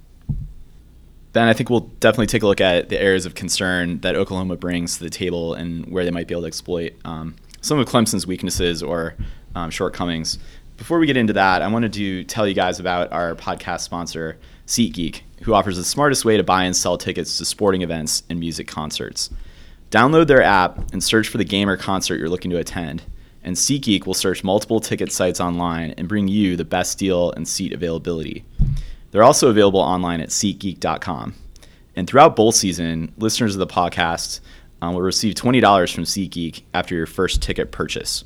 then 1.37 1.47
I 1.47 1.53
think 1.53 1.69
we'll 1.69 1.91
definitely 1.99 2.25
take 2.25 2.41
a 2.41 2.47
look 2.47 2.59
at 2.61 2.89
the 2.89 2.99
areas 2.99 3.27
of 3.27 3.35
concern 3.35 3.99
that 3.99 4.15
Oklahoma 4.15 4.55
brings 4.55 4.97
to 4.97 5.03
the 5.03 5.09
table 5.11 5.53
and 5.53 5.85
where 5.85 6.03
they 6.03 6.09
might 6.09 6.27
be 6.27 6.33
able 6.33 6.41
to 6.41 6.47
exploit 6.47 6.93
um, 7.05 7.35
some 7.61 7.77
of 7.77 7.87
Clemson's 7.87 8.25
weaknesses 8.25 8.81
or 8.81 9.15
um, 9.53 9.69
shortcomings. 9.69 10.39
Before 10.77 10.97
we 10.97 11.05
get 11.05 11.15
into 11.15 11.33
that, 11.33 11.61
I 11.61 11.67
wanted 11.67 11.93
to 11.93 12.23
tell 12.23 12.47
you 12.47 12.55
guys 12.55 12.79
about 12.79 13.11
our 13.11 13.35
podcast 13.35 13.81
sponsor, 13.81 14.39
SeatGeek, 14.65 15.21
who 15.43 15.53
offers 15.53 15.77
the 15.77 15.83
smartest 15.83 16.25
way 16.25 16.37
to 16.37 16.43
buy 16.43 16.63
and 16.63 16.75
sell 16.75 16.97
tickets 16.97 17.37
to 17.37 17.45
sporting 17.45 17.83
events 17.83 18.23
and 18.31 18.39
music 18.39 18.67
concerts. 18.67 19.29
Download 19.91 20.25
their 20.25 20.41
app 20.41 20.91
and 20.91 21.03
search 21.03 21.27
for 21.27 21.37
the 21.37 21.45
game 21.45 21.69
or 21.69 21.77
concert 21.77 22.17
you're 22.17 22.29
looking 22.29 22.49
to 22.51 22.57
attend. 22.57 23.03
And 23.43 23.55
SeatGeek 23.55 24.07
will 24.07 24.15
search 24.15 24.43
multiple 24.43 24.79
ticket 24.79 25.11
sites 25.11 25.39
online 25.39 25.91
and 25.99 26.07
bring 26.07 26.27
you 26.27 26.55
the 26.55 26.65
best 26.65 26.97
deal 26.97 27.31
and 27.33 27.47
seat 27.47 27.73
availability. 27.73 28.43
They're 29.11 29.23
also 29.23 29.49
available 29.49 29.79
online 29.79 30.21
at 30.21 30.29
SeatGeek.com. 30.29 31.33
And 31.95 32.07
throughout 32.07 32.35
bowl 32.35 32.51
season, 32.51 33.13
listeners 33.17 33.55
of 33.55 33.59
the 33.59 33.67
podcast 33.67 34.39
um, 34.81 34.93
will 34.93 35.01
receive 35.01 35.33
$20 35.35 35.93
from 35.93 36.03
SeatGeek 36.03 36.61
after 36.73 36.95
your 36.95 37.05
first 37.05 37.41
ticket 37.41 37.71
purchase. 37.71 38.23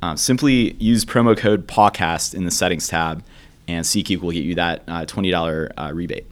Um, 0.00 0.16
simply 0.16 0.72
use 0.74 1.04
promo 1.04 1.36
code 1.36 1.68
PODCAST 1.68 2.34
in 2.34 2.44
the 2.44 2.50
settings 2.50 2.88
tab, 2.88 3.22
and 3.68 3.84
SeatGeek 3.84 4.20
will 4.20 4.32
get 4.32 4.44
you 4.44 4.54
that 4.56 4.82
uh, 4.88 5.04
$20 5.04 5.70
uh, 5.76 5.92
rebate. 5.92 6.26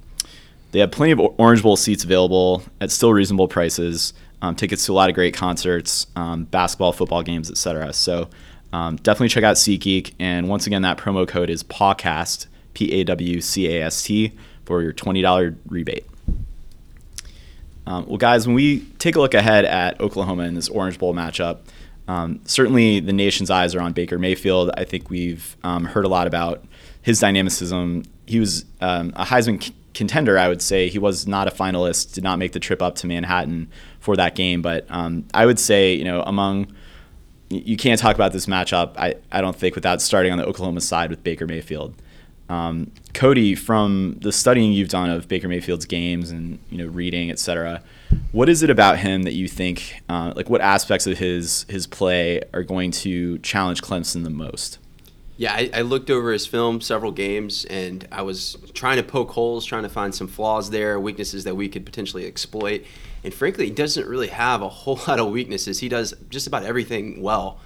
They 0.72 0.80
have 0.80 0.90
plenty 0.90 1.12
of 1.12 1.20
Orange 1.38 1.62
Bowl 1.62 1.76
seats 1.76 2.04
available 2.04 2.62
at 2.80 2.90
still 2.90 3.12
reasonable 3.12 3.48
prices, 3.48 4.12
um, 4.42 4.54
tickets 4.54 4.86
to 4.86 4.92
a 4.92 4.94
lot 4.94 5.08
of 5.08 5.14
great 5.14 5.34
concerts, 5.34 6.06
um, 6.16 6.44
basketball, 6.44 6.92
football 6.92 7.22
games, 7.22 7.50
etc. 7.50 7.92
So 7.92 8.28
um, 8.72 8.96
definitely 8.96 9.28
check 9.28 9.44
out 9.44 9.56
SeatGeek. 9.56 10.14
And 10.18 10.48
once 10.48 10.66
again, 10.66 10.82
that 10.82 10.96
promo 10.96 11.26
code 11.26 11.50
is 11.50 11.62
PODCAST 11.64 12.46
P 12.74 12.92
A 12.92 13.04
W 13.04 13.40
C 13.40 13.68
A 13.74 13.84
S 13.84 14.02
T, 14.02 14.32
for 14.64 14.82
your 14.82 14.92
$20 14.92 15.56
rebate. 15.68 16.06
Um, 17.86 18.06
well, 18.06 18.18
guys, 18.18 18.46
when 18.46 18.54
we 18.54 18.80
take 18.98 19.16
a 19.16 19.20
look 19.20 19.34
ahead 19.34 19.64
at 19.64 20.00
Oklahoma 20.00 20.44
in 20.44 20.54
this 20.54 20.68
Orange 20.68 20.98
Bowl 20.98 21.12
matchup, 21.12 21.58
um, 22.06 22.40
certainly 22.44 23.00
the 23.00 23.12
nation's 23.12 23.50
eyes 23.50 23.74
are 23.74 23.80
on 23.80 23.92
Baker 23.92 24.18
Mayfield. 24.18 24.70
I 24.76 24.84
think 24.84 25.10
we've 25.10 25.56
um, 25.64 25.84
heard 25.84 26.04
a 26.04 26.08
lot 26.08 26.26
about 26.26 26.64
his 27.02 27.18
dynamicism. 27.18 28.04
He 28.26 28.38
was 28.38 28.64
um, 28.80 29.12
a 29.16 29.24
Heisman 29.24 29.62
c- 29.62 29.74
contender, 29.94 30.38
I 30.38 30.48
would 30.48 30.62
say. 30.62 30.88
He 30.88 30.98
was 30.98 31.26
not 31.26 31.48
a 31.48 31.50
finalist, 31.50 32.14
did 32.14 32.22
not 32.22 32.38
make 32.38 32.52
the 32.52 32.60
trip 32.60 32.80
up 32.82 32.94
to 32.96 33.06
Manhattan 33.06 33.68
for 33.98 34.16
that 34.16 34.34
game. 34.34 34.62
But 34.62 34.86
um, 34.88 35.24
I 35.34 35.46
would 35.46 35.58
say, 35.58 35.94
you 35.94 36.04
know, 36.04 36.22
among 36.22 36.72
you 37.48 37.76
can't 37.76 37.98
talk 37.98 38.14
about 38.14 38.32
this 38.32 38.46
matchup, 38.46 38.96
I, 38.96 39.16
I 39.32 39.40
don't 39.40 39.56
think, 39.56 39.74
without 39.74 40.00
starting 40.00 40.30
on 40.30 40.38
the 40.38 40.46
Oklahoma 40.46 40.80
side 40.80 41.10
with 41.10 41.24
Baker 41.24 41.46
Mayfield. 41.46 41.94
Um, 42.50 42.90
Cody, 43.14 43.54
from 43.54 44.18
the 44.20 44.32
studying 44.32 44.72
you've 44.72 44.88
done 44.88 45.08
of 45.08 45.28
Baker 45.28 45.46
Mayfield's 45.46 45.86
games 45.86 46.30
and 46.30 46.58
you 46.68 46.78
know 46.78 46.86
reading, 46.86 47.30
et 47.30 47.38
cetera, 47.38 47.80
what 48.32 48.48
is 48.48 48.64
it 48.64 48.70
about 48.70 48.98
him 48.98 49.22
that 49.22 49.34
you 49.34 49.46
think, 49.46 50.02
uh, 50.08 50.32
like, 50.34 50.50
what 50.50 50.60
aspects 50.60 51.06
of 51.06 51.18
his 51.18 51.64
his 51.68 51.86
play 51.86 52.42
are 52.52 52.64
going 52.64 52.90
to 52.90 53.38
challenge 53.38 53.82
Clemson 53.82 54.24
the 54.24 54.30
most? 54.30 54.78
Yeah, 55.36 55.54
I, 55.54 55.70
I, 55.72 55.80
looked 55.80 56.10
over 56.10 56.32
his 56.32 56.46
film 56.46 56.82
several 56.82 57.12
games, 57.12 57.64
and 57.64 58.06
I 58.12 58.20
was 58.20 58.58
trying 58.74 58.98
to 58.98 59.02
poke 59.02 59.30
holes, 59.30 59.64
trying 59.64 59.84
to 59.84 59.88
find 59.88 60.14
some 60.14 60.28
flaws 60.28 60.68
there, 60.68 61.00
weaknesses 61.00 61.44
that 61.44 61.54
we 61.54 61.66
could 61.68 61.86
potentially 61.86 62.26
exploit. 62.26 62.84
And 63.24 63.32
frankly, 63.32 63.66
he 63.66 63.70
doesn't 63.70 64.06
really 64.06 64.28
have 64.28 64.60
a 64.60 64.68
whole 64.68 65.00
lot 65.08 65.18
of 65.18 65.30
weaknesses. 65.30 65.78
He 65.78 65.88
does 65.88 66.14
just 66.28 66.46
about 66.46 66.64
everything 66.64 67.22
well. 67.22 67.58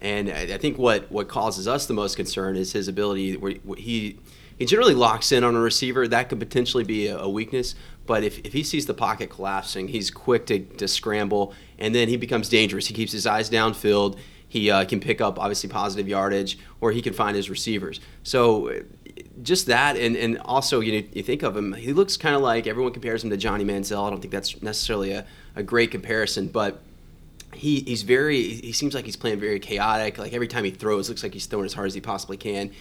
And 0.00 0.30
I 0.30 0.58
think 0.58 0.78
what, 0.78 1.10
what 1.10 1.28
causes 1.28 1.66
us 1.66 1.86
the 1.86 1.94
most 1.94 2.16
concern 2.16 2.56
is 2.56 2.72
his 2.72 2.86
ability. 2.86 3.36
Where 3.36 3.54
he 3.76 4.18
he 4.58 4.64
generally 4.66 4.94
locks 4.94 5.30
in 5.30 5.44
on 5.44 5.54
a 5.54 5.60
receiver. 5.60 6.08
That 6.08 6.28
could 6.28 6.40
potentially 6.40 6.84
be 6.84 7.06
a, 7.06 7.28
weakness. 7.28 7.76
But 8.06 8.24
if, 8.24 8.38
if 8.44 8.52
he 8.52 8.64
sees 8.64 8.86
the 8.86 8.94
pocket 8.94 9.30
collapsing, 9.30 9.88
he's 9.88 10.10
quick 10.10 10.46
to, 10.46 10.58
to 10.58 10.88
scramble, 10.88 11.54
and 11.78 11.94
then 11.94 12.08
he 12.08 12.16
becomes 12.16 12.48
dangerous. 12.48 12.86
He 12.86 12.94
keeps 12.94 13.12
his 13.12 13.26
eyes 13.26 13.48
downfield. 13.48 14.18
He 14.48 14.70
uh, 14.70 14.84
can 14.86 14.98
pick 14.98 15.20
up 15.20 15.38
obviously 15.38 15.68
positive 15.68 16.08
yardage, 16.08 16.58
or 16.80 16.90
he 16.90 17.02
can 17.02 17.12
find 17.12 17.36
his 17.36 17.50
receivers. 17.50 18.00
So 18.24 18.82
just 19.42 19.66
that, 19.66 19.96
and, 19.96 20.16
and 20.16 20.38
also 20.38 20.80
you 20.80 20.92
know 20.92 21.08
you 21.12 21.22
think 21.22 21.42
of 21.42 21.56
him, 21.56 21.74
he 21.74 21.92
looks 21.92 22.16
kind 22.16 22.34
of 22.34 22.42
like 22.42 22.66
everyone 22.66 22.92
compares 22.92 23.22
him 23.22 23.30
to 23.30 23.36
Johnny 23.36 23.64
Manziel. 23.64 24.06
I 24.06 24.10
don't 24.10 24.20
think 24.20 24.32
that's 24.32 24.60
necessarily 24.62 25.12
a, 25.12 25.26
a 25.54 25.62
great 25.62 25.90
comparison, 25.90 26.48
but 26.48 26.80
he, 27.54 27.80
he's 27.80 28.02
very 28.02 28.42
he 28.42 28.72
seems 28.72 28.94
like 28.94 29.04
he's 29.04 29.16
playing 29.16 29.40
very 29.40 29.60
chaotic. 29.60 30.18
Like 30.18 30.32
every 30.32 30.48
time 30.48 30.64
he 30.64 30.70
throws 30.70 31.08
looks 31.08 31.22
like 31.22 31.32
he's 31.32 31.46
throwing 31.46 31.66
as 31.66 31.72
hard 31.72 31.86
as 31.86 31.94
he 31.94 32.00
possibly 32.00 32.36
can. 32.36 32.72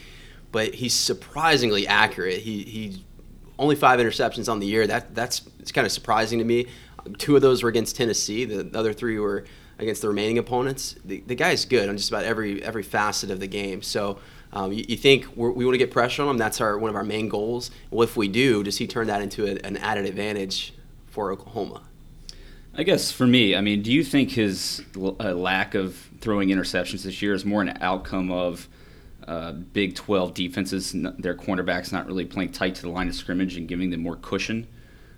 But 0.51 0.75
he's 0.75 0.93
surprisingly 0.93 1.88
accurate. 1.88 2.39
He 2.39 2.63
he 2.63 3.06
only 3.60 3.75
five 3.75 3.99
interceptions 3.99 4.51
on 4.51 4.60
the 4.60 4.67
year. 4.67 4.88
That 4.88 5.15
that's 5.15 5.41
it's 5.60 5.71
kind 5.71 5.86
of 5.86 5.91
surprising 5.91 6.39
to 6.39 6.45
me. 6.45 6.67
Two 7.17 7.36
of 7.36 7.41
those 7.41 7.63
were 7.63 7.69
against 7.69 7.95
tennessee. 7.95 8.45
The 8.45 8.77
other 8.77 8.93
three 8.93 9.17
were 9.19 9.45
against 9.80 10.01
the 10.01 10.08
remaining 10.08 10.38
opponents. 10.38 10.95
The, 11.06 11.21
the 11.21 11.36
guy's 11.36 11.65
good 11.65 11.88
on 11.89 11.97
just 11.97 12.10
about 12.10 12.25
every 12.25 12.62
every 12.63 12.84
facet 12.84 13.32
of 13.32 13.39
the 13.39 13.47
game. 13.47 13.82
So 13.82 14.19
um, 14.53 14.71
you, 14.71 14.86
you, 14.88 14.97
think 14.97 15.27
we 15.36 15.65
want 15.65 15.73
to 15.73 15.77
get 15.77 15.91
pressure 15.91 16.23
on 16.23 16.30
him? 16.30 16.38
That's 16.38 16.62
our 16.62 16.77
one 16.77 16.89
of 16.89 16.95
our 16.95 17.03
main 17.03 17.30
goals. 17.30 17.71
Well 17.91 18.03
if 18.03 18.15
we 18.17 18.27
do 18.27 18.63
does 18.63 18.77
he 18.77 18.88
turn 18.88 19.08
that 19.08 19.21
into 19.21 19.45
a, 19.45 19.58
an 19.65 19.77
added 19.77 20.06
advantage 20.06 20.73
for 21.08 21.32
oklahoma 21.32 21.82
I 22.80 22.84
guess 22.84 23.12
for 23.12 23.26
me, 23.26 23.56
I 23.56 23.62
mean, 23.62 23.82
do 23.82 23.92
you 23.92 24.04
think 24.04 24.30
his 24.30 24.84
uh, 24.96 25.34
lack 25.34 25.74
of 25.74 25.96
throwing 26.22 26.50
interceptions 26.50 27.04
this 27.04 27.24
year 27.24 27.34
is 27.34 27.44
more 27.44 27.63
an 27.63 27.76
outcome 27.82 28.32
of 28.32 28.70
uh, 29.28 29.54
Big 29.54 29.96
12 29.96 30.36
defenses, 30.36 30.92
their 30.94 31.34
cornerbacks 31.34 31.92
not 31.92 32.06
really 32.06 32.24
playing 32.24 32.52
tight 32.52 32.76
to 32.76 32.84
the 32.84 32.90
line 32.90 33.08
of 33.08 33.16
scrimmage 33.16 33.58
and 33.58 33.68
giving 33.68 33.90
them 33.90 34.04
more 34.04 34.16
cushion, 34.18 34.68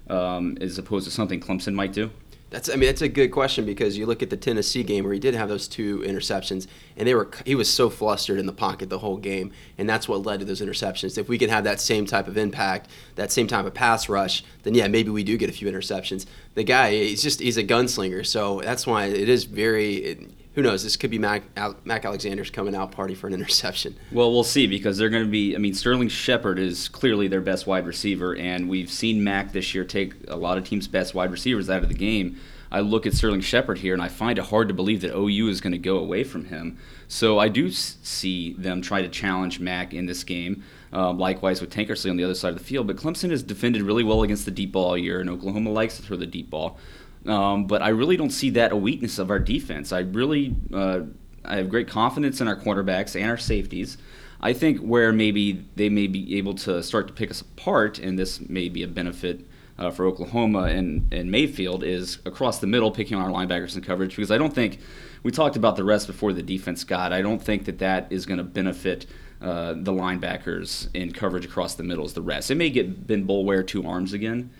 um, 0.09 0.57
as 0.61 0.77
opposed 0.77 1.03
to 1.03 1.11
something 1.11 1.41
Clemson 1.41 1.73
might 1.73 1.91
do? 1.91 2.09
That's 2.49 2.69
I 2.69 2.73
mean 2.73 2.87
that's 2.87 3.01
a 3.01 3.09
good 3.09 3.29
question 3.29 3.65
because 3.65 3.97
you 3.97 4.05
look 4.05 4.23
at 4.23 4.31
the 4.31 4.37
Tennessee 4.37 4.83
game 4.83 5.03
where 5.03 5.13
he 5.13 5.19
did 5.19 5.35
have 5.35 5.49
those 5.49 5.67
two 5.67 5.99
interceptions 5.99 6.67
and 6.97 7.07
they 7.07 7.13
were 7.13 7.29
he 7.45 7.53
was 7.53 7.69
so 7.69 7.89
flustered 7.89 8.39
in 8.39 8.47
the 8.47 8.53
pocket 8.53 8.89
the 8.89 8.99
whole 8.99 9.17
game 9.17 9.51
and 9.77 9.87
that's 9.87 10.07
what 10.07 10.25
led 10.25 10.39
to 10.39 10.45
those 10.45 10.61
interceptions. 10.61 11.17
If 11.17 11.29
we 11.29 11.37
can 11.37 11.49
have 11.49 11.63
that 11.65 11.79
same 11.79 12.05
type 12.05 12.27
of 12.27 12.37
impact, 12.37 12.89
that 13.15 13.31
same 13.31 13.45
type 13.45 13.65
of 13.65 13.73
pass 13.75 14.09
rush, 14.09 14.43
then 14.63 14.73
yeah, 14.73 14.87
maybe 14.87 15.11
we 15.11 15.23
do 15.23 15.37
get 15.37 15.49
a 15.49 15.53
few 15.53 15.69
interceptions. 15.69 16.25
The 16.55 16.63
guy 16.63 16.91
he's 16.91 17.21
just 17.21 17.39
he's 17.39 17.57
a 17.57 17.63
gunslinger, 17.63 18.25
so 18.25 18.61
that's 18.61 18.87
why 18.87 19.05
it 19.05 19.29
is 19.29 19.43
very 19.43 19.95
it, 19.95 20.31
who 20.53 20.61
knows? 20.63 20.83
This 20.83 20.95
could 20.95 21.11
be 21.11 21.19
Mac, 21.19 21.43
Mac 21.85 22.05
Alexander's 22.05 22.49
coming 22.49 22.75
out 22.75 22.91
party 22.91 23.15
for 23.15 23.27
an 23.27 23.33
interception. 23.33 23.95
Well, 24.11 24.31
we'll 24.31 24.43
see 24.43 24.65
because 24.65 24.97
they're 24.97 25.09
going 25.09 25.23
to 25.23 25.29
be. 25.29 25.55
I 25.55 25.59
mean, 25.59 25.73
Sterling 25.73 26.09
Shepard 26.09 26.57
is 26.57 26.89
clearly 26.89 27.27
their 27.27 27.41
best 27.41 27.67
wide 27.67 27.85
receiver, 27.85 28.35
and 28.35 28.67
we've 28.67 28.89
seen 28.89 29.23
Mac 29.23 29.53
this 29.53 29.75
year 29.75 29.83
take 29.85 30.13
a 30.27 30.35
lot 30.35 30.57
of 30.57 30.63
teams' 30.63 30.87
best 30.87 31.13
wide 31.13 31.31
receivers 31.31 31.69
out 31.69 31.83
of 31.83 31.89
the 31.89 31.95
game. 31.95 32.37
I 32.71 32.81
look 32.81 33.05
at 33.05 33.13
Sterling 33.13 33.41
Shepard 33.41 33.79
here, 33.79 33.93
and 33.93 34.01
I 34.01 34.07
find 34.07 34.37
it 34.37 34.45
hard 34.45 34.67
to 34.67 34.73
believe 34.73 35.01
that 35.01 35.15
OU 35.15 35.49
is 35.49 35.61
going 35.61 35.71
to 35.71 35.77
go 35.79 35.97
away 35.97 36.23
from 36.23 36.45
him. 36.45 36.77
So 37.07 37.39
I 37.39 37.49
do 37.49 37.71
see 37.71 38.53
them 38.53 38.81
try 38.81 39.01
to 39.01 39.09
challenge 39.09 39.59
Mac 39.59 39.93
in 39.93 40.05
this 40.05 40.23
game. 40.23 40.63
Um, 40.91 41.19
likewise 41.19 41.61
with 41.61 41.71
Tankersley 41.71 42.09
on 42.09 42.17
the 42.17 42.23
other 42.23 42.33
side 42.33 42.53
of 42.53 42.57
the 42.57 42.63
field. 42.63 42.87
But 42.87 42.97
Clemson 42.97 43.29
has 43.29 43.43
defended 43.43 43.83
really 43.83 44.03
well 44.03 44.23
against 44.23 44.45
the 44.45 44.51
deep 44.51 44.71
ball 44.71 44.85
all 44.85 44.97
year, 44.97 45.19
and 45.19 45.29
Oklahoma 45.29 45.69
likes 45.69 45.97
to 45.97 46.03
throw 46.03 46.17
the 46.17 46.25
deep 46.25 46.49
ball. 46.49 46.79
Um, 47.25 47.67
but 47.67 47.81
I 47.81 47.89
really 47.89 48.17
don't 48.17 48.29
see 48.29 48.49
that 48.51 48.71
a 48.71 48.77
weakness 48.77 49.19
of 49.19 49.29
our 49.29 49.39
defense. 49.39 49.91
I 49.91 49.99
really 49.99 50.55
uh, 50.73 51.01
I 51.43 51.57
have 51.57 51.69
great 51.69 51.87
confidence 51.87 52.41
in 52.41 52.47
our 52.47 52.55
quarterbacks 52.55 53.19
and 53.19 53.29
our 53.29 53.37
safeties. 53.37 53.97
I 54.41 54.53
think 54.53 54.79
where 54.79 55.11
maybe 55.11 55.65
they 55.75 55.89
may 55.89 56.07
be 56.07 56.37
able 56.37 56.53
to 56.55 56.81
start 56.81 57.07
to 57.07 57.13
pick 57.13 57.29
us 57.29 57.41
apart, 57.41 57.99
and 57.99 58.17
this 58.17 58.39
may 58.39 58.69
be 58.69 58.83
a 58.83 58.87
benefit 58.87 59.45
uh, 59.77 59.91
for 59.91 60.05
Oklahoma 60.05 60.63
and, 60.63 61.13
and 61.13 61.29
Mayfield, 61.29 61.83
is 61.83 62.19
across 62.25 62.59
the 62.59 62.67
middle 62.67 62.91
picking 62.91 63.17
on 63.17 63.23
our 63.23 63.31
linebackers 63.31 63.75
in 63.75 63.81
coverage 63.81 64.15
because 64.15 64.31
I 64.31 64.37
don't 64.37 64.53
think 64.53 64.79
we 65.23 65.31
talked 65.31 65.57
about 65.57 65.75
the 65.75 65.83
rest 65.83 66.07
before 66.07 66.31
the 66.31 66.43
defense 66.43 66.83
got. 66.85 67.11
I 67.11 67.21
don't 67.21 67.41
think 67.41 67.65
that 67.65 67.79
that 67.79 68.07
is 68.11 68.25
going 68.25 68.37
to 68.37 68.43
benefit. 68.43 69.05
Uh, 69.41 69.71
the 69.71 69.93
linebackers 69.93 70.93
in 70.93 71.13
coverage 71.13 71.45
across 71.45 71.75
the 71.75 71.83
middle 71.83 72.03
as 72.03 72.13
the 72.13 72.21
rest. 72.21 72.51
It 72.51 72.55
may 72.55 72.69
get 72.69 73.07
Ben 73.07 73.25
Boulware 73.25 73.65
two 73.65 73.87
arms 73.87 74.11
again, 74.11 74.51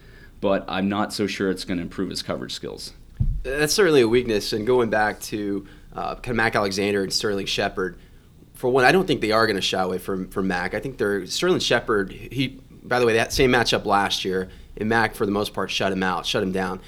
but 0.42 0.66
I'm 0.68 0.90
not 0.90 1.14
so 1.14 1.28
sure 1.28 1.50
it's 1.50 1.66
going 1.66 1.78
to 1.78 1.84
improve 1.84 2.10
his 2.10 2.22
coverage 2.22 2.54
skills. 2.54 2.94
That's 3.44 3.74
certainly 3.74 4.02
a 4.02 4.08
weakness. 4.08 4.54
And 4.54 4.66
going 4.66 4.90
back 4.90 5.20
to 5.22 5.66
uh, 5.94 6.16
kind 6.16 6.30
of 6.30 6.36
Mac 6.36 6.56
Alexander 6.56 7.04
and 7.04 7.12
Sterling 7.12 7.46
Shepard, 7.46 7.98
for 8.54 8.70
one, 8.70 8.84
I 8.84 8.92
don't 8.92 9.08
think 9.08 9.22
they 9.22 9.32
are 9.32 9.48
going 9.48 9.56
to 9.56 9.62
shy 9.62 9.82
away 9.82 9.98
from 9.98 10.30
from 10.30 10.48
Mac. 10.48 10.74
I 10.74 10.80
think 10.80 10.98
they're 10.98 11.26
Sterling 11.26 11.60
Shepard. 11.60 12.12
He, 12.12 12.60
by 12.84 13.00
the 13.00 13.06
way, 13.06 13.14
that 13.14 13.32
same 13.32 13.52
matchup 13.52 13.86
last 13.86 14.26
year, 14.26 14.50
and 14.78 14.90
Mac 14.90 15.16
for 15.16 15.26
the 15.26 15.32
most 15.32 15.54
part 15.54 15.72
shut 15.72 15.92
him 15.92 16.04
out, 16.04 16.26
shut 16.26 16.44
him 16.44 16.52
down. 16.52 16.82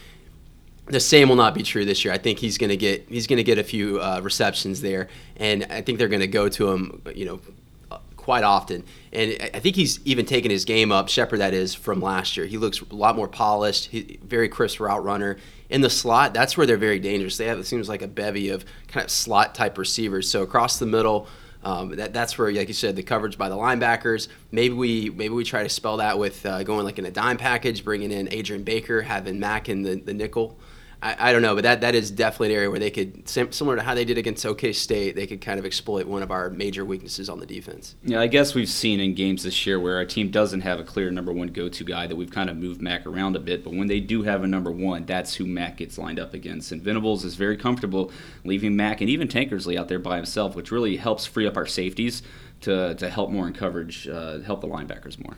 The 0.88 1.00
same 1.00 1.30
will 1.30 1.38
not 1.38 1.54
be 1.54 1.64
true 1.64 1.86
this 1.86 2.04
year. 2.04 2.14
I 2.14 2.18
think 2.18 2.40
he's 2.40 2.58
going 2.58 2.72
to 2.72 2.78
get 2.78 3.08
he's 3.08 3.26
going 3.26 3.38
to 3.38 3.44
get 3.44 3.58
a 3.58 3.64
few 3.64 4.02
uh, 4.02 4.20
receptions 4.22 4.82
there, 4.82 5.08
and 5.38 5.66
I 5.70 5.82
think 5.82 5.98
they're 5.98 6.10
going 6.10 6.22
to 6.22 6.28
go 6.28 6.50
to 6.50 6.72
him, 6.72 7.02
you 7.16 7.26
know, 7.26 7.40
quite 8.22 8.44
often. 8.44 8.84
And 9.12 9.36
I 9.54 9.60
think 9.60 9.76
he's 9.76 10.00
even 10.06 10.26
taken 10.26 10.52
his 10.52 10.64
game 10.64 10.92
up, 10.92 11.10
Shepard 11.10 11.40
that 11.40 11.54
is, 11.54 11.74
from 11.74 12.02
last 12.02 12.38
year. 12.38 12.46
He 12.46 12.58
looks 12.58 12.80
a 12.82 12.96
lot 12.96 13.16
more 13.16 13.28
polished, 13.28 13.86
he, 13.86 14.20
very 14.24 14.48
crisp 14.48 14.80
route 14.80 15.04
runner. 15.04 15.38
In 15.70 15.82
the 15.82 15.90
slot, 15.90 16.34
that's 16.34 16.56
where 16.56 16.68
they're 16.68 16.78
very 16.78 17.00
dangerous. 17.00 17.38
They 17.38 17.48
have, 17.48 17.58
it 17.58 17.66
seems 17.66 17.90
like, 17.90 18.02
a 18.02 18.08
bevy 18.08 18.50
of 18.50 18.64
kind 18.88 19.04
of 19.04 19.10
slot 19.10 19.56
type 19.56 19.78
receivers. 19.78 20.30
So 20.30 20.44
across 20.44 20.80
the 20.80 20.86
middle, 20.86 21.28
um, 21.64 21.96
that, 21.96 22.14
that's 22.14 22.38
where, 22.38 22.52
like 22.52 22.68
you 22.68 22.74
said, 22.74 22.96
the 22.96 23.04
coverage 23.04 23.38
by 23.38 23.50
the 23.50 23.56
linebackers. 23.56 24.28
Maybe 24.52 24.74
we 24.74 25.10
maybe 25.10 25.34
we 25.34 25.44
try 25.44 25.64
to 25.64 25.70
spell 25.70 25.98
that 25.98 26.18
with 26.18 26.46
uh, 26.46 26.64
going 26.64 26.86
like 26.86 27.00
in 27.00 27.06
a 27.06 27.12
dime 27.12 27.38
package, 27.38 27.84
bringing 27.84 28.12
in 28.12 28.32
Adrian 28.32 28.64
Baker, 28.64 29.02
having 29.02 29.40
Mac 29.40 29.70
in 29.70 29.82
the, 29.82 29.96
the 29.96 30.14
nickel. 30.14 30.58
I, 31.04 31.30
I, 31.30 31.34
don't 31.34 31.42
know, 31.42 31.56
but 31.56 31.64
that, 31.64 31.82
that 31.82 31.96
is 31.96 32.12
definitely 32.12 32.52
an 32.52 32.58
area 32.58 32.70
where 32.70 32.80
they 32.80 32.92
could, 32.92 33.28
similar 33.28 33.76
to 33.76 33.82
how 33.82 33.96
they 33.96 34.06
did 34.06 34.20
against 34.20 34.46
OK 34.46 34.72
State, 34.72 35.16
they 35.16 35.26
could 35.26 35.42
kind 35.42 35.60
of 35.60 35.66
exploit 35.66 36.06
one 36.06 36.22
of 36.22 36.30
our 36.30 36.52
major 36.52 36.86
weaknesses 36.86 37.28
on 37.28 37.40
the 37.40 37.46
defense. 37.48 37.96
Yeah, 38.04 38.20
I 38.20 38.28
guess 38.28 38.54
we've 38.54 38.70
seen 38.70 39.00
in 39.00 39.16
games 39.16 39.44
this 39.44 39.66
year 39.66 39.80
where 39.80 39.96
our 39.96 40.06
team 40.06 40.30
doesn't 40.30 40.62
have 40.62 40.80
a 40.80 40.84
clear 40.84 41.10
number 41.10 41.34
one 41.34 41.48
go 41.48 41.70
to 41.70 41.84
guy 41.84 42.06
that 42.06 42.16
we've 42.16 42.30
kind 42.30 42.50
of 42.50 42.58
moved 42.58 42.82
Mac 42.82 43.08
around 43.08 43.36
a 43.36 43.40
bit, 43.40 43.64
but 43.64 43.74
when 43.74 43.88
they 43.88 44.00
do 44.00 44.22
have 44.22 44.44
a 44.44 44.48
number 44.48 44.72
one, 44.72 45.06
that's 45.06 45.34
who 45.36 45.48
Mac 45.48 45.78
gets 45.78 45.98
lined 45.98 46.20
up 46.20 46.36
against. 46.36 46.72
And 46.72 46.82
Venables 46.82 47.26
is 47.26 47.36
very 47.36 47.58
comfortable 47.58 48.12
leaving 48.46 48.76
Mac 48.76 49.02
and 49.02 49.10
even 49.10 49.28
Tankersley 49.28 49.78
out 49.78 49.88
there 49.88 50.00
by 50.00 50.18
himself, 50.18 50.56
which 50.56 50.72
really 50.72 50.98
helps 50.98 51.26
free 51.26 51.48
up 51.48 51.58
our 51.58 51.66
safeties 51.66 52.22
to, 52.62 52.94
to 52.96 53.10
help 53.10 53.32
more 53.32 53.48
in 53.48 53.54
coverage, 53.54 54.08
uh, 54.08 54.40
help 54.40 54.62
the 54.62 54.68
linebackers 54.68 55.24
more. 55.24 55.36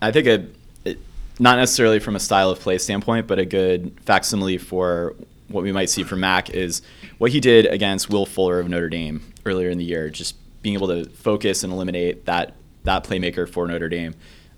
I 0.00 0.12
think 0.12 0.26
it, 0.26 0.54
it 0.84 0.98
not 1.38 1.56
necessarily 1.56 1.98
from 1.98 2.16
a 2.16 2.20
style 2.20 2.50
of 2.50 2.60
play 2.60 2.78
standpoint, 2.78 3.26
but 3.26 3.38
a 3.38 3.44
good 3.44 3.98
facsimile 4.04 4.58
for 4.58 5.14
what 5.48 5.62
we 5.62 5.72
might 5.72 5.90
see 5.90 6.02
from 6.02 6.20
Mac 6.20 6.50
is 6.50 6.82
what 7.18 7.30
he 7.30 7.40
did 7.40 7.66
against 7.66 8.10
Will 8.10 8.26
Fuller 8.26 8.58
of 8.58 8.68
Notre 8.68 8.88
Dame 8.88 9.22
earlier 9.44 9.70
in 9.70 9.78
the 9.78 9.84
year, 9.84 10.10
just 10.10 10.36
being 10.62 10.74
able 10.74 10.88
to 10.88 11.04
focus 11.10 11.62
and 11.64 11.72
eliminate 11.72 12.24
that 12.24 12.54
that 12.84 13.04
playmaker 13.04 13.48
for 13.48 13.66
Notre 13.68 13.88
Dame, 13.88 14.14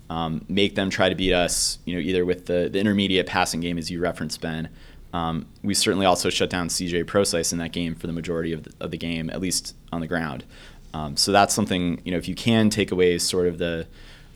um, 0.08 0.44
make 0.48 0.74
them 0.74 0.90
try 0.90 1.08
to 1.08 1.14
beat 1.14 1.32
us, 1.32 1.78
you 1.84 1.94
know, 1.94 2.00
either 2.00 2.24
with 2.24 2.46
the, 2.46 2.68
the 2.72 2.78
intermediate 2.78 3.26
passing 3.26 3.60
game 3.60 3.76
as 3.76 3.90
you 3.90 4.00
referenced, 4.00 4.40
Ben. 4.40 4.68
Um, 5.12 5.46
we 5.62 5.74
certainly 5.74 6.06
also 6.06 6.30
shut 6.30 6.50
down 6.50 6.68
CJ 6.68 7.06
Prosise 7.06 7.52
in 7.52 7.58
that 7.58 7.72
game 7.72 7.94
for 7.94 8.06
the 8.06 8.12
majority 8.12 8.52
of 8.52 8.64
the, 8.64 8.72
of 8.80 8.90
the 8.90 8.96
game, 8.96 9.30
at 9.30 9.40
least 9.40 9.76
on 9.92 10.00
the 10.00 10.08
ground. 10.08 10.44
Um, 10.92 11.16
so 11.16 11.32
that's 11.32 11.54
something, 11.54 12.00
you 12.04 12.12
know, 12.12 12.18
if 12.18 12.28
you 12.28 12.34
can 12.34 12.70
take 12.70 12.90
away 12.90 13.18
sort 13.18 13.46
of 13.46 13.58
the 13.58 13.86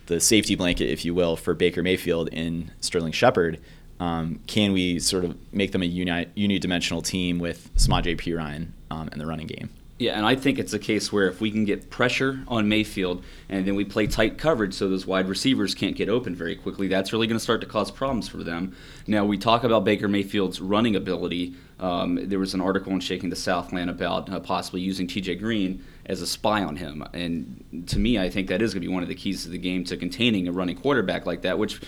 the 0.09 0.21
safety 0.21 0.55
blanket, 0.55 0.90
if 0.90 1.05
you 1.05 1.14
will, 1.14 1.37
for 1.37 1.55
Baker 1.55 1.83
Mayfield 1.83 2.29
in 2.29 2.73
Sterling 2.81 3.12
Shepard. 3.12 3.61
Um, 4.01 4.40
can 4.47 4.73
we 4.73 4.99
sort 4.99 5.25
of 5.25 5.37
make 5.53 5.73
them 5.73 5.83
a 5.83 5.87
uni- 5.87 6.27
unidimensional 6.37 7.05
team 7.05 7.38
with 7.38 7.71
Samaje 7.77 8.16
Perine 8.16 8.68
um, 8.90 9.09
in 9.12 9.18
the 9.18 9.27
running 9.27 9.47
game? 9.47 9.71
Yeah, 9.99 10.16
and 10.16 10.25
I 10.25 10.37
think 10.37 10.61
it's 10.61 10.73
a 10.73 10.79
case 10.79 11.12
where 11.12 11.27
if 11.27 11.40
we 11.40 11.51
can 11.51 11.64
get 11.64 11.90
pressure 11.90 12.40
on 12.47 12.68
Mayfield 12.68 13.25
and 13.49 13.66
then 13.66 13.75
we 13.75 13.85
play 13.85 14.07
tight 14.07 14.38
coverage 14.38 14.75
so 14.75 14.88
those 14.88 15.07
wide 15.07 15.29
receivers 15.29 15.75
can't 15.75 15.97
get 15.97 16.09
open 16.09 16.37
very 16.37 16.55
quickly, 16.55 16.87
that's 16.87 17.12
really 17.12 17.27
going 17.27 17.37
to 17.37 17.42
start 17.42 17.61
to 17.62 17.66
cause 17.66 17.90
problems 17.90 18.29
for 18.29 18.44
them. 18.44 18.77
Now, 19.09 19.25
we 19.25 19.37
talk 19.37 19.64
about 19.64 19.83
Baker 19.85 20.07
Mayfield's 20.07 20.61
running 20.61 20.94
ability. 20.94 21.57
Um, 21.81 22.29
there 22.29 22.38
was 22.38 22.55
an 22.55 22.61
article 22.61 22.92
in 22.92 23.01
Shaking 23.01 23.31
the 23.31 23.37
Southland 23.37 23.90
about 23.90 24.31
uh, 24.31 24.38
possibly 24.38 24.81
using 24.83 25.09
TJ 25.09 25.40
Green 25.40 25.85
as 26.09 26.23
a 26.23 26.27
spy 26.27 26.62
on 26.64 26.77
him. 26.77 27.05
And 27.12 27.85
to 27.88 27.99
me, 27.99 28.18
I 28.18 28.31
think 28.31 28.49
that 28.49 28.62
is 28.62 28.73
going 28.73 28.83
to 28.83 28.88
be 28.88 28.92
one 28.92 29.03
of 29.03 29.09
the 29.09 29.14
keys 29.14 29.44
to 29.44 29.51
the 29.51 29.59
game 29.59 29.85
to 29.85 29.97
containing 29.97 30.49
a 30.49 30.53
running 30.53 30.77
quarterback 30.77 31.27
like 31.27 31.42
that, 31.42 31.59
which 31.59 31.81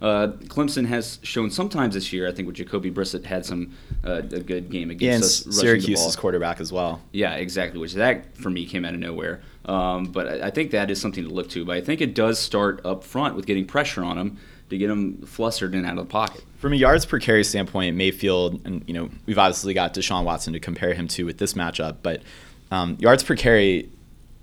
uh, 0.00 0.28
Clemson 0.44 0.86
has 0.86 1.18
shown 1.22 1.50
sometimes 1.50 1.94
this 1.94 2.12
year. 2.12 2.28
I 2.28 2.32
think 2.32 2.46
with 2.46 2.56
Jacoby 2.56 2.90
Brissett 2.90 3.24
had 3.24 3.44
some 3.44 3.74
uh, 4.04 4.22
a 4.32 4.40
good 4.40 4.70
game 4.70 4.90
against 4.90 5.46
yeah, 5.46 5.50
us. 5.50 5.56
Syracuse's 5.56 6.16
quarterback 6.16 6.60
as 6.60 6.72
well. 6.72 7.02
Yeah, 7.12 7.34
exactly. 7.34 7.78
Which 7.78 7.94
that 7.94 8.36
for 8.36 8.50
me 8.50 8.66
came 8.66 8.84
out 8.84 8.94
of 8.94 9.00
nowhere. 9.00 9.40
Um, 9.64 10.06
but 10.06 10.28
I, 10.28 10.46
I, 10.46 10.50
think 10.50 10.70
that 10.70 10.90
is 10.90 11.00
something 11.00 11.24
to 11.24 11.30
look 11.30 11.50
to. 11.50 11.64
But 11.64 11.76
I 11.76 11.80
think 11.80 12.00
it 12.00 12.14
does 12.14 12.38
start 12.38 12.80
up 12.84 13.02
front 13.02 13.34
with 13.34 13.46
getting 13.46 13.66
pressure 13.66 14.04
on 14.04 14.16
him 14.16 14.38
to 14.70 14.78
get 14.78 14.90
him 14.90 15.22
flustered 15.22 15.74
and 15.74 15.84
out 15.84 15.98
of 15.98 16.06
the 16.06 16.10
pocket. 16.10 16.44
From 16.58 16.72
a 16.72 16.76
yards 16.76 17.04
per 17.04 17.18
carry 17.18 17.44
standpoint, 17.44 17.96
Mayfield, 17.96 18.60
and 18.64 18.84
you 18.86 18.94
know 18.94 19.10
we've 19.26 19.38
obviously 19.38 19.74
got 19.74 19.94
Deshaun 19.94 20.24
Watson 20.24 20.52
to 20.52 20.60
compare 20.60 20.94
him 20.94 21.08
to 21.08 21.24
with 21.24 21.38
this 21.38 21.54
matchup, 21.54 21.98
but 22.02 22.22
um, 22.70 22.96
yards 23.00 23.22
per 23.22 23.36
carry, 23.36 23.88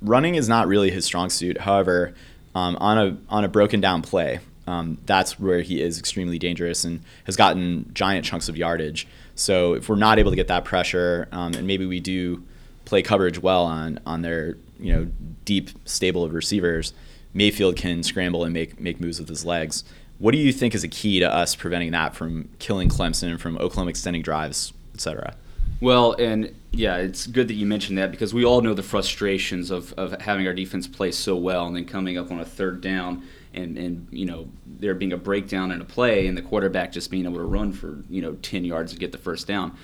running 0.02 0.36
is 0.36 0.48
not 0.50 0.68
really 0.68 0.92
his 0.92 1.06
strong 1.06 1.30
suit. 1.30 1.60
However, 1.60 2.14
um, 2.56 2.78
on 2.80 2.98
a 2.98 3.18
on 3.30 3.44
a 3.44 3.48
broken 3.48 3.82
down 3.82 4.02
play, 4.02 4.40
um, 4.68 4.98
that's 5.06 5.40
where 5.40 5.62
he 5.62 5.82
is 5.82 6.00
extremely 6.00 6.40
dangerous 6.40 6.84
and 6.84 7.02
has 7.26 7.36
gotten 7.36 7.90
giant 7.94 8.26
chunks 8.26 8.50
of 8.50 8.58
yardage. 8.58 9.08
So 9.36 9.74
if 9.74 9.90
we're 9.90 9.96
not 9.96 10.20
able 10.20 10.32
to 10.32 10.36
get 10.36 10.48
that 10.48 10.64
pressure, 10.64 11.28
um, 11.32 11.54
and 11.54 11.66
maybe 11.68 11.86
we 11.86 12.00
do 12.00 12.44
play 12.86 13.02
coverage 13.02 13.42
well 13.42 13.64
on 13.66 14.00
on 14.06 14.22
their 14.22 14.56
you 14.80 14.94
know 14.94 15.08
deep 15.46 15.70
stable 15.86 16.24
of 16.24 16.34
receivers, 16.34 16.94
Mayfield 17.34 17.76
can 17.76 18.04
scramble 18.04 18.44
and 18.44 18.54
make 18.54 18.80
make 18.80 19.00
moves 19.00 19.20
with 19.20 19.30
his 19.30 19.46
legs. 19.46 19.84
What 20.20 20.32
do 20.32 20.38
you 20.38 20.54
think 20.54 20.76
is 20.76 20.84
a 20.84 20.88
key 20.88 21.20
to 21.20 21.34
us 21.34 21.56
preventing 21.56 21.92
that 21.92 22.16
from 22.16 22.48
killing 22.60 22.88
Clemson 22.88 23.38
from 23.40 23.58
Oklahoma 23.58 23.90
extending 23.90 24.22
drives, 24.22 24.72
et 24.94 25.02
cetera? 25.02 25.36
Well, 25.82 26.14
and 26.14 26.56
yeah, 26.76 26.98
it's 26.98 27.28
good 27.28 27.48
that 27.50 27.54
you 27.54 27.68
mentioned 27.68 28.00
that 28.00 28.10
because 28.10 28.34
we 28.34 28.44
all 28.44 28.62
know 28.62 28.74
the 28.74 28.84
frustrations 28.84 29.70
of, 29.70 29.94
of 29.94 30.20
having 30.22 30.48
our 30.48 30.54
defense 30.54 30.88
play 30.88 31.12
so 31.12 31.36
well 31.36 31.68
and 31.68 31.76
then 31.76 31.86
coming 31.86 32.18
up 32.18 32.32
on 32.32 32.40
a 32.40 32.46
third 32.46 32.82
down 32.82 33.24
and, 33.54 33.78
and 33.78 34.08
you 34.10 34.26
know 34.26 34.50
there 34.66 34.96
being 34.96 35.14
a 35.14 35.18
breakdown 35.18 35.72
in 35.72 35.80
a 35.80 35.86
play 35.86 36.26
and 36.26 36.36
the 36.36 36.42
quarterback 36.42 36.92
just 36.92 37.12
being 37.12 37.26
able 37.26 37.38
to 37.38 37.44
run 37.44 37.72
for 37.72 38.00
you 38.10 38.22
know 38.22 38.34
10 38.42 38.66
yards 38.66 38.92
to 38.92 38.98
get 38.98 39.12
the 39.12 39.20
first 39.20 39.48
down. 39.48 39.78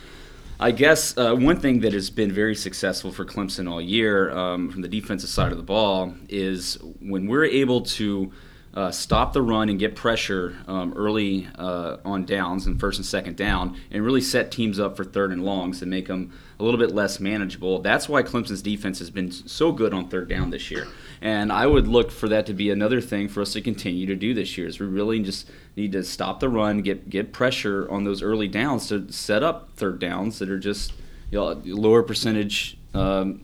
I 0.60 0.72
guess 0.72 1.18
uh, 1.18 1.36
one 1.36 1.60
thing 1.60 1.82
that 1.82 1.94
has 1.94 2.10
been 2.10 2.32
very 2.32 2.56
successful 2.56 3.12
for 3.12 3.24
Clemson 3.24 3.70
all 3.70 3.80
year 3.80 4.32
um, 4.32 4.70
from 4.70 4.82
the 4.82 4.90
defensive 4.90 5.30
side 5.30 5.52
of 5.52 5.58
the 5.58 5.64
ball 5.64 6.16
is 6.28 6.78
when 7.00 7.28
we're 7.28 7.46
able 7.46 7.82
to 7.82 8.32
uh, 8.74 8.92
stop 8.92 9.34
the 9.34 9.42
run 9.42 9.70
and 9.70 9.80
get 9.80 9.96
pressure 9.96 10.56
um, 10.68 10.94
early 10.96 11.48
uh, 11.56 11.98
on 12.06 12.26
downs 12.26 12.68
and 12.68 12.80
first 12.80 13.00
and 13.00 13.06
second 13.06 13.36
down, 13.36 13.76
and 13.92 14.04
really 14.04 14.22
set 14.22 14.52
teams 14.52 14.80
up 14.80 14.96
for 14.96 15.04
third 15.04 15.32
and 15.32 15.44
longs 15.44 15.82
and 15.82 15.90
make 15.90 16.08
them 16.08 16.32
a 16.60 16.64
little 16.64 16.80
bit 16.80 16.94
less 16.94 17.20
manageable. 17.20 17.80
That's 17.82 18.08
why 18.08 18.22
Clemson's 18.22 18.62
defense 18.62 19.00
has 19.00 19.10
been 19.10 19.32
so 19.32 19.72
good 19.72 19.94
on 19.94 20.10
third 20.10 20.30
down 20.30 20.50
this 20.50 20.70
year. 20.70 20.88
And 21.22 21.52
I 21.52 21.66
would 21.66 21.88
look 21.88 22.12
for 22.12 22.30
that 22.30 22.46
to 22.46 22.54
be 22.54 22.70
another 22.70 23.02
thing 23.02 23.28
for 23.28 23.42
us 23.42 23.54
to 23.54 23.62
continue 23.62 24.06
to 24.06 24.16
do 24.16 24.34
this 24.34 24.58
year. 24.58 24.68
Is 24.68 24.80
we 24.80 24.86
really 24.86 25.20
just 25.20 25.50
need 25.76 25.92
to 25.94 26.04
stop 26.04 26.40
the 26.40 26.50
run, 26.50 26.82
get 26.82 27.10
get 27.10 27.34
pressure 27.34 27.90
on 27.90 28.04
those 28.04 28.22
early 28.22 28.48
downs 28.48 28.88
to 28.90 29.12
set 29.12 29.44
up 29.44 29.72
third 29.76 30.00
downs 30.00 30.40
that 30.40 30.50
are 30.50 30.60
just 30.60 30.94
you 31.32 31.40
know, 31.40 31.62
lower 31.66 32.04
percentage. 32.04 32.78
Um, 32.94 33.42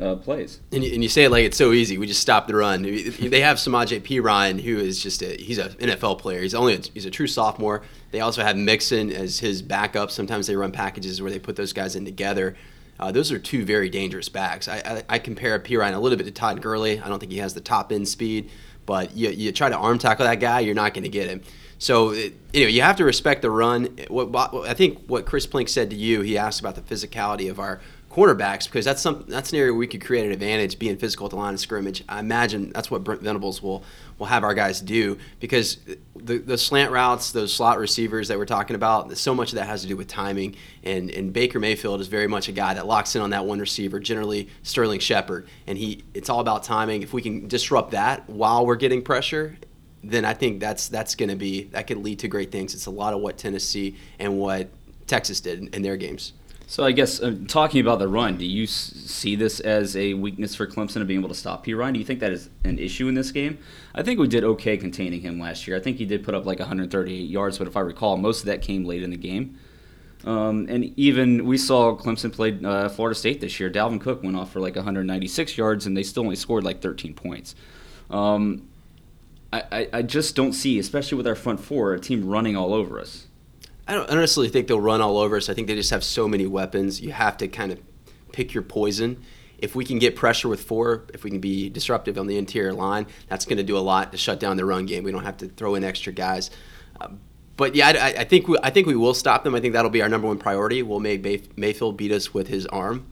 uh, 0.00 0.16
plays. 0.16 0.60
And 0.72 0.84
you, 0.84 0.94
and 0.94 1.02
you, 1.02 1.08
say 1.08 1.24
it 1.24 1.30
like 1.30 1.44
it's 1.44 1.56
so 1.56 1.72
easy. 1.72 1.98
We 1.98 2.06
just 2.06 2.20
stop 2.20 2.46
the 2.46 2.54
run. 2.54 2.82
They 2.82 3.40
have 3.40 3.56
Samaje 3.56 4.00
Perine, 4.00 4.60
who 4.60 4.78
is 4.78 5.02
just 5.02 5.22
a, 5.22 5.36
he's 5.36 5.58
an 5.58 5.70
NFL 5.72 6.18
player. 6.18 6.40
He's 6.40 6.54
only 6.54 6.74
a, 6.74 6.80
he's 6.94 7.04
a 7.04 7.10
true 7.10 7.26
sophomore. 7.26 7.82
They 8.10 8.20
also 8.20 8.42
have 8.42 8.56
Mixon 8.56 9.10
as 9.10 9.38
his 9.40 9.60
backup. 9.60 10.10
Sometimes 10.10 10.46
they 10.46 10.56
run 10.56 10.72
packages 10.72 11.20
where 11.20 11.30
they 11.30 11.38
put 11.38 11.56
those 11.56 11.72
guys 11.72 11.96
in 11.96 12.04
together. 12.04 12.56
Uh, 13.00 13.12
those 13.12 13.30
are 13.30 13.38
two 13.38 13.64
very 13.64 13.88
dangerous 13.88 14.28
backs. 14.28 14.68
I, 14.68 14.76
I, 14.78 15.02
I 15.08 15.18
compare 15.18 15.58
Perine 15.58 15.94
a 15.94 15.98
little 15.98 16.18
bit 16.18 16.24
to 16.24 16.32
Todd 16.32 16.60
Gurley. 16.62 17.00
I 17.00 17.08
don't 17.08 17.18
think 17.18 17.32
he 17.32 17.38
has 17.38 17.54
the 17.54 17.60
top 17.60 17.92
end 17.92 18.08
speed, 18.08 18.50
but 18.86 19.16
you, 19.16 19.30
you 19.30 19.52
try 19.52 19.68
to 19.68 19.76
arm 19.76 19.98
tackle 19.98 20.26
that 20.26 20.40
guy, 20.40 20.60
you're 20.60 20.74
not 20.74 20.94
going 20.94 21.04
to 21.04 21.10
get 21.10 21.28
him. 21.28 21.42
So 21.78 22.10
you 22.12 22.32
know 22.54 22.66
you 22.66 22.82
have 22.82 22.96
to 22.96 23.04
respect 23.04 23.42
the 23.42 23.50
run. 23.50 23.96
What, 24.08 24.34
I 24.66 24.74
think 24.74 25.04
what 25.06 25.26
Chris 25.26 25.46
Plank 25.46 25.68
said 25.68 25.90
to 25.90 25.96
you, 25.96 26.22
he 26.22 26.36
asked 26.36 26.58
about 26.58 26.74
the 26.74 26.82
physicality 26.82 27.48
of 27.50 27.60
our 27.60 27.80
quarterbacks 28.10 28.64
because 28.64 28.84
that's 28.84 29.02
some 29.02 29.24
that's 29.28 29.52
an 29.52 29.58
area 29.58 29.72
we 29.72 29.86
could 29.86 30.00
create 30.00 30.24
an 30.24 30.32
advantage 30.32 30.78
being 30.78 30.96
physical 30.96 31.26
at 31.26 31.30
the 31.30 31.36
line 31.36 31.54
of 31.54 31.60
scrimmage. 31.60 32.02
I 32.08 32.20
imagine 32.20 32.72
that's 32.74 32.90
what 32.90 33.04
Brent 33.04 33.20
Venables 33.20 33.62
will 33.62 33.84
will 34.18 34.26
have 34.26 34.44
our 34.44 34.54
guys 34.54 34.80
do 34.80 35.18
because 35.40 35.78
the, 36.16 36.38
the 36.38 36.58
slant 36.58 36.90
routes, 36.90 37.32
those 37.32 37.52
slot 37.52 37.78
receivers 37.78 38.28
that 38.28 38.38
we're 38.38 38.46
talking 38.46 38.76
about, 38.76 39.16
so 39.16 39.34
much 39.34 39.50
of 39.50 39.56
that 39.56 39.66
has 39.66 39.82
to 39.82 39.88
do 39.88 39.96
with 39.96 40.08
timing. 40.08 40.56
And 40.82 41.10
and 41.10 41.32
Baker 41.32 41.60
Mayfield 41.60 42.00
is 42.00 42.08
very 42.08 42.26
much 42.26 42.48
a 42.48 42.52
guy 42.52 42.74
that 42.74 42.86
locks 42.86 43.14
in 43.14 43.22
on 43.22 43.30
that 43.30 43.44
one 43.44 43.60
receiver, 43.60 44.00
generally 44.00 44.48
Sterling 44.62 45.00
Shepard, 45.00 45.46
and 45.66 45.76
he 45.76 46.04
it's 46.14 46.30
all 46.30 46.40
about 46.40 46.64
timing. 46.64 47.02
If 47.02 47.12
we 47.12 47.22
can 47.22 47.46
disrupt 47.46 47.90
that 47.92 48.28
while 48.28 48.66
we're 48.66 48.76
getting 48.76 49.02
pressure. 49.02 49.56
Then 50.04 50.24
I 50.24 50.32
think 50.32 50.60
that's 50.60 50.86
that's 50.86 51.16
going 51.16 51.28
to 51.28 51.34
be 51.34 51.64
that 51.64 51.88
could 51.88 51.98
lead 51.98 52.20
to 52.20 52.28
great 52.28 52.52
things. 52.52 52.72
It's 52.72 52.86
a 52.86 52.90
lot 52.90 53.14
of 53.14 53.20
what 53.20 53.36
Tennessee 53.36 53.96
and 54.20 54.38
what 54.38 54.68
Texas 55.08 55.40
did 55.40 55.74
in 55.74 55.82
their 55.82 55.96
games. 55.96 56.34
So 56.70 56.84
I 56.84 56.92
guess 56.92 57.18
uh, 57.22 57.34
talking 57.48 57.80
about 57.80 57.98
the 57.98 58.08
run, 58.08 58.36
do 58.36 58.44
you 58.44 58.64
s- 58.64 58.92
see 59.06 59.36
this 59.36 59.58
as 59.58 59.96
a 59.96 60.12
weakness 60.12 60.54
for 60.54 60.66
Clemson 60.66 61.00
of 61.00 61.06
being 61.06 61.20
able 61.20 61.30
to 61.30 61.34
stop 61.34 61.64
Perine? 61.64 61.94
Do 61.94 61.98
you 61.98 62.04
think 62.04 62.20
that 62.20 62.30
is 62.30 62.50
an 62.62 62.78
issue 62.78 63.08
in 63.08 63.14
this 63.14 63.30
game? 63.32 63.56
I 63.94 64.02
think 64.02 64.20
we 64.20 64.28
did 64.28 64.44
okay 64.44 64.76
containing 64.76 65.22
him 65.22 65.40
last 65.40 65.66
year. 65.66 65.78
I 65.78 65.80
think 65.80 65.96
he 65.96 66.04
did 66.04 66.22
put 66.22 66.34
up 66.34 66.44
like 66.44 66.58
138 66.58 67.14
yards, 67.22 67.56
but 67.56 67.68
if 67.68 67.74
I 67.74 67.80
recall, 67.80 68.18
most 68.18 68.40
of 68.40 68.46
that 68.46 68.60
came 68.60 68.84
late 68.84 69.02
in 69.02 69.08
the 69.08 69.16
game. 69.16 69.58
Um, 70.26 70.66
and 70.68 70.92
even 70.98 71.46
we 71.46 71.56
saw 71.56 71.96
Clemson 71.96 72.30
played 72.30 72.62
uh, 72.62 72.90
Florida 72.90 73.14
State 73.18 73.40
this 73.40 73.58
year. 73.58 73.70
Dalvin 73.70 73.98
Cook 73.98 74.22
went 74.22 74.36
off 74.36 74.52
for 74.52 74.60
like 74.60 74.76
196 74.76 75.56
yards, 75.56 75.86
and 75.86 75.96
they 75.96 76.02
still 76.02 76.24
only 76.24 76.36
scored 76.36 76.64
like 76.64 76.82
13 76.82 77.14
points. 77.14 77.54
Um, 78.10 78.68
I, 79.54 79.62
I, 79.72 79.88
I 79.94 80.02
just 80.02 80.36
don't 80.36 80.52
see, 80.52 80.78
especially 80.78 81.16
with 81.16 81.26
our 81.26 81.34
front 81.34 81.60
four, 81.60 81.94
a 81.94 81.98
team 81.98 82.28
running 82.28 82.56
all 82.56 82.74
over 82.74 83.00
us. 83.00 83.27
I 83.88 83.94
don't, 83.94 84.10
I 84.10 84.48
think 84.48 84.68
they'll 84.68 84.80
run 84.80 85.00
all 85.00 85.16
over 85.16 85.36
us. 85.36 85.48
I 85.48 85.54
think 85.54 85.66
they 85.66 85.74
just 85.74 85.90
have 85.90 86.04
so 86.04 86.28
many 86.28 86.46
weapons. 86.46 87.00
You 87.00 87.10
have 87.12 87.38
to 87.38 87.48
kind 87.48 87.72
of 87.72 87.80
pick 88.32 88.52
your 88.52 88.62
poison. 88.62 89.22
If 89.56 89.74
we 89.74 89.84
can 89.84 89.98
get 89.98 90.14
pressure 90.14 90.48
with 90.48 90.62
four, 90.62 91.06
if 91.14 91.24
we 91.24 91.30
can 91.30 91.40
be 91.40 91.70
disruptive 91.70 92.18
on 92.18 92.26
the 92.26 92.36
interior 92.36 92.74
line, 92.74 93.06
that's 93.28 93.46
going 93.46 93.56
to 93.56 93.64
do 93.64 93.76
a 93.76 93.80
lot 93.80 94.12
to 94.12 94.18
shut 94.18 94.38
down 94.38 94.58
the 94.58 94.64
run 94.66 94.84
game. 94.84 95.04
We 95.04 95.10
don't 95.10 95.24
have 95.24 95.38
to 95.38 95.48
throw 95.48 95.74
in 95.74 95.84
extra 95.84 96.12
guys. 96.12 96.50
Uh, 97.00 97.08
but 97.56 97.74
yeah, 97.74 97.88
I, 97.88 98.20
I, 98.20 98.24
think 98.24 98.46
we, 98.46 98.58
I 98.62 98.70
think 98.70 98.86
we 98.86 98.94
will 98.94 99.14
stop 99.14 99.42
them. 99.42 99.54
I 99.54 99.60
think 99.60 99.72
that'll 99.72 99.90
be 99.90 100.02
our 100.02 100.08
number 100.08 100.28
one 100.28 100.38
priority. 100.38 100.82
We'll 100.82 101.00
make 101.00 101.56
Mayfield 101.56 101.96
beat 101.96 102.12
us 102.12 102.32
with 102.32 102.46
his 102.46 102.66
arm. 102.66 103.06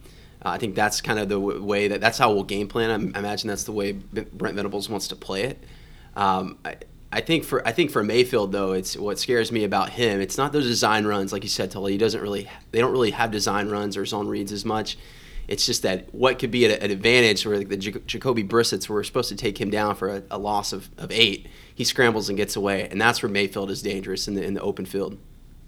Uh, 0.45 0.51
I 0.51 0.59
think 0.59 0.75
that's 0.77 1.01
kind 1.01 1.19
of 1.19 1.29
the 1.29 1.41
way 1.41 1.89
that 1.89 2.01
that's 2.01 2.19
how 2.19 2.33
we'll 2.33 2.45
game 2.45 2.69
plan. 2.69 2.91
I, 2.91 3.19
imagine 3.19 3.49
that's 3.49 3.65
the 3.65 3.73
way 3.73 3.93
Brent 3.93 4.55
Venables 4.55 4.89
wants 4.89 5.09
to 5.09 5.17
play 5.17 5.45
it. 5.45 5.65
Um, 6.15 6.59
I, 6.65 6.77
I 7.17 7.23
think 7.23 7.45
for 7.45 7.67
I 7.67 7.73
think 7.73 7.91
for 7.91 8.05
Mayfield 8.05 8.53
though, 8.53 8.73
it's 8.73 8.95
what 8.95 9.19
scares 9.19 9.51
me 9.51 9.65
about 9.65 9.89
him. 9.89 10.21
It's 10.21 10.37
not 10.37 10.53
those 10.53 10.67
design 10.67 11.07
runs, 11.07 11.33
like 11.33 11.45
you 11.45 11.49
said, 11.49 11.71
Tully. 11.71 11.93
He 11.93 11.99
doesn't 11.99 12.21
really 12.21 12.47
they 12.73 12.79
don't 12.79 12.93
really 12.93 13.13
have 13.13 13.31
design 13.31 13.71
runs 13.71 13.97
or 13.97 14.05
zone 14.05 14.29
reads 14.29 14.53
as 14.53 14.67
much. 14.67 14.99
It's 15.49 15.65
just 15.65 15.81
that 15.81 16.13
what 16.13 16.39
could 16.39 16.51
be 16.51 16.67
an, 16.67 16.91
advantage 16.91 17.47
where 17.47 17.65
the 17.65 17.77
Jacoby 17.79 18.43
Brissett's 18.43 18.87
were 18.91 19.03
supposed 19.03 19.31
to 19.31 19.35
take 19.35 19.59
him 19.59 19.71
down 19.71 19.95
for 19.95 20.17
a, 20.17 20.23
a, 20.31 20.37
loss 20.37 20.75
of, 20.75 20.91
of 20.99 21.11
eight. 21.11 21.47
He 21.75 21.85
scrambles 21.85 22.29
and 22.29 22.37
gets 22.37 22.55
away, 22.55 22.87
and 22.91 23.01
that's 23.01 23.23
where 23.23 23.31
Mayfield 23.31 23.71
is 23.71 23.81
dangerous 23.81 24.29
in 24.29 24.35
the 24.35 24.43
in 24.43 24.53
the 24.53 24.61
open 24.61 24.85
field. 24.85 25.17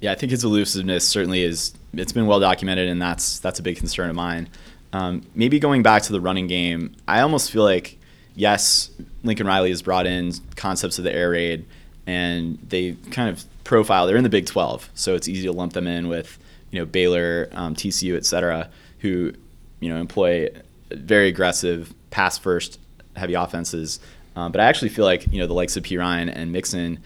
Yeah, 0.01 0.13
I 0.13 0.17
think 0.17 0.33
his 0.33 0.45
elusiveness 0.45 1.09
certainly 1.09 1.43
is. 1.43 1.73
It's 1.95 2.13
been 2.13 2.27
well 2.27 2.41
documented, 2.41 2.91
and 2.91 3.01
that's 3.01 3.39
that's 3.39 3.59
a 3.59 3.63
big 3.63 3.79
concern 3.79 4.11
of 4.11 4.17
mine. 4.17 4.51
Um, 4.93 5.23
maybe 5.35 5.59
going 5.59 5.83
back 5.83 6.03
to 6.03 6.13
the 6.13 6.21
running 6.21 6.47
game, 6.47 6.95
I 7.07 7.21
almost 7.21 7.51
feel 7.51 7.65
like 7.65 7.98
yes, 8.39 8.91
Lincoln 9.25 9.47
Riley 9.47 9.71
has 9.71 9.83
brought 9.83 10.07
in 10.07 10.33
concepts 10.55 10.97
of 10.99 11.05
the 11.05 11.13
air 11.13 11.31
raid, 11.31 11.67
and 12.07 12.59
they 12.69 12.93
kind 13.11 13.29
of 13.29 13.45
profile. 13.65 14.07
They're 14.07 14.17
in 14.17 14.23
the 14.23 14.31
Big 14.31 14.47
12, 14.47 14.89
so 14.95 15.15
it's 15.15 15.29
easy 15.29 15.47
to 15.47 15.53
lump 15.53 15.73
them 15.73 15.87
in 15.87 16.09
with 16.09 16.39
you 16.71 16.79
know 16.79 16.87
Baylor, 16.87 17.49
um, 17.53 17.75
TCU, 17.75 18.17
et 18.17 18.25
cetera, 18.25 18.71
who 19.01 19.33
you 19.81 19.89
know 19.89 20.01
employ 20.01 20.49
very 20.91 21.29
aggressive 21.29 21.93
pass 22.11 22.39
first 22.39 22.79
heavy 23.17 23.35
offenses. 23.35 24.01
Um, 24.37 24.53
but 24.53 24.61
I 24.61 24.65
actually 24.65 24.91
feel 24.91 25.05
like 25.05 25.31
you 25.33 25.41
know 25.41 25.47
the 25.47 25.55
likes 25.55 25.77
of 25.77 25.83
Perine 25.83 26.33
and 26.33 26.53
Mixon, 26.53 27.01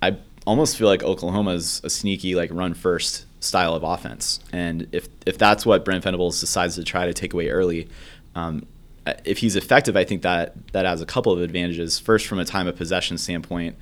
I 0.00 0.16
almost 0.46 0.78
feel 0.78 0.88
like 0.88 1.02
Oklahoma's 1.02 1.82
a 1.84 1.90
sneaky 1.90 2.34
like 2.34 2.50
run 2.50 2.72
first 2.72 3.26
style 3.40 3.74
of 3.74 3.82
offense. 3.82 4.40
And 4.52 4.88
if 4.92 5.06
if 5.26 5.36
that's 5.36 5.66
what 5.66 5.84
Brent 5.84 6.02
Venables 6.02 6.40
decides 6.40 6.76
to 6.76 6.84
try 6.84 7.04
to 7.04 7.12
take 7.12 7.34
away 7.34 7.50
early, 7.50 7.88
um, 8.34 8.66
if 9.24 9.38
he's 9.38 9.56
effective, 9.56 9.96
I 9.96 10.04
think 10.04 10.22
that 10.22 10.54
that 10.72 10.84
has 10.84 11.00
a 11.00 11.06
couple 11.06 11.32
of 11.32 11.40
advantages. 11.40 11.98
First, 11.98 12.26
from 12.26 12.38
a 12.38 12.44
time 12.44 12.66
of 12.66 12.76
possession 12.76 13.18
standpoint, 13.18 13.76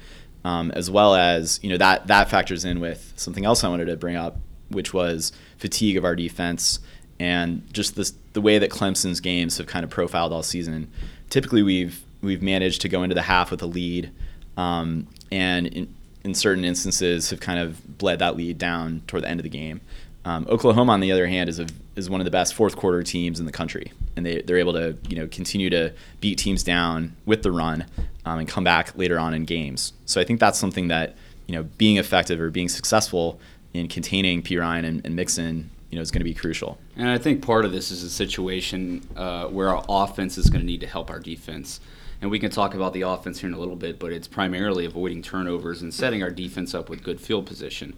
um, 0.44 0.70
as 0.72 0.90
well 0.90 1.14
as 1.14 1.60
you 1.62 1.70
know 1.70 1.76
that 1.76 2.06
that 2.06 2.30
factors 2.30 2.64
in 2.64 2.80
with 2.80 3.12
something 3.16 3.44
else 3.44 3.62
I 3.62 3.68
wanted 3.68 3.86
to 3.86 3.96
bring 3.96 4.16
up, 4.16 4.38
which 4.68 4.94
was 4.94 5.32
fatigue 5.58 5.96
of 5.96 6.04
our 6.04 6.16
defense 6.16 6.80
and 7.20 7.62
just 7.72 7.96
this, 7.96 8.14
the 8.32 8.40
way 8.40 8.58
that 8.58 8.70
Clemson's 8.70 9.20
games 9.20 9.58
have 9.58 9.66
kind 9.66 9.84
of 9.84 9.90
profiled 9.90 10.32
all 10.32 10.42
season. 10.42 10.90
Typically, 11.28 11.62
we've 11.62 12.02
we've 12.22 12.42
managed 12.42 12.80
to 12.80 12.88
go 12.88 13.02
into 13.02 13.14
the 13.14 13.22
half 13.22 13.50
with 13.50 13.62
a 13.62 13.66
lead, 13.66 14.10
um, 14.56 15.06
and 15.30 15.66
in, 15.68 15.94
in 16.24 16.34
certain 16.34 16.64
instances 16.64 17.30
have 17.30 17.38
kind 17.38 17.60
of 17.60 17.98
bled 17.98 18.18
that 18.18 18.36
lead 18.36 18.58
down 18.58 19.02
toward 19.06 19.22
the 19.22 19.28
end 19.28 19.38
of 19.38 19.44
the 19.44 19.50
game. 19.50 19.82
Um, 20.24 20.46
Oklahoma, 20.50 20.92
on 20.92 21.00
the 21.00 21.12
other 21.12 21.26
hand, 21.26 21.48
is 21.48 21.58
a, 21.58 21.66
is 21.96 22.10
one 22.10 22.20
of 22.20 22.26
the 22.26 22.30
best 22.30 22.54
fourth 22.54 22.76
quarter 22.76 23.02
teams 23.02 23.40
in 23.40 23.46
the 23.46 23.52
country, 23.52 23.92
and 24.16 24.26
they 24.26 24.42
they're 24.42 24.58
able 24.58 24.74
to 24.74 24.96
you 25.08 25.16
know 25.16 25.26
continue 25.28 25.70
to 25.70 25.92
beat 26.20 26.36
teams 26.38 26.62
down 26.62 27.16
with 27.24 27.42
the 27.42 27.50
run 27.50 27.86
um, 28.24 28.38
and 28.38 28.48
come 28.48 28.64
back 28.64 28.96
later 28.96 29.18
on 29.18 29.32
in 29.32 29.44
games. 29.44 29.92
So 30.04 30.20
I 30.20 30.24
think 30.24 30.40
that's 30.40 30.58
something 30.58 30.88
that 30.88 31.16
you 31.46 31.54
know 31.54 31.62
being 31.78 31.96
effective 31.96 32.40
or 32.40 32.50
being 32.50 32.68
successful 32.68 33.40
in 33.72 33.88
containing 33.88 34.42
Perine 34.42 34.84
and, 34.84 35.04
and 35.04 35.16
Mixon 35.16 35.70
you 35.90 35.96
know 35.96 36.02
is 36.02 36.10
going 36.10 36.20
to 36.20 36.24
be 36.24 36.34
crucial. 36.34 36.78
And 36.96 37.08
I 37.08 37.18
think 37.18 37.44
part 37.44 37.64
of 37.64 37.72
this 37.72 37.90
is 37.90 38.02
a 38.02 38.10
situation 38.10 39.06
uh, 39.16 39.46
where 39.46 39.74
our 39.74 39.84
offense 39.88 40.38
is 40.38 40.50
going 40.50 40.60
to 40.60 40.66
need 40.66 40.80
to 40.80 40.86
help 40.86 41.10
our 41.10 41.20
defense. 41.20 41.80
And 42.22 42.30
we 42.30 42.38
can 42.38 42.50
talk 42.50 42.74
about 42.74 42.92
the 42.92 43.02
offense 43.02 43.40
here 43.40 43.48
in 43.48 43.54
a 43.54 43.58
little 43.58 43.76
bit, 43.76 43.98
but 43.98 44.12
it's 44.12 44.28
primarily 44.28 44.84
avoiding 44.84 45.22
turnovers 45.22 45.80
and 45.80 45.92
setting 45.92 46.22
our 46.22 46.30
defense 46.30 46.74
up 46.74 46.90
with 46.90 47.02
good 47.02 47.18
field 47.18 47.46
position. 47.46 47.96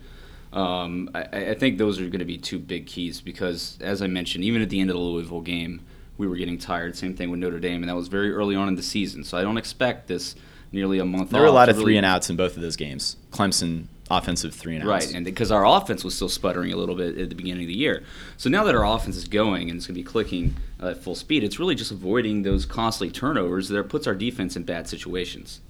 Um, 0.53 1.11
I, 1.15 1.23
I, 1.23 1.55
think 1.55 1.79
those 1.79 1.99
are 1.99 2.05
going 2.05 2.19
to 2.19 2.27
be 2.27 2.37
two 2.37 2.59
big 2.59 2.87
keys 2.87 3.23
because, 3.23 3.79
as 3.81 4.03
I 4.03 4.07
mentioned, 4.07 4.45
even 4.45 4.61
at 4.61 4.69
the 4.69 4.81
end 4.81 4.91
of 4.91 4.97
the 4.97 5.01
Louisville 5.01 5.41
game, 5.41 5.81
we 6.19 6.27
were 6.27 6.37
getting 6.37 6.59
tired. 6.59 6.95
Same 6.95 7.17
thing 7.17 7.31
with 7.31 7.41
Notre 7.41 7.59
Dame, 7.59 7.83
and 7.83 7.89
that 7.89 7.97
was 7.97 8.09
very 8.09 8.33
early 8.33 8.55
on 8.55 8.69
in 8.69 8.75
the 8.75 8.83
season. 8.83 9.25
So 9.25 9.39
I 9.39 9.43
don't 9.43 9.57
expect 9.57 10.09
this 10.09 10.35
nearly 10.71 10.99
a 10.99 11.07
month. 11.07 11.31
There 11.31 11.41
were 11.41 11.47
a 11.47 11.53
lot 11.53 11.71
of 11.71 11.77
really 11.77 11.85
three 11.87 11.97
and 11.97 12.05
outs 12.05 12.29
in 12.29 12.37
both 12.37 12.57
of 12.57 12.63
those 12.63 12.77
games. 12.77 13.17
Clemson 13.31 13.87
offensive 14.11 14.55
three 14.55 14.77
and 14.77 14.83
outs. 14.83 15.07
Right, 15.07 15.15
and 15.15 15.25
because 15.25 15.51
our 15.51 15.67
offense 15.67 16.05
was 16.05 16.15
still 16.15 16.29
sputtering 16.29 16.73
a 16.73 16.77
little 16.77 16.95
bit 16.95 17.19
at 17.19 17.31
the 17.31 17.35
beginning 17.35 17.65
of 17.65 17.69
the 17.69 17.75
year. 17.75 18.03
So 18.37 18.51
now 18.51 18.65
that 18.65 18.75
our 18.75 18.85
offense 18.85 19.17
is 19.17 19.27
going 19.27 19.71
and 19.71 19.79
it's 19.79 19.87
going 19.87 19.95
to 19.95 20.01
be 20.01 20.05
clicking 20.05 20.57
uh, 20.83 20.89
at 20.89 20.99
full 20.99 21.15
speed, 21.15 21.45
it's 21.45 21.59
really 21.59 21.75
just 21.75 21.91
avoiding 21.91 22.43
those 22.43 22.67
costly 22.67 23.11
turnovers 23.11 23.69
that 23.69 23.89
puts 23.89 24.07
our 24.07 24.15
defense 24.15 24.55
in 24.55 24.65
bad 24.65 24.89
situations. 24.89 25.61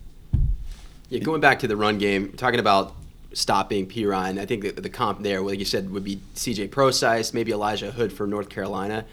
Yeah, 1.09 1.21
going 1.21 1.41
back 1.41 1.59
to 1.61 1.69
the 1.69 1.77
run 1.77 1.99
game, 1.99 2.33
talking 2.33 2.59
about 2.59 2.97
stopping 3.35 3.87
Perine. 3.87 4.39
I 4.39 4.47
think 4.47 4.63
the, 4.63 4.73
the 4.73 4.91
comp 4.91 5.23
there, 5.23 5.41
like 5.41 5.59
you 5.59 5.65
said, 5.65 5.91
would 5.91 6.05
be 6.05 6.21
C.J. 6.35 6.69
Prosise, 6.69 7.33
maybe 7.33 7.53
Elijah 7.53 7.91
Hood 7.91 8.13
from 8.13 8.31
North 8.31 8.49
Carolina. 8.49 9.05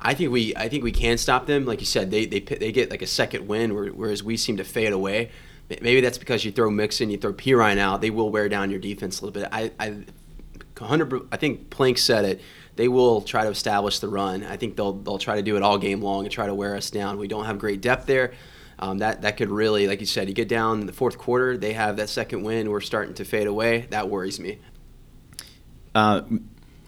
I 0.00 0.14
think 0.14 0.30
we 0.30 0.54
I 0.56 0.68
think 0.68 0.84
we 0.84 0.92
can 0.92 1.18
stop 1.18 1.46
them. 1.46 1.64
Like 1.64 1.80
you 1.80 1.86
said, 1.86 2.10
they 2.10 2.26
they, 2.26 2.40
they 2.40 2.72
get 2.72 2.90
like 2.90 3.02
a 3.02 3.06
second 3.06 3.48
win, 3.48 3.70
whereas 3.70 4.22
we 4.22 4.36
seem 4.36 4.56
to 4.58 4.64
fade 4.64 4.92
away. 4.92 5.30
Maybe 5.68 6.00
that's 6.00 6.18
because 6.18 6.44
you 6.44 6.52
throw 6.52 6.70
Mixon, 6.70 7.10
you 7.10 7.16
throw 7.16 7.32
Perine 7.32 7.78
out, 7.78 8.00
they 8.00 8.10
will 8.10 8.30
wear 8.30 8.48
down 8.48 8.70
your 8.70 8.78
defense 8.78 9.20
a 9.20 9.24
little 9.26 9.40
bit. 9.40 9.48
I 9.50 9.72
I, 9.80 10.04
100, 10.78 11.28
I 11.32 11.36
think 11.36 11.70
Plank 11.70 11.98
said 11.98 12.24
it. 12.24 12.40
They 12.76 12.88
will 12.88 13.22
try 13.22 13.44
to 13.44 13.50
establish 13.50 13.98
the 13.98 14.08
run. 14.08 14.44
I 14.44 14.56
think 14.56 14.76
they'll 14.76 14.92
they'll 14.92 15.18
try 15.18 15.36
to 15.36 15.42
do 15.42 15.56
it 15.56 15.62
all 15.62 15.78
game 15.78 16.02
long 16.02 16.24
and 16.24 16.30
try 16.30 16.46
to 16.46 16.54
wear 16.54 16.76
us 16.76 16.90
down. 16.90 17.18
We 17.18 17.26
don't 17.26 17.46
have 17.46 17.58
great 17.58 17.80
depth 17.80 18.06
there. 18.06 18.34
Um, 18.78 18.98
that 18.98 19.22
that 19.22 19.36
could 19.36 19.50
really, 19.50 19.86
like 19.86 20.00
you 20.00 20.06
said, 20.06 20.28
you 20.28 20.34
get 20.34 20.48
down 20.48 20.80
in 20.80 20.86
the 20.86 20.92
fourth 20.92 21.16
quarter, 21.16 21.56
they 21.56 21.72
have 21.72 21.96
that 21.96 22.08
second 22.08 22.42
win, 22.42 22.70
we're 22.70 22.80
starting 22.80 23.14
to 23.14 23.24
fade 23.24 23.46
away. 23.46 23.86
That 23.90 24.10
worries 24.10 24.38
me. 24.38 24.58
Uh, 25.94 26.22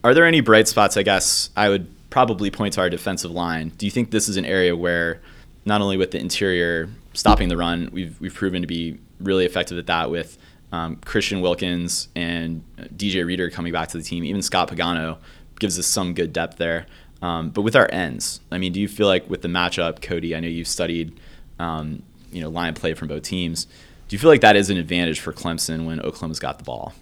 are 0.05 0.13
there 0.13 0.27
any 0.27 0.41
bright 0.41 0.69
spots? 0.69 0.97
I 0.97 1.03
guess 1.03 1.51
I 1.57 1.71
would 1.71 1.89
probably 2.11 2.51
point 2.51 2.75
to 2.75 2.81
our 2.81 2.91
defensive 2.91 3.31
line. 3.31 3.73
Do 3.79 3.87
you 3.87 3.91
think 3.91 4.11
this 4.11 4.29
is 4.29 4.37
an 4.37 4.45
area 4.45 4.77
where 4.77 5.21
not 5.65 5.81
only 5.81 5.97
with 5.97 6.11
the 6.11 6.19
interior 6.19 6.89
stopping 7.15 7.49
the 7.49 7.57
run, 7.57 7.89
we've 7.93 8.21
we've 8.21 8.35
proven 8.35 8.63
to 8.63 8.69
be 8.69 8.99
really 9.21 9.47
effective 9.47 9.79
at 9.79 9.87
that 9.87 10.11
with 10.11 10.39
um, 10.73 10.97
Christian 10.97 11.41
Wilkins 11.41 12.09
and 12.15 12.63
DJ 12.97 13.25
Reader 13.25 13.51
coming 13.51 13.73
back 13.73 13.89
to 13.89 13.99
the 13.99 14.05
team. 14.05 14.25
Even 14.25 14.43
Scott 14.43 14.69
Pagano 14.69 15.19
gives 15.59 15.79
us 15.79 15.87
some 15.87 16.15
good 16.15 16.33
depth 16.33 16.59
there. 16.59 16.87
Um, 17.21 17.51
but 17.51 17.63
with 17.63 17.75
our 17.75 17.89
ends, 17.91 18.41
I 18.53 18.59
mean, 18.59 18.73
do 18.73 18.81
you 18.81 18.89
feel 18.89 19.07
like 19.07 19.29
with 19.29 19.43
the 19.43 19.49
matchup, 19.49 20.01
Cody? 20.03 20.37
I 20.37 20.41
know 20.41 20.49
you've 20.49 20.69
studied, 20.69 21.19
um, 21.59 22.03
you 22.31 22.41
know, 22.41 22.49
line 22.49 22.75
play 22.75 22.95
from 22.95 23.09
both 23.09 23.23
teams. 23.23 23.67
Do 24.09 24.15
you 24.15 24.19
feel 24.19 24.31
like 24.31 24.41
that 24.41 24.57
is 24.57 24.71
an 24.71 24.79
advantage 24.79 25.21
for 25.21 25.33
Clemson 25.33 25.85
when 25.85 26.01
Oklahoma's 26.01 26.41
got 26.41 26.59
the 26.59 26.65
ball? 26.65 26.95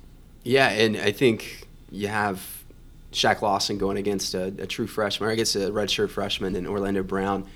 Yeah, 0.43 0.69
and 0.69 0.97
I 0.97 1.13
think 1.13 1.67
you 1.91 2.09
have 2.09 2.45
Shaq 3.13 3.43
Lawson 3.43 3.79
going 3.79 3.97
against 3.97 4.35
a, 4.35 4.47
a 4.59 4.67
true 4.67 4.87
freshman, 4.87 5.29
or 5.29 5.33
I 5.33 5.37
guess 5.37 5.57
a 5.57 5.71
redshirt 5.71 6.11
freshman, 6.11 6.55
and 6.55 6.67
Orlando 6.67 7.03
Brown. 7.03 7.47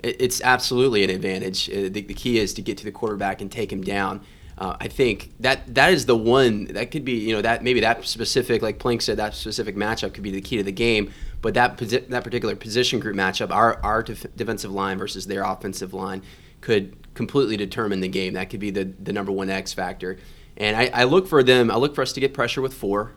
It, 0.00 0.16
it's 0.20 0.40
absolutely 0.42 1.04
an 1.04 1.10
advantage. 1.10 1.68
Uh, 1.70 1.88
the, 1.88 2.02
the, 2.02 2.14
key 2.14 2.38
is 2.38 2.54
to 2.54 2.62
get 2.62 2.78
to 2.78 2.84
the 2.84 2.92
quarterback 2.92 3.40
and 3.40 3.50
take 3.50 3.72
him 3.72 3.82
down. 3.82 4.20
Uh, 4.58 4.76
I 4.80 4.88
think 4.88 5.32
that 5.40 5.72
that 5.74 5.92
is 5.92 6.06
the 6.06 6.16
one 6.16 6.64
that 6.66 6.90
could 6.90 7.04
be, 7.04 7.12
you 7.12 7.32
know, 7.32 7.40
that 7.42 7.62
maybe 7.62 7.80
that 7.80 8.04
specific, 8.04 8.60
like 8.60 8.78
Plank 8.78 9.02
said, 9.02 9.16
that 9.18 9.34
specific 9.34 9.76
matchup 9.76 10.14
could 10.14 10.24
be 10.24 10.32
the 10.32 10.40
key 10.40 10.56
to 10.56 10.64
the 10.64 10.72
game. 10.72 11.12
But 11.40 11.54
that 11.54 11.78
that 11.78 12.24
particular 12.24 12.56
position 12.56 12.98
group 12.98 13.16
matchup, 13.16 13.50
our 13.50 13.78
our 13.84 14.02
def- 14.02 14.34
defensive 14.36 14.72
line 14.72 14.98
versus 14.98 15.26
their 15.26 15.44
offensive 15.44 15.94
line, 15.94 16.22
could 16.60 16.96
completely 17.14 17.56
determine 17.56 18.00
the 18.00 18.08
game. 18.08 18.34
That 18.34 18.50
could 18.50 18.60
be 18.60 18.70
the 18.70 18.84
the 18.84 19.12
number 19.12 19.30
one 19.30 19.48
X 19.48 19.72
factor. 19.72 20.18
And 20.56 20.76
I, 20.76 20.90
I 20.92 21.04
look 21.04 21.28
for 21.28 21.44
them. 21.44 21.70
I 21.70 21.76
look 21.76 21.94
for 21.94 22.02
us 22.02 22.12
to 22.14 22.20
get 22.20 22.34
pressure 22.34 22.60
with 22.60 22.74
four 22.74 23.12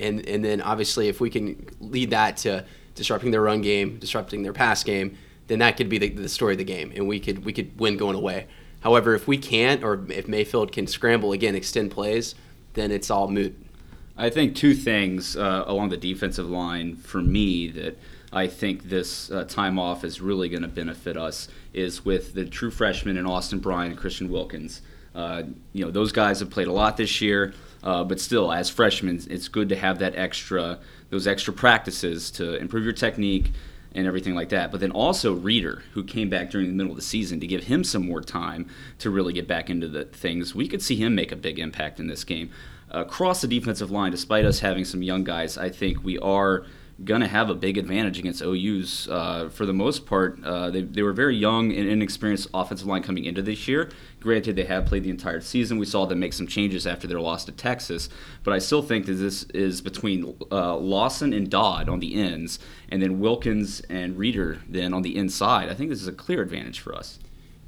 and 0.00 0.26
and 0.28 0.44
then 0.44 0.60
obviously 0.60 1.08
if 1.08 1.20
we 1.20 1.30
can 1.30 1.66
lead 1.80 2.10
that 2.10 2.36
to 2.38 2.64
disrupting 2.94 3.30
their 3.30 3.42
run 3.42 3.60
game, 3.60 3.98
disrupting 3.98 4.42
their 4.42 4.52
pass 4.52 4.84
game, 4.84 5.16
then 5.48 5.58
that 5.58 5.76
could 5.76 5.88
be 5.88 5.98
the, 5.98 6.08
the 6.10 6.28
story 6.28 6.54
of 6.54 6.58
the 6.58 6.64
game, 6.64 6.92
and 6.94 7.08
we 7.08 7.20
could 7.20 7.44
we 7.44 7.52
could 7.52 7.78
win 7.78 7.96
going 7.96 8.16
away. 8.16 8.46
However, 8.84 9.14
if 9.14 9.26
we 9.26 9.38
can't, 9.38 9.82
or 9.82 10.04
if 10.10 10.28
Mayfield 10.28 10.70
can 10.70 10.86
scramble 10.86 11.32
again, 11.32 11.54
extend 11.54 11.90
plays, 11.90 12.34
then 12.74 12.90
it's 12.90 13.10
all 13.10 13.28
moot. 13.28 13.58
I 14.16 14.30
think 14.30 14.54
two 14.54 14.74
things 14.74 15.36
uh, 15.36 15.64
along 15.66 15.88
the 15.88 15.96
defensive 15.96 16.48
line 16.48 16.96
for 16.96 17.20
me 17.20 17.68
that 17.70 17.98
I 18.30 18.46
think 18.46 18.84
this 18.84 19.30
uh, 19.30 19.44
time 19.44 19.78
off 19.78 20.04
is 20.04 20.20
really 20.20 20.50
going 20.50 20.62
to 20.62 20.68
benefit 20.68 21.16
us 21.16 21.48
is 21.72 22.04
with 22.04 22.34
the 22.34 22.44
true 22.44 22.70
freshmen 22.70 23.16
in 23.16 23.26
Austin 23.26 23.58
Bryant 23.58 23.92
and 23.92 24.00
Christian 24.00 24.28
Wilkins. 24.30 24.82
Uh, 25.14 25.44
you 25.72 25.84
know, 25.84 25.90
those 25.90 26.12
guys 26.12 26.40
have 26.40 26.50
played 26.50 26.68
a 26.68 26.72
lot 26.72 26.96
this 26.96 27.20
year. 27.20 27.54
Uh, 27.82 28.02
but 28.02 28.18
still, 28.18 28.50
as 28.50 28.70
freshmen, 28.70 29.20
it's 29.28 29.48
good 29.48 29.68
to 29.68 29.76
have 29.76 29.98
that 29.98 30.16
extra, 30.16 30.78
those 31.10 31.26
extra 31.26 31.52
practices 31.52 32.30
to 32.30 32.56
improve 32.56 32.82
your 32.82 32.94
technique 32.94 33.52
and 33.94 34.06
everything 34.06 34.34
like 34.34 34.48
that. 34.48 34.70
But 34.72 34.80
then 34.80 34.90
also 34.90 35.32
Reader, 35.32 35.82
who 35.92 36.02
came 36.04 36.28
back 36.28 36.50
during 36.50 36.66
the 36.66 36.74
middle 36.74 36.92
of 36.92 36.96
the 36.96 37.02
season 37.02 37.40
to 37.40 37.46
give 37.46 37.64
him 37.64 37.84
some 37.84 38.06
more 38.06 38.20
time 38.20 38.68
to 38.98 39.10
really 39.10 39.32
get 39.32 39.46
back 39.46 39.70
into 39.70 39.88
the 39.88 40.04
things. 40.04 40.54
We 40.54 40.68
could 40.68 40.82
see 40.82 40.96
him 40.96 41.14
make 41.14 41.32
a 41.32 41.36
big 41.36 41.58
impact 41.58 42.00
in 42.00 42.06
this 42.06 42.24
game. 42.24 42.50
Across 42.90 43.40
the 43.40 43.48
defensive 43.48 43.90
line, 43.90 44.10
despite 44.10 44.44
us 44.44 44.60
having 44.60 44.84
some 44.84 45.02
young 45.02 45.24
guys, 45.24 45.58
I 45.58 45.68
think 45.68 46.04
we 46.04 46.18
are 46.18 46.64
going 47.02 47.20
to 47.20 47.26
have 47.26 47.50
a 47.50 47.54
big 47.54 47.76
advantage 47.76 48.18
against 48.18 48.40
OU's. 48.40 49.08
Uh, 49.08 49.48
for 49.48 49.66
the 49.66 49.72
most 49.72 50.06
part, 50.06 50.38
uh, 50.44 50.70
they, 50.70 50.82
they 50.82 51.02
were 51.02 51.12
very 51.12 51.36
young 51.36 51.72
and 51.72 51.88
inexperienced 51.88 52.48
offensive 52.54 52.86
line 52.86 53.02
coming 53.02 53.24
into 53.24 53.42
this 53.42 53.66
year. 53.66 53.90
Granted, 54.20 54.54
they 54.54 54.64
have 54.64 54.86
played 54.86 55.02
the 55.02 55.10
entire 55.10 55.40
season. 55.40 55.78
We 55.78 55.86
saw 55.86 56.06
them 56.06 56.20
make 56.20 56.32
some 56.32 56.46
changes 56.46 56.86
after 56.86 57.08
their 57.08 57.20
loss 57.20 57.44
to 57.46 57.52
Texas, 57.52 58.08
but 58.44 58.54
I 58.54 58.58
still 58.58 58.82
think 58.82 59.06
that 59.06 59.14
this 59.14 59.42
is 59.44 59.80
between 59.80 60.36
uh, 60.52 60.76
Lawson 60.76 61.32
and 61.32 61.50
Dodd 61.50 61.88
on 61.88 61.98
the 61.98 62.14
ends, 62.14 62.58
and 62.88 63.02
then 63.02 63.18
Wilkins 63.18 63.80
and 63.90 64.16
Reader 64.16 64.60
then 64.68 64.94
on 64.94 65.02
the 65.02 65.16
inside. 65.16 65.68
I 65.68 65.74
think 65.74 65.90
this 65.90 66.00
is 66.00 66.08
a 66.08 66.12
clear 66.12 66.42
advantage 66.42 66.78
for 66.78 66.94
us. 66.94 67.18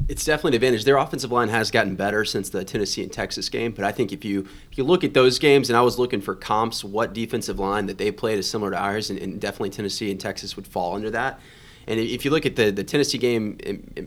It's 0.09 0.25
definitely 0.25 0.51
an 0.51 0.55
advantage. 0.55 0.85
Their 0.85 0.99
offensive 0.99 1.33
line 1.33 1.49
has 1.49 1.71
gotten 1.71 1.97
better 1.97 2.25
since 2.25 2.49
the 2.49 2.65
Tennessee 2.65 3.03
and 3.03 3.13
Texas 3.13 3.49
game, 3.49 3.73
but 3.73 3.85
I 3.85 3.91
think 3.91 4.13
if 4.13 4.25
you 4.25 4.47
if 4.71 4.79
you 4.79 4.85
look 4.85 5.03
at 5.03 5.15
those 5.15 5.39
games, 5.39 5.69
and 5.69 5.77
I 5.77 5.81
was 5.81 5.99
looking 5.99 6.21
for 6.21 6.35
comps, 6.35 6.85
what 6.85 7.13
defensive 7.13 7.59
line 7.59 7.87
that 7.87 7.99
they 7.99 8.13
played 8.13 8.39
is 8.39 8.49
similar 8.49 8.71
to 8.71 8.79
ours, 8.79 9.11
and, 9.11 9.19
and 9.19 9.41
definitely 9.41 9.71
Tennessee 9.71 10.11
and 10.11 10.21
Texas 10.21 10.55
would 10.55 10.67
fall 10.67 10.95
under 10.95 11.11
that. 11.11 11.41
And 11.89 12.01
if 12.01 12.25
you 12.25 12.31
look 12.31 12.45
at 12.45 12.57
the, 12.57 12.71
the 12.71 12.83
Tennessee 12.83 13.19
game 13.19 13.59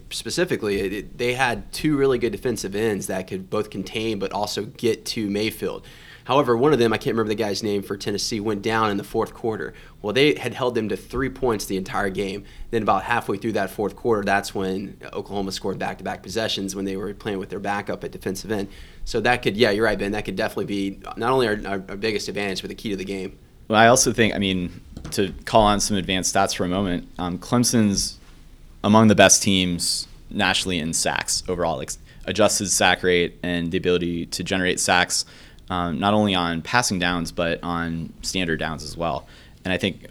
specifically, 0.10 0.80
it, 0.80 1.18
they 1.18 1.34
had 1.34 1.72
two 1.72 1.96
really 1.96 2.18
good 2.18 2.32
defensive 2.32 2.76
ends 2.76 3.08
that 3.08 3.28
could 3.28 3.50
both 3.50 3.70
contain 3.70 4.20
but 4.20 4.34
also 4.34 4.66
get 4.66 5.06
to 5.06 5.30
Mayfield. 5.30 5.86
However, 6.30 6.56
one 6.56 6.74
of 6.74 6.78
them, 6.78 6.94
I 6.94 6.98
can't 6.98 7.16
remember 7.16 7.30
the 7.30 7.34
guy's 7.34 7.64
name 7.64 7.82
for 7.82 7.98
Tennessee, 7.98 8.40
went 8.40 8.62
down 8.62 8.92
in 8.92 8.98
the 8.98 9.04
fourth 9.04 9.34
quarter. 9.34 9.74
Well, 10.04 10.14
they 10.14 10.36
had 10.36 10.54
held 10.54 10.76
them 10.76 10.90
to 10.90 10.96
three 10.96 11.32
points 11.32 11.66
the 11.66 11.76
entire 11.76 12.12
game. 12.12 12.46
Then, 12.70 12.84
about 12.84 13.02
halfway 13.02 13.38
through 13.38 13.54
that 13.54 13.72
fourth 13.72 13.96
quarter, 13.96 14.24
that's 14.24 14.54
when 14.54 15.00
Oklahoma 15.12 15.52
scored 15.52 15.80
back 15.80 15.98
to 15.98 16.04
back 16.04 16.22
possessions 16.22 16.76
when 16.76 16.86
they 16.86 16.98
were 16.98 17.16
playing 17.16 17.40
with 17.40 17.50
their 17.50 17.58
backup 17.58 18.04
at 18.04 18.12
defensive 18.12 18.52
end. 18.52 18.68
So, 19.06 19.20
that 19.22 19.42
could, 19.42 19.58
yeah, 19.58 19.72
you're 19.72 19.86
right, 19.86 19.98
Ben, 19.98 20.12
that 20.12 20.24
could 20.24 20.36
definitely 20.36 20.66
be 20.66 21.00
not 21.18 21.32
only 21.32 21.48
our, 21.48 21.60
our, 21.66 21.80
biggest 21.80 22.28
advantage, 22.28 22.62
but 22.62 22.70
the 22.70 22.76
key 22.76 22.92
to 22.92 22.96
the 22.96 23.06
game. 23.06 23.36
Well, 23.68 23.80
I 23.80 23.88
also 23.88 24.14
think, 24.14 24.36
I 24.36 24.38
mean, 24.38 24.82
to 25.14 25.34
call 25.46 25.64
on 25.64 25.80
some 25.80 25.98
advanced 25.98 26.36
stats 26.36 26.56
for 26.56 26.64
a 26.64 26.70
moment, 26.70 27.08
um, 27.18 27.40
Clemson's 27.40 28.20
among 28.84 29.08
the 29.08 29.16
best 29.16 29.42
teams 29.42 30.08
nationally 30.30 30.78
in 30.78 30.94
sacks 30.94 31.42
overall, 31.48 31.78
like 31.78 31.90
adjusted 32.26 32.70
sack 32.70 33.02
rate 33.02 33.40
and 33.42 33.72
the 33.72 33.78
ability 33.80 34.28
to 34.28 34.44
generate 34.44 34.80
sacks 34.80 35.26
um, 35.70 36.00
not 36.00 36.14
only 36.14 36.36
on 36.36 36.62
passing 36.62 37.00
downs 37.00 37.32
but 37.32 37.62
on 37.64 38.14
standard 38.22 38.60
downs 38.60 38.84
as 38.84 38.98
well. 38.98 39.28
And 39.64 39.74
I 39.74 39.78
think 39.78 40.08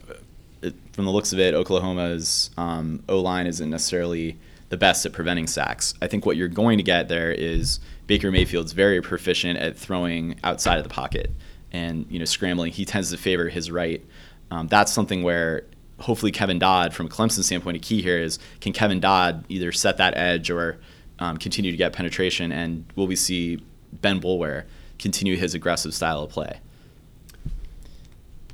uh, 0.62 0.70
from 0.92 1.04
the 1.04 1.10
looks 1.10 1.32
of 1.32 1.38
it, 1.38 1.54
Oklahoma's 1.54 2.50
um, 2.56 3.02
O 3.08 3.20
line 3.20 3.46
isn't 3.46 3.70
necessarily 3.70 4.36
the 4.68 4.76
best 4.76 5.06
at 5.06 5.12
preventing 5.12 5.46
sacks. 5.46 5.94
I 6.02 6.06
think 6.06 6.26
what 6.26 6.36
you're 6.36 6.48
going 6.48 6.76
to 6.78 6.84
get 6.84 7.08
there 7.08 7.32
is 7.32 7.80
Baker 8.06 8.30
Mayfield's 8.30 8.72
very 8.72 9.00
proficient 9.00 9.58
at 9.58 9.76
throwing 9.76 10.38
outside 10.44 10.78
of 10.78 10.84
the 10.84 10.90
pocket 10.90 11.30
and 11.72 12.06
you 12.10 12.18
know 12.18 12.24
scrambling. 12.24 12.72
He 12.72 12.84
tends 12.84 13.10
to 13.10 13.16
favor 13.16 13.48
his 13.48 13.70
right. 13.70 14.04
Um, 14.50 14.68
that's 14.68 14.92
something 14.92 15.22
where 15.22 15.64
hopefully 16.00 16.32
Kevin 16.32 16.58
Dodd, 16.58 16.94
from 16.94 17.06
a 17.06 17.08
Clemson 17.08 17.42
standpoint, 17.42 17.76
a 17.76 17.80
key 17.80 18.02
here 18.02 18.18
is 18.18 18.38
can 18.60 18.72
Kevin 18.72 19.00
Dodd 19.00 19.44
either 19.48 19.72
set 19.72 19.96
that 19.98 20.16
edge 20.16 20.50
or 20.50 20.78
um, 21.18 21.36
continue 21.36 21.70
to 21.70 21.76
get 21.76 21.92
penetration, 21.92 22.52
and 22.52 22.84
will 22.94 23.06
we 23.06 23.16
see 23.16 23.62
Ben 23.92 24.20
Boulware 24.20 24.64
continue 24.98 25.36
his 25.36 25.54
aggressive 25.54 25.94
style 25.94 26.22
of 26.22 26.30
play. 26.30 26.60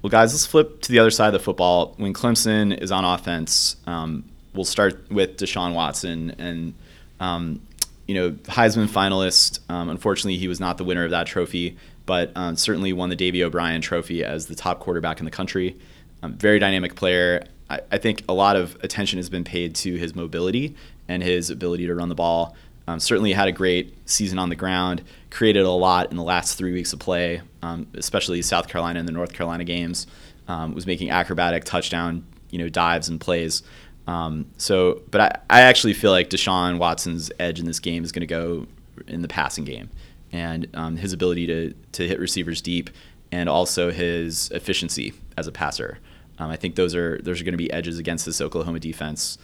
Well, 0.02 0.10
guys, 0.10 0.34
let's 0.34 0.44
flip 0.44 0.82
to 0.82 0.92
the 0.92 0.98
other 0.98 1.10
side 1.10 1.28
of 1.28 1.32
the 1.32 1.38
football. 1.38 1.94
When 1.96 2.12
Clemson 2.12 2.76
is 2.76 2.92
on 2.92 3.04
offense, 3.04 3.76
um, 3.86 4.24
we'll 4.52 4.66
start 4.66 5.10
with 5.10 5.38
Deshaun 5.38 5.74
Watson, 5.74 6.34
and 6.38 6.74
um, 7.20 7.62
you 8.06 8.14
know 8.14 8.32
Heisman 8.32 8.86
finalist. 8.86 9.60
Um, 9.70 9.88
unfortunately, 9.88 10.36
he 10.36 10.46
was 10.46 10.60
not 10.60 10.76
the 10.76 10.84
winner 10.84 11.04
of 11.04 11.10
that 11.12 11.26
trophy, 11.26 11.78
but 12.04 12.32
um, 12.34 12.56
certainly 12.56 12.92
won 12.92 13.08
the 13.08 13.16
Davy 13.16 13.42
O'Brien 13.42 13.80
Trophy 13.80 14.22
as 14.24 14.46
the 14.46 14.54
top 14.54 14.80
quarterback 14.80 15.20
in 15.20 15.24
the 15.24 15.30
country. 15.30 15.78
Um, 16.22 16.34
very 16.34 16.58
dynamic 16.58 16.94
player. 16.96 17.46
I, 17.70 17.80
I, 17.90 17.98
think 17.98 18.24
a 18.28 18.34
lot 18.34 18.56
of 18.56 18.76
attention 18.82 19.18
has 19.18 19.30
been 19.30 19.44
paid 19.44 19.74
to 19.76 19.96
his 19.96 20.14
mobility 20.14 20.74
and 21.08 21.22
his 21.22 21.50
ability 21.50 21.86
to 21.86 21.94
run 21.94 22.08
the 22.08 22.14
ball. 22.14 22.54
Um, 22.86 23.00
certainly 23.00 23.32
had 23.32 23.48
a 23.48 23.52
great 23.52 23.96
season 24.08 24.38
on 24.38 24.50
the 24.50 24.56
ground, 24.56 25.02
created 25.30 25.64
a 25.64 25.70
lot 25.70 26.10
in 26.10 26.16
the 26.16 26.22
last 26.22 26.58
three 26.58 26.72
weeks 26.72 26.92
of 26.92 26.98
play, 26.98 27.40
um, 27.62 27.86
especially 27.94 28.42
South 28.42 28.68
Carolina 28.68 28.98
and 28.98 29.08
the 29.08 29.12
North 29.12 29.32
Carolina 29.32 29.64
games. 29.64 30.06
Um, 30.46 30.74
was 30.74 30.86
making 30.86 31.08
acrobatic 31.08 31.64
touchdown, 31.64 32.26
you 32.50 32.58
know, 32.58 32.68
dives 32.68 33.08
and 33.08 33.18
plays. 33.18 33.62
Um, 34.06 34.44
so, 34.58 35.00
but 35.10 35.20
I, 35.22 35.58
I 35.58 35.60
actually 35.62 35.94
feel 35.94 36.10
like 36.10 36.28
Deshaun 36.28 36.78
Watson's 36.78 37.32
edge 37.38 37.58
in 37.58 37.64
this 37.64 37.80
game 37.80 38.04
is 38.04 38.12
going 38.12 38.20
to 38.20 38.26
go 38.26 38.66
in 39.08 39.22
the 39.22 39.28
passing 39.28 39.64
game, 39.64 39.88
and 40.32 40.68
um, 40.74 40.96
his 40.96 41.14
ability 41.14 41.46
to 41.46 41.74
to 41.92 42.06
hit 42.06 42.20
receivers 42.20 42.60
deep, 42.60 42.90
and 43.32 43.48
also 43.48 43.90
his 43.90 44.50
efficiency 44.50 45.14
as 45.38 45.46
a 45.46 45.52
passer. 45.52 45.98
Um, 46.38 46.50
I 46.50 46.56
think 46.56 46.74
those 46.74 46.94
are 46.94 47.18
those 47.22 47.40
are 47.40 47.44
going 47.44 47.54
to 47.54 47.58
be 47.58 47.72
edges 47.72 47.98
against 47.98 48.26
this 48.26 48.42
Oklahoma 48.42 48.80
defense 48.80 49.38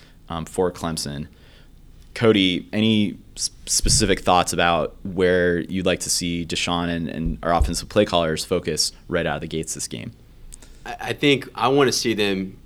for 0.46 0.70
Clemson. 0.70 1.28
Cody, 2.14 2.68
any 2.72 3.18
specific 3.36 4.20
thoughts 4.20 4.52
about 4.52 4.96
where 5.04 5.60
you'd 5.60 5.86
like 5.86 6.00
to 6.00 6.10
see 6.10 6.44
Deshaun 6.44 6.88
and, 6.88 7.08
and 7.08 7.38
our 7.42 7.52
offensive 7.54 7.88
play 7.88 8.04
callers 8.04 8.44
focus 8.44 8.92
right 9.08 9.26
out 9.26 9.36
of 9.36 9.40
the 9.40 9.46
gates 9.46 9.74
this 9.74 9.88
game? 9.88 10.12
I 10.84 11.12
think 11.12 11.48
I 11.54 11.68
want 11.68 11.88
to 11.88 11.92
see 11.92 12.14
them 12.14 12.58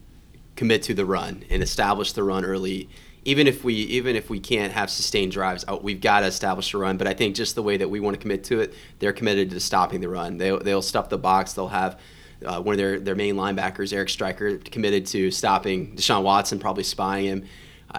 commit 0.56 0.82
to 0.84 0.94
the 0.94 1.04
run 1.04 1.44
and 1.50 1.62
establish 1.62 2.12
the 2.12 2.22
run 2.22 2.44
early. 2.44 2.88
Even 3.26 3.46
if 3.46 3.64
we 3.64 3.74
even 3.74 4.16
if 4.16 4.28
we 4.28 4.38
can't 4.38 4.72
have 4.72 4.90
sustained 4.90 5.32
drives, 5.32 5.64
uh, 5.66 5.78
we've 5.80 6.00
got 6.00 6.20
to 6.20 6.26
establish 6.26 6.72
the 6.72 6.78
run. 6.78 6.96
But 6.96 7.06
I 7.06 7.14
think 7.14 7.34
just 7.34 7.54
the 7.54 7.62
way 7.62 7.76
that 7.76 7.88
we 7.88 8.00
want 8.00 8.14
to 8.14 8.20
commit 8.20 8.44
to 8.44 8.60
it, 8.60 8.74
they're 8.98 9.12
committed 9.12 9.50
to 9.50 9.60
stopping 9.60 10.00
the 10.00 10.08
run. 10.08 10.38
They 10.38 10.56
they'll 10.58 10.82
stuff 10.82 11.08
the 11.08 11.18
box. 11.18 11.54
They'll 11.54 11.68
have 11.68 11.98
uh, 12.44 12.60
one 12.60 12.74
of 12.74 12.78
their, 12.78 13.00
their 13.00 13.14
main 13.14 13.36
linebackers, 13.36 13.92
Eric 13.92 14.10
Striker, 14.10 14.58
committed 14.58 15.06
to 15.06 15.30
stopping 15.30 15.96
Deshaun 15.96 16.22
Watson, 16.22 16.58
probably 16.58 16.84
spying 16.84 17.26
him. 17.26 17.44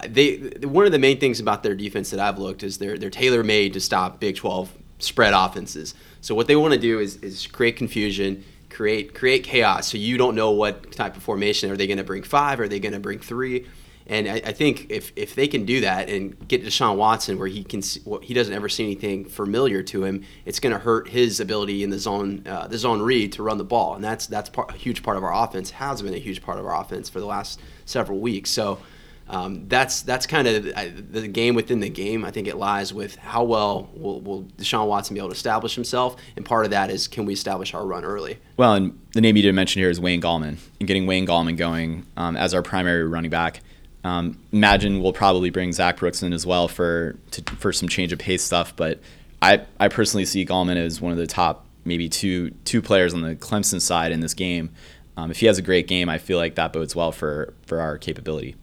They 0.07 0.37
one 0.63 0.85
of 0.85 0.91
the 0.91 0.99
main 0.99 1.19
things 1.19 1.39
about 1.39 1.63
their 1.63 1.75
defense 1.75 2.09
that 2.11 2.19
I've 2.19 2.37
looked 2.37 2.63
is 2.63 2.77
they're 2.77 2.97
they're 2.97 3.09
tailor 3.09 3.43
made 3.43 3.73
to 3.73 3.79
stop 3.79 4.19
Big 4.19 4.35
12 4.35 4.71
spread 4.99 5.33
offenses. 5.33 5.95
So 6.21 6.35
what 6.35 6.47
they 6.47 6.55
want 6.55 6.73
to 6.73 6.79
do 6.79 6.99
is 6.99 7.17
is 7.17 7.47
create 7.47 7.77
confusion, 7.77 8.43
create 8.69 9.13
create 9.13 9.43
chaos. 9.43 9.87
So 9.87 9.97
you 9.97 10.17
don't 10.17 10.35
know 10.35 10.51
what 10.51 10.91
type 10.91 11.15
of 11.15 11.23
formation 11.23 11.71
are 11.71 11.77
they 11.77 11.87
going 11.87 11.97
to 11.97 12.03
bring 12.03 12.23
five? 12.23 12.59
Are 12.59 12.67
they 12.67 12.79
going 12.79 12.93
to 12.93 12.99
bring 12.99 13.19
three? 13.19 13.65
And 14.07 14.27
I, 14.27 14.35
I, 14.35 14.51
think 14.51 14.91
if, 14.91 15.11
if 15.15 15.33
they 15.33 15.47
can 15.47 15.65
do 15.65 15.81
that 15.81 16.09
and 16.09 16.47
get 16.47 16.63
Deshaun 16.63 16.95
Watson 16.95 17.39
where 17.39 17.47
he 17.47 17.63
can 17.63 17.81
he 18.21 18.35
doesn't 18.35 18.53
ever 18.53 18.69
see 18.69 18.83
anything 18.83 19.25
familiar 19.25 19.81
to 19.81 20.03
him, 20.03 20.23
it's 20.45 20.59
going 20.59 20.73
to 20.73 20.79
hurt 20.79 21.09
his 21.09 21.39
ability 21.39 21.83
in 21.83 21.89
the 21.89 21.97
zone 21.97 22.43
uh, 22.45 22.67
the 22.67 22.77
zone 22.77 23.01
read 23.01 23.31
to 23.33 23.43
run 23.43 23.57
the 23.57 23.63
ball, 23.63 23.95
and 23.95 24.03
that's 24.03 24.27
that's 24.27 24.49
part, 24.49 24.69
a 24.69 24.77
huge 24.77 25.01
part 25.01 25.17
of 25.17 25.23
our 25.23 25.33
offense. 25.33 25.71
Has 25.71 26.03
been 26.03 26.13
a 26.13 26.19
huge 26.19 26.43
part 26.43 26.59
of 26.59 26.67
our 26.67 26.79
offense 26.79 27.09
for 27.09 27.19
the 27.19 27.25
last 27.25 27.59
several 27.85 28.19
weeks. 28.19 28.51
So 28.51 28.77
um, 29.27 29.67
that's 29.67 30.03
that's 30.03 30.27
kind 30.27 30.47
of 30.47 30.63
the 31.11 31.27
game 31.27 31.55
within 31.55 31.79
the 31.79 31.89
game. 31.89 32.23
I 32.23 32.31
think 32.31 32.47
it 32.47 32.57
lies 32.57 32.93
with 32.93 33.15
how 33.15 33.43
well 33.43 33.89
will, 33.95 34.21
will 34.21 34.43
Deshaun 34.57 34.87
Watson 34.87 35.15
be 35.15 35.19
able 35.19 35.29
to 35.29 35.35
establish 35.35 35.73
himself, 35.73 36.15
and 36.35 36.45
part 36.45 36.65
of 36.65 36.71
that 36.71 36.91
is 36.91 37.07
can 37.07 37.25
we 37.25 37.33
establish 37.33 37.73
our 37.73 37.85
run 37.85 38.03
early. 38.03 38.37
Well, 38.57 38.73
and 38.75 38.99
the 39.13 39.21
name 39.21 39.35
you 39.35 39.41
didn't 39.41 39.55
mention 39.55 39.81
here 39.81 39.89
is 39.89 39.99
Wayne 39.99 40.21
Gallman, 40.21 40.57
and 40.79 40.87
getting 40.87 41.07
Wayne 41.07 41.25
Gallman 41.25 41.57
going 41.57 42.05
um, 42.17 42.37
as 42.37 42.53
our 42.53 42.61
primary 42.61 43.03
running 43.07 43.31
back. 43.31 43.61
Um, 44.03 44.39
imagine 44.51 45.01
we'll 45.01 45.13
probably 45.13 45.49
bring 45.49 45.73
Zac 45.73 45.97
Brooks 45.97 46.21
in 46.21 46.31
as 46.31 46.45
well 46.45 46.67
for 46.67 47.17
to, 47.31 47.55
for 47.55 47.73
some 47.73 47.89
change 47.89 48.13
of 48.13 48.19
pace 48.19 48.43
stuff, 48.43 48.75
but 48.75 48.99
I 49.41 49.65
I 49.79 49.87
personally 49.87 50.25
see 50.25 50.45
Gallman 50.45 50.77
as 50.77 51.01
one 51.01 51.11
of 51.11 51.17
the 51.17 51.27
top 51.27 51.65
maybe 51.83 52.09
two 52.09 52.51
two 52.63 52.81
players 52.81 53.15
on 53.15 53.21
the 53.21 53.35
Clemson 53.35 53.81
side 53.81 54.11
in 54.11 54.19
this 54.19 54.35
game. 54.35 54.69
Um, 55.17 55.31
if 55.31 55.37
he 55.37 55.47
has 55.47 55.57
a 55.57 55.63
great 55.63 55.87
game, 55.87 56.09
I 56.09 56.19
feel 56.19 56.37
like 56.37 56.53
that 56.55 56.73
bodes 56.73 56.95
well 56.95 57.11
for 57.11 57.55
for 57.65 57.79
our 57.79 57.97
capability. 57.97 58.55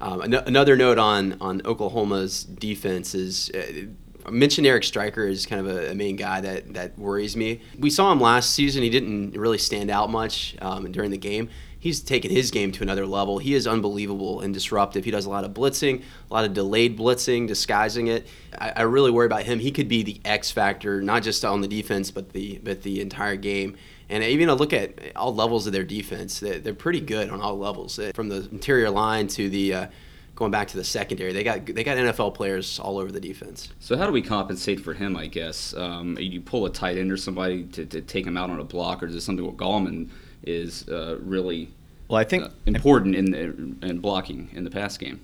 Um, 0.00 0.22
an- 0.22 0.34
another 0.34 0.76
note 0.76 0.98
on 0.98 1.36
on 1.40 1.62
Oklahoma's 1.64 2.44
defense 2.44 3.14
is. 3.14 3.50
Uh, 3.50 3.86
I 4.26 4.30
mentioned 4.30 4.66
Eric 4.66 4.84
Striker 4.84 5.26
is 5.26 5.46
kind 5.46 5.66
of 5.66 5.74
a, 5.74 5.92
a, 5.92 5.94
main 5.94 6.14
guy 6.14 6.42
that, 6.42 6.74
that 6.74 6.98
worries 6.98 7.38
me. 7.38 7.62
We 7.78 7.88
saw 7.88 8.12
him 8.12 8.20
last 8.20 8.50
season. 8.50 8.82
He 8.82 8.90
didn't 8.90 9.32
really 9.32 9.56
stand 9.56 9.90
out 9.90 10.10
much 10.10 10.56
um, 10.60 10.92
during 10.92 11.10
the 11.10 11.16
game. 11.16 11.48
He's 11.80 12.00
taken 12.00 12.30
his 12.30 12.50
game 12.50 12.70
to 12.72 12.82
another 12.82 13.06
level. 13.06 13.38
He 13.38 13.54
is 13.54 13.66
unbelievable 13.66 14.42
and 14.42 14.52
disruptive. 14.52 15.06
He 15.06 15.10
does 15.10 15.24
a 15.24 15.30
lot 15.30 15.44
of 15.44 15.52
blitzing, 15.52 16.02
a 16.30 16.34
lot 16.34 16.44
of 16.44 16.52
delayed 16.52 16.98
blitzing, 16.98 17.48
disguising 17.48 18.08
it. 18.08 18.26
I, 18.58 18.72
I 18.76 18.82
really 18.82 19.10
worry 19.10 19.24
about 19.24 19.44
him. 19.44 19.58
He 19.58 19.70
could 19.70 19.88
be 19.88 20.02
the 20.02 20.20
X 20.22 20.50
factor, 20.50 21.00
not 21.00 21.22
just 21.22 21.42
on 21.42 21.62
the 21.62 21.68
defense, 21.68 22.10
but 22.10 22.34
the 22.34 22.60
but 22.62 22.82
the 22.82 23.00
entire 23.00 23.36
game. 23.36 23.78
And 24.10 24.24
even 24.24 24.50
I 24.50 24.54
look 24.54 24.72
at 24.72 25.14
all 25.14 25.32
levels 25.34 25.66
of 25.68 25.72
their 25.72 25.84
defense, 25.84 26.40
they're 26.40 26.74
pretty 26.74 27.00
good 27.00 27.30
on 27.30 27.40
all 27.40 27.56
levels, 27.56 27.98
from 28.12 28.28
the 28.28 28.48
interior 28.50 28.90
line 28.90 29.28
to 29.28 29.48
the 29.48 29.74
uh, 29.74 29.86
going 30.34 30.50
back 30.50 30.68
to 30.68 30.76
the 30.76 30.84
secondary. 30.84 31.32
They 31.32 31.44
got 31.44 31.66
they 31.66 31.84
got 31.84 31.96
NFL 31.96 32.34
players 32.34 32.80
all 32.80 32.98
over 32.98 33.12
the 33.12 33.20
defense. 33.20 33.68
So 33.78 33.96
how 33.96 34.06
do 34.06 34.12
we 34.12 34.22
compensate 34.22 34.80
for 34.80 34.94
him? 34.94 35.16
I 35.16 35.26
guess 35.26 35.74
um, 35.74 36.16
you 36.18 36.40
pull 36.40 36.66
a 36.66 36.70
tight 36.70 36.98
end 36.98 37.12
or 37.12 37.16
somebody 37.16 37.64
to, 37.64 37.84
to 37.86 38.00
take 38.00 38.26
him 38.26 38.36
out 38.36 38.50
on 38.50 38.58
a 38.58 38.64
block, 38.64 39.02
or 39.02 39.06
is 39.06 39.14
it 39.14 39.20
something 39.20 39.44
where 39.44 39.54
Gallman 39.54 40.08
is 40.42 40.88
uh, 40.88 41.18
really 41.20 41.68
well? 42.08 42.18
I 42.18 42.24
think 42.24 42.44
uh, 42.44 42.48
important 42.66 43.14
in 43.14 43.30
the, 43.30 43.86
in 43.86 44.00
blocking 44.00 44.48
in 44.52 44.64
the 44.64 44.70
pass 44.70 44.96
game. 44.96 45.20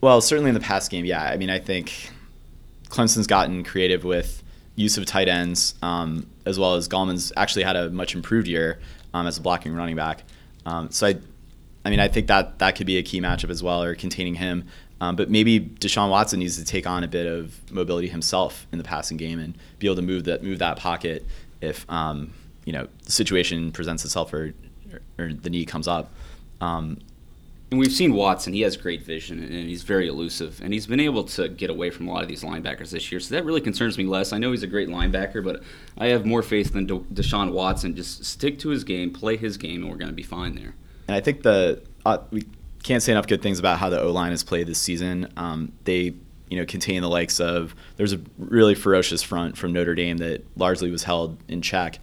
Well, 0.00 0.20
certainly 0.20 0.50
in 0.50 0.54
the 0.54 0.60
pass 0.60 0.88
game, 0.88 1.04
yeah. 1.04 1.22
I 1.22 1.36
mean, 1.36 1.50
I 1.50 1.58
think 1.58 2.10
Clemson's 2.90 3.26
gotten 3.26 3.64
creative 3.64 4.04
with 4.04 4.42
use 4.82 4.98
of 4.98 5.06
tight 5.06 5.28
ends, 5.28 5.74
um, 5.82 6.26
as 6.44 6.58
well 6.58 6.74
as 6.74 6.88
Gallman's 6.88 7.32
actually 7.36 7.64
had 7.64 7.76
a 7.76 7.90
much 7.90 8.14
improved 8.14 8.48
year 8.48 8.78
um, 9.14 9.26
as 9.26 9.38
a 9.38 9.40
blocking 9.40 9.74
running 9.74 9.96
back. 9.96 10.24
Um, 10.66 10.90
so 10.90 11.06
I, 11.06 11.16
I 11.84 11.90
mean, 11.90 12.00
I 12.00 12.08
think 12.08 12.26
that 12.28 12.58
that 12.58 12.76
could 12.76 12.86
be 12.86 12.98
a 12.98 13.02
key 13.02 13.20
matchup 13.20 13.50
as 13.50 13.62
well, 13.62 13.82
or 13.82 13.94
containing 13.94 14.34
him. 14.34 14.66
Um, 15.00 15.16
but 15.16 15.30
maybe 15.30 15.58
Deshaun 15.58 16.10
Watson 16.10 16.38
needs 16.38 16.56
to 16.58 16.64
take 16.64 16.86
on 16.86 17.02
a 17.02 17.08
bit 17.08 17.26
of 17.26 17.58
mobility 17.72 18.06
himself 18.06 18.68
in 18.70 18.78
the 18.78 18.84
passing 18.84 19.16
game 19.16 19.40
and 19.40 19.58
be 19.80 19.88
able 19.88 19.96
to 19.96 20.02
move 20.02 20.24
that 20.24 20.44
move 20.44 20.60
that 20.60 20.76
pocket 20.76 21.26
if 21.60 21.90
um, 21.90 22.32
you 22.64 22.72
know 22.72 22.86
the 23.04 23.10
situation 23.10 23.72
presents 23.72 24.04
itself 24.04 24.32
or, 24.32 24.54
or 25.18 25.32
the 25.32 25.50
need 25.50 25.66
comes 25.66 25.88
up. 25.88 26.12
Um, 26.60 26.98
and 27.72 27.80
we've 27.80 27.90
seen 27.90 28.12
Watson; 28.12 28.52
he 28.52 28.60
has 28.60 28.76
great 28.76 29.02
vision 29.02 29.42
and 29.42 29.68
he's 29.68 29.82
very 29.82 30.06
elusive, 30.06 30.60
and 30.62 30.74
he's 30.74 30.86
been 30.86 31.00
able 31.00 31.24
to 31.24 31.48
get 31.48 31.70
away 31.70 31.88
from 31.88 32.06
a 32.06 32.12
lot 32.12 32.22
of 32.22 32.28
these 32.28 32.44
linebackers 32.44 32.90
this 32.90 33.10
year. 33.10 33.18
So 33.18 33.34
that 33.34 33.46
really 33.46 33.62
concerns 33.62 33.96
me 33.96 34.04
less. 34.04 34.34
I 34.34 34.38
know 34.38 34.50
he's 34.50 34.62
a 34.62 34.66
great 34.66 34.90
linebacker, 34.90 35.42
but 35.42 35.62
I 35.96 36.08
have 36.08 36.26
more 36.26 36.42
faith 36.42 36.74
than 36.74 36.86
De- 36.86 36.98
Deshaun 36.98 37.50
Watson. 37.50 37.96
Just 37.96 38.26
stick 38.26 38.58
to 38.58 38.68
his 38.68 38.84
game, 38.84 39.10
play 39.10 39.38
his 39.38 39.56
game, 39.56 39.80
and 39.80 39.90
we're 39.90 39.96
going 39.96 40.10
to 40.10 40.14
be 40.14 40.22
fine 40.22 40.54
there. 40.54 40.74
And 41.08 41.16
I 41.16 41.20
think 41.20 41.42
the 41.42 41.82
uh, 42.04 42.18
we 42.30 42.46
can't 42.82 43.02
say 43.02 43.12
enough 43.12 43.26
good 43.26 43.40
things 43.40 43.58
about 43.58 43.78
how 43.78 43.88
the 43.88 44.02
O 44.02 44.12
line 44.12 44.32
has 44.32 44.44
played 44.44 44.66
this 44.66 44.78
season. 44.78 45.32
Um, 45.38 45.72
they 45.84 46.14
you 46.50 46.58
know 46.58 46.66
contain 46.66 47.00
the 47.00 47.08
likes 47.08 47.40
of 47.40 47.74
there's 47.96 48.12
a 48.12 48.20
really 48.36 48.74
ferocious 48.74 49.22
front 49.22 49.56
from 49.56 49.72
Notre 49.72 49.94
Dame 49.94 50.18
that 50.18 50.44
largely 50.58 50.90
was 50.90 51.04
held 51.04 51.38
in 51.48 51.62
check, 51.62 52.00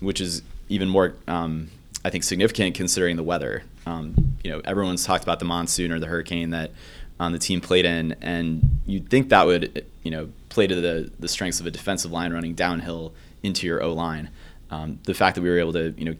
which 0.00 0.18
is 0.18 0.40
even 0.70 0.88
more 0.88 1.14
um, 1.28 1.68
I 2.04 2.10
think 2.10 2.24
significant 2.24 2.74
considering 2.74 3.16
the 3.16 3.22
weather. 3.22 3.62
Um, 3.86 4.36
you 4.42 4.50
know, 4.50 4.60
everyone's 4.64 5.04
talked 5.04 5.22
about 5.22 5.38
the 5.38 5.44
monsoon 5.44 5.92
or 5.92 5.98
the 5.98 6.06
hurricane 6.06 6.50
that 6.50 6.70
um, 7.18 7.32
the 7.32 7.38
team 7.38 7.60
played 7.60 7.84
in, 7.84 8.16
and 8.22 8.80
you'd 8.86 9.10
think 9.10 9.28
that 9.28 9.46
would, 9.46 9.84
you 10.02 10.10
know, 10.10 10.30
play 10.48 10.66
to 10.66 10.74
the 10.74 11.10
the 11.18 11.28
strengths 11.28 11.60
of 11.60 11.66
a 11.66 11.70
defensive 11.70 12.10
line 12.10 12.32
running 12.32 12.54
downhill 12.54 13.12
into 13.42 13.66
your 13.66 13.82
O 13.82 13.92
line. 13.92 14.30
Um, 14.70 14.98
the 15.04 15.14
fact 15.14 15.34
that 15.34 15.42
we 15.42 15.50
were 15.50 15.58
able 15.58 15.72
to, 15.74 15.94
you 15.98 16.04
know, 16.04 16.16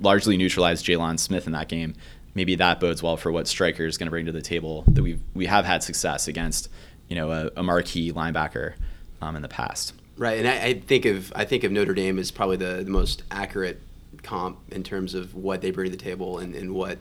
largely 0.00 0.36
neutralize 0.36 0.82
Jaylon 0.82 1.18
Smith 1.18 1.46
in 1.46 1.52
that 1.52 1.68
game, 1.68 1.94
maybe 2.34 2.54
that 2.56 2.78
bodes 2.78 3.02
well 3.02 3.16
for 3.16 3.32
what 3.32 3.48
Striker 3.48 3.86
is 3.86 3.96
going 3.98 4.06
to 4.06 4.10
bring 4.10 4.26
to 4.26 4.32
the 4.32 4.42
table. 4.42 4.84
That 4.86 5.02
we 5.02 5.18
we 5.34 5.46
have 5.46 5.64
had 5.64 5.82
success 5.82 6.28
against, 6.28 6.68
you 7.08 7.16
know, 7.16 7.32
a, 7.32 7.50
a 7.56 7.62
marquee 7.62 8.12
linebacker 8.12 8.74
um, 9.20 9.34
in 9.34 9.42
the 9.42 9.48
past. 9.48 9.94
Right, 10.16 10.38
and 10.38 10.46
I, 10.46 10.62
I, 10.66 10.74
think 10.74 11.04
of 11.04 11.32
I 11.34 11.44
think 11.44 11.64
of 11.64 11.72
Notre 11.72 11.94
Dame 11.94 12.18
as 12.18 12.30
probably 12.30 12.56
the, 12.56 12.84
the 12.84 12.90
most 12.90 13.22
accurate 13.30 13.80
comp 14.22 14.58
in 14.72 14.82
terms 14.82 15.14
of 15.14 15.34
what 15.34 15.60
they 15.60 15.70
bring 15.70 15.90
to 15.90 15.96
the 15.96 16.02
table 16.02 16.38
and, 16.38 16.54
and 16.54 16.74
what 16.74 16.98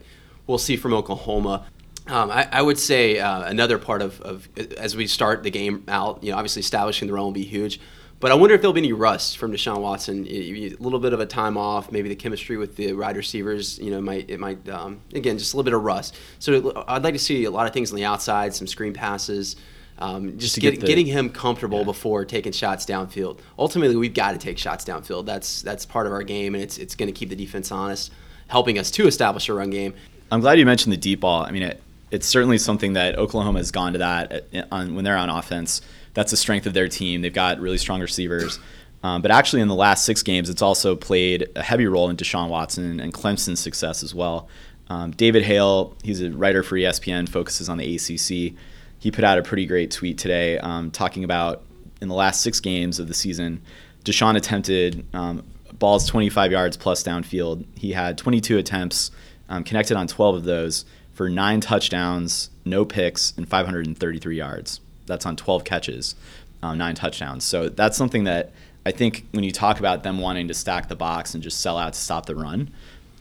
we'll 0.47 0.57
see 0.57 0.75
from 0.75 0.93
Oklahoma. 0.93 1.65
Um, 2.07 2.31
I, 2.31 2.47
I, 2.51 2.61
would 2.61 2.79
say 2.79 3.19
uh, 3.19 3.43
another 3.43 3.77
part 3.77 4.01
of, 4.01 4.19
of, 4.21 4.49
as 4.77 4.95
we 4.95 5.05
start 5.05 5.43
the 5.43 5.51
game 5.51 5.83
out, 5.87 6.23
you 6.23 6.31
know, 6.31 6.37
obviously 6.37 6.61
establishing 6.61 7.07
the 7.07 7.13
run 7.13 7.23
will 7.23 7.31
be 7.31 7.43
huge. 7.43 7.79
But 8.19 8.31
I 8.31 8.35
wonder 8.35 8.53
if 8.53 8.61
there'll 8.61 8.73
be 8.73 8.81
any 8.81 8.93
rust 8.93 9.39
from 9.39 9.51
Deshaun 9.51 9.81
Watson. 9.81 10.27
A 10.27 10.75
little 10.79 10.99
bit 10.99 11.11
of 11.11 11.19
a 11.19 11.25
time 11.25 11.57
off, 11.57 11.91
maybe 11.91 12.07
the 12.07 12.15
chemistry 12.15 12.55
with 12.55 12.75
the 12.75 12.93
wide 12.93 13.17
receivers, 13.17 13.79
you 13.79 13.89
know, 13.89 13.99
might 13.99 14.29
it 14.29 14.39
might 14.39 14.69
um, 14.69 15.01
again 15.15 15.39
just 15.39 15.53
a 15.53 15.57
little 15.57 15.65
bit 15.65 15.73
of 15.73 15.83
rust. 15.83 16.15
So 16.37 16.83
I'd 16.87 17.03
like 17.03 17.15
to 17.15 17.19
see 17.19 17.45
a 17.45 17.51
lot 17.51 17.65
of 17.65 17.73
things 17.73 17.91
on 17.91 17.95
the 17.95 18.05
outside, 18.05 18.53
some 18.53 18.67
screen 18.67 18.93
passes, 18.93 19.55
um, 20.01 20.37
just, 20.39 20.59
get, 20.59 20.71
get 20.71 20.81
the, 20.81 20.87
getting 20.87 21.05
him 21.05 21.29
comfortable 21.29 21.79
yeah. 21.79 21.85
before 21.85 22.25
taking 22.25 22.51
shots 22.51 22.85
downfield. 22.85 23.39
Ultimately, 23.59 23.95
we've 23.95 24.15
got 24.15 24.31
to 24.31 24.39
take 24.39 24.57
shots 24.57 24.83
downfield. 24.83 25.27
That's 25.27 25.61
that's 25.61 25.85
part 25.85 26.07
of 26.07 26.11
our 26.11 26.23
game, 26.23 26.55
and 26.55 26.63
it's 26.63 26.79
it's 26.79 26.95
going 26.95 27.07
to 27.07 27.13
keep 27.13 27.29
the 27.29 27.35
defense 27.35 27.71
honest, 27.71 28.11
helping 28.47 28.79
us 28.79 28.89
to 28.91 29.05
establish 29.05 29.47
a 29.47 29.53
run 29.53 29.69
game. 29.69 29.93
I'm 30.31 30.41
glad 30.41 30.57
you 30.57 30.65
mentioned 30.65 30.91
the 30.91 30.97
deep 30.97 31.19
ball. 31.19 31.43
I 31.43 31.51
mean, 31.51 31.61
it, 31.61 31.83
it's 32.09 32.25
certainly 32.25 32.57
something 32.57 32.93
that 32.93 33.17
Oklahoma 33.19 33.59
has 33.59 33.69
gone 33.69 33.93
to 33.93 33.99
that 33.99 34.31
at, 34.53 34.67
on, 34.71 34.95
when 34.95 35.05
they're 35.05 35.17
on 35.17 35.29
offense. 35.29 35.81
That's 36.15 36.31
the 36.31 36.37
strength 36.37 36.65
of 36.65 36.73
their 36.73 36.87
team. 36.87 37.21
They've 37.21 37.31
got 37.31 37.59
really 37.59 37.77
strong 37.77 38.01
receivers. 38.01 38.59
Um, 39.03 39.21
but 39.21 39.29
actually, 39.29 39.61
in 39.61 39.67
the 39.67 39.75
last 39.75 40.03
six 40.03 40.23
games, 40.23 40.49
it's 40.49 40.63
also 40.63 40.95
played 40.95 41.47
a 41.55 41.61
heavy 41.61 41.85
role 41.85 42.09
in 42.09 42.17
Deshaun 42.17 42.49
Watson 42.49 42.99
and 42.99 43.13
Clemson's 43.13 43.59
success 43.59 44.01
as 44.01 44.15
well. 44.15 44.49
Um, 44.89 45.11
David 45.11 45.43
Hale, 45.43 45.95
he's 46.03 46.21
a 46.21 46.31
writer 46.31 46.63
for 46.63 46.75
ESPN, 46.75 47.29
focuses 47.29 47.69
on 47.69 47.77
the 47.77 47.95
ACC 47.95 48.55
he 49.01 49.09
put 49.09 49.23
out 49.23 49.39
a 49.39 49.41
pretty 49.41 49.65
great 49.65 49.89
tweet 49.89 50.19
today 50.19 50.59
um, 50.59 50.91
talking 50.91 51.23
about 51.23 51.63
in 52.01 52.07
the 52.07 52.13
last 52.13 52.41
six 52.41 52.59
games 52.59 52.99
of 52.99 53.07
the 53.07 53.15
season, 53.15 53.59
Deshaun 54.05 54.37
attempted 54.37 55.05
um, 55.13 55.43
balls 55.73 56.05
25 56.07 56.51
yards 56.51 56.77
plus 56.77 57.01
downfield. 57.01 57.65
He 57.75 57.93
had 57.93 58.15
22 58.19 58.59
attempts, 58.59 59.09
um, 59.49 59.63
connected 59.63 59.97
on 59.97 60.05
12 60.05 60.35
of 60.35 60.43
those 60.43 60.85
for 61.13 61.29
nine 61.29 61.61
touchdowns, 61.61 62.51
no 62.63 62.85
picks, 62.85 63.33
and 63.37 63.49
533 63.49 64.37
yards. 64.37 64.79
That's 65.07 65.25
on 65.25 65.35
12 65.35 65.63
catches, 65.63 66.13
um, 66.61 66.77
nine 66.77 66.93
touchdowns. 66.93 67.43
So 67.43 67.69
that's 67.69 67.97
something 67.97 68.25
that 68.25 68.51
I 68.85 68.91
think 68.91 69.25
when 69.31 69.43
you 69.43 69.51
talk 69.51 69.79
about 69.79 70.03
them 70.03 70.19
wanting 70.19 70.47
to 70.47 70.53
stack 70.53 70.89
the 70.89 70.95
box 70.95 71.33
and 71.33 71.41
just 71.41 71.59
sell 71.59 71.79
out 71.79 71.93
to 71.93 71.99
stop 71.99 72.27
the 72.27 72.35
run, 72.35 72.69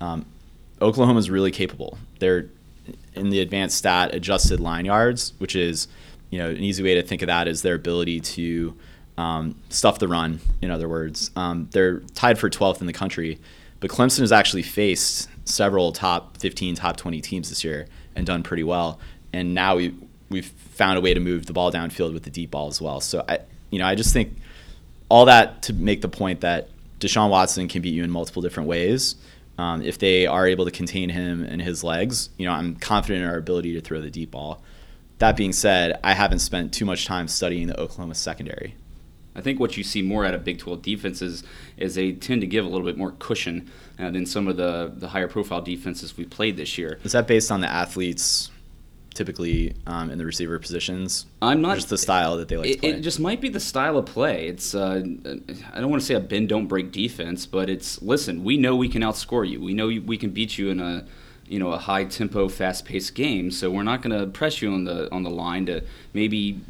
um, 0.02 0.26
Oklahoma 0.82 1.18
is 1.18 1.30
really 1.30 1.50
capable. 1.50 1.96
They're 2.18 2.50
in 3.14 3.30
the 3.30 3.40
advanced 3.40 3.78
stat 3.78 4.14
adjusted 4.14 4.60
line 4.60 4.84
yards, 4.84 5.34
which 5.38 5.56
is 5.56 5.88
you 6.30 6.38
know 6.38 6.50
an 6.50 6.58
easy 6.62 6.82
way 6.82 6.94
to 6.94 7.02
think 7.02 7.22
of 7.22 7.26
that 7.26 7.48
is 7.48 7.62
their 7.62 7.74
ability 7.74 8.20
to 8.20 8.76
um, 9.18 9.56
stuff 9.68 9.98
the 9.98 10.08
run. 10.08 10.40
In 10.62 10.70
other 10.70 10.88
words, 10.88 11.30
um, 11.36 11.68
they're 11.72 12.00
tied 12.14 12.38
for 12.38 12.48
12th 12.48 12.80
in 12.80 12.86
the 12.86 12.92
country, 12.92 13.38
but 13.80 13.90
Clemson 13.90 14.20
has 14.20 14.32
actually 14.32 14.62
faced 14.62 15.28
several 15.44 15.92
top 15.92 16.36
15, 16.38 16.76
top 16.76 16.96
20 16.96 17.20
teams 17.20 17.48
this 17.48 17.64
year 17.64 17.86
and 18.14 18.26
done 18.26 18.42
pretty 18.42 18.64
well. 18.64 18.98
And 19.32 19.54
now 19.54 19.76
we 19.76 19.94
we've 20.28 20.46
found 20.46 20.96
a 20.96 21.00
way 21.00 21.12
to 21.12 21.20
move 21.20 21.46
the 21.46 21.52
ball 21.52 21.72
downfield 21.72 22.14
with 22.14 22.22
the 22.22 22.30
deep 22.30 22.52
ball 22.52 22.68
as 22.68 22.80
well. 22.80 23.00
So 23.00 23.24
I 23.28 23.40
you 23.70 23.78
know 23.78 23.86
I 23.86 23.94
just 23.94 24.12
think 24.12 24.36
all 25.08 25.24
that 25.26 25.62
to 25.62 25.72
make 25.72 26.00
the 26.00 26.08
point 26.08 26.40
that 26.40 26.68
Deshaun 27.00 27.30
Watson 27.30 27.66
can 27.68 27.82
beat 27.82 27.94
you 27.94 28.04
in 28.04 28.10
multiple 28.10 28.42
different 28.42 28.68
ways. 28.68 29.16
Um, 29.60 29.82
if 29.82 29.98
they 29.98 30.26
are 30.26 30.46
able 30.46 30.64
to 30.64 30.70
contain 30.70 31.10
him 31.10 31.44
and 31.44 31.60
his 31.60 31.84
legs, 31.84 32.30
you 32.38 32.46
know, 32.46 32.52
I'm 32.52 32.76
confident 32.76 33.24
in 33.24 33.28
our 33.28 33.36
ability 33.36 33.74
to 33.74 33.82
throw 33.82 34.00
the 34.00 34.10
deep 34.10 34.30
ball. 34.30 34.62
That 35.18 35.36
being 35.36 35.52
said, 35.52 36.00
I 36.02 36.14
haven't 36.14 36.38
spent 36.38 36.72
too 36.72 36.86
much 36.86 37.04
time 37.04 37.28
studying 37.28 37.66
the 37.66 37.78
Oklahoma 37.78 38.14
secondary. 38.14 38.74
I 39.34 39.42
think 39.42 39.60
what 39.60 39.76
you 39.76 39.84
see 39.84 40.00
more 40.00 40.24
out 40.24 40.32
of 40.32 40.44
Big 40.44 40.58
12 40.58 40.80
defenses 40.80 41.44
is 41.76 41.94
they 41.94 42.12
tend 42.12 42.40
to 42.40 42.46
give 42.46 42.64
a 42.64 42.68
little 42.68 42.86
bit 42.86 42.96
more 42.96 43.12
cushion 43.18 43.70
uh, 43.98 44.10
than 44.10 44.24
some 44.24 44.48
of 44.48 44.56
the, 44.56 44.92
the 44.96 45.08
higher 45.08 45.28
profile 45.28 45.60
defenses 45.60 46.16
we 46.16 46.24
played 46.24 46.56
this 46.56 46.78
year. 46.78 46.98
Is 47.04 47.12
that 47.12 47.26
based 47.26 47.52
on 47.52 47.60
the 47.60 47.68
athletes 47.68 48.50
typically 49.14 49.74
um, 49.86 50.10
in 50.10 50.18
the 50.18 50.24
receiver 50.24 50.58
positions? 50.58 51.26
I'm 51.42 51.60
not 51.60 51.76
just 51.76 51.88
the 51.88 51.98
style 51.98 52.36
that 52.36 52.48
they 52.48 52.56
like 52.56 52.68
it, 52.68 52.74
to 52.74 52.80
play. 52.80 52.90
It 52.90 53.00
just 53.00 53.20
might 53.20 53.40
be 53.40 53.48
the 53.48 53.60
style 53.60 53.98
of 53.98 54.06
play. 54.06 54.48
It's 54.48 54.74
uh, 54.74 55.02
I 55.72 55.80
don't 55.80 55.90
want 55.90 56.02
to 56.02 56.06
say 56.06 56.14
a 56.14 56.20
bend 56.20 56.48
don't 56.48 56.66
break 56.66 56.92
defense, 56.92 57.46
but 57.46 57.68
it's 57.68 58.00
listen. 58.02 58.44
We 58.44 58.56
know 58.56 58.76
we 58.76 58.88
can 58.88 59.02
outscore 59.02 59.48
you. 59.48 59.60
We 59.60 59.74
know 59.74 59.86
we 59.86 60.16
can 60.16 60.30
beat 60.30 60.58
you 60.58 60.70
in 60.70 60.80
a 60.80 61.06
you 61.46 61.58
know 61.58 61.72
a 61.72 61.78
high 61.78 62.04
tempo, 62.04 62.48
fast 62.48 62.84
paced 62.84 63.14
game. 63.14 63.50
So 63.50 63.70
we're 63.70 63.82
not 63.82 64.02
going 64.02 64.18
to 64.18 64.26
press 64.26 64.62
you 64.62 64.72
on 64.72 64.84
the 64.84 65.12
on 65.12 65.22
the 65.22 65.30
line 65.30 65.66
to 65.66 65.82
maybe 66.14 66.60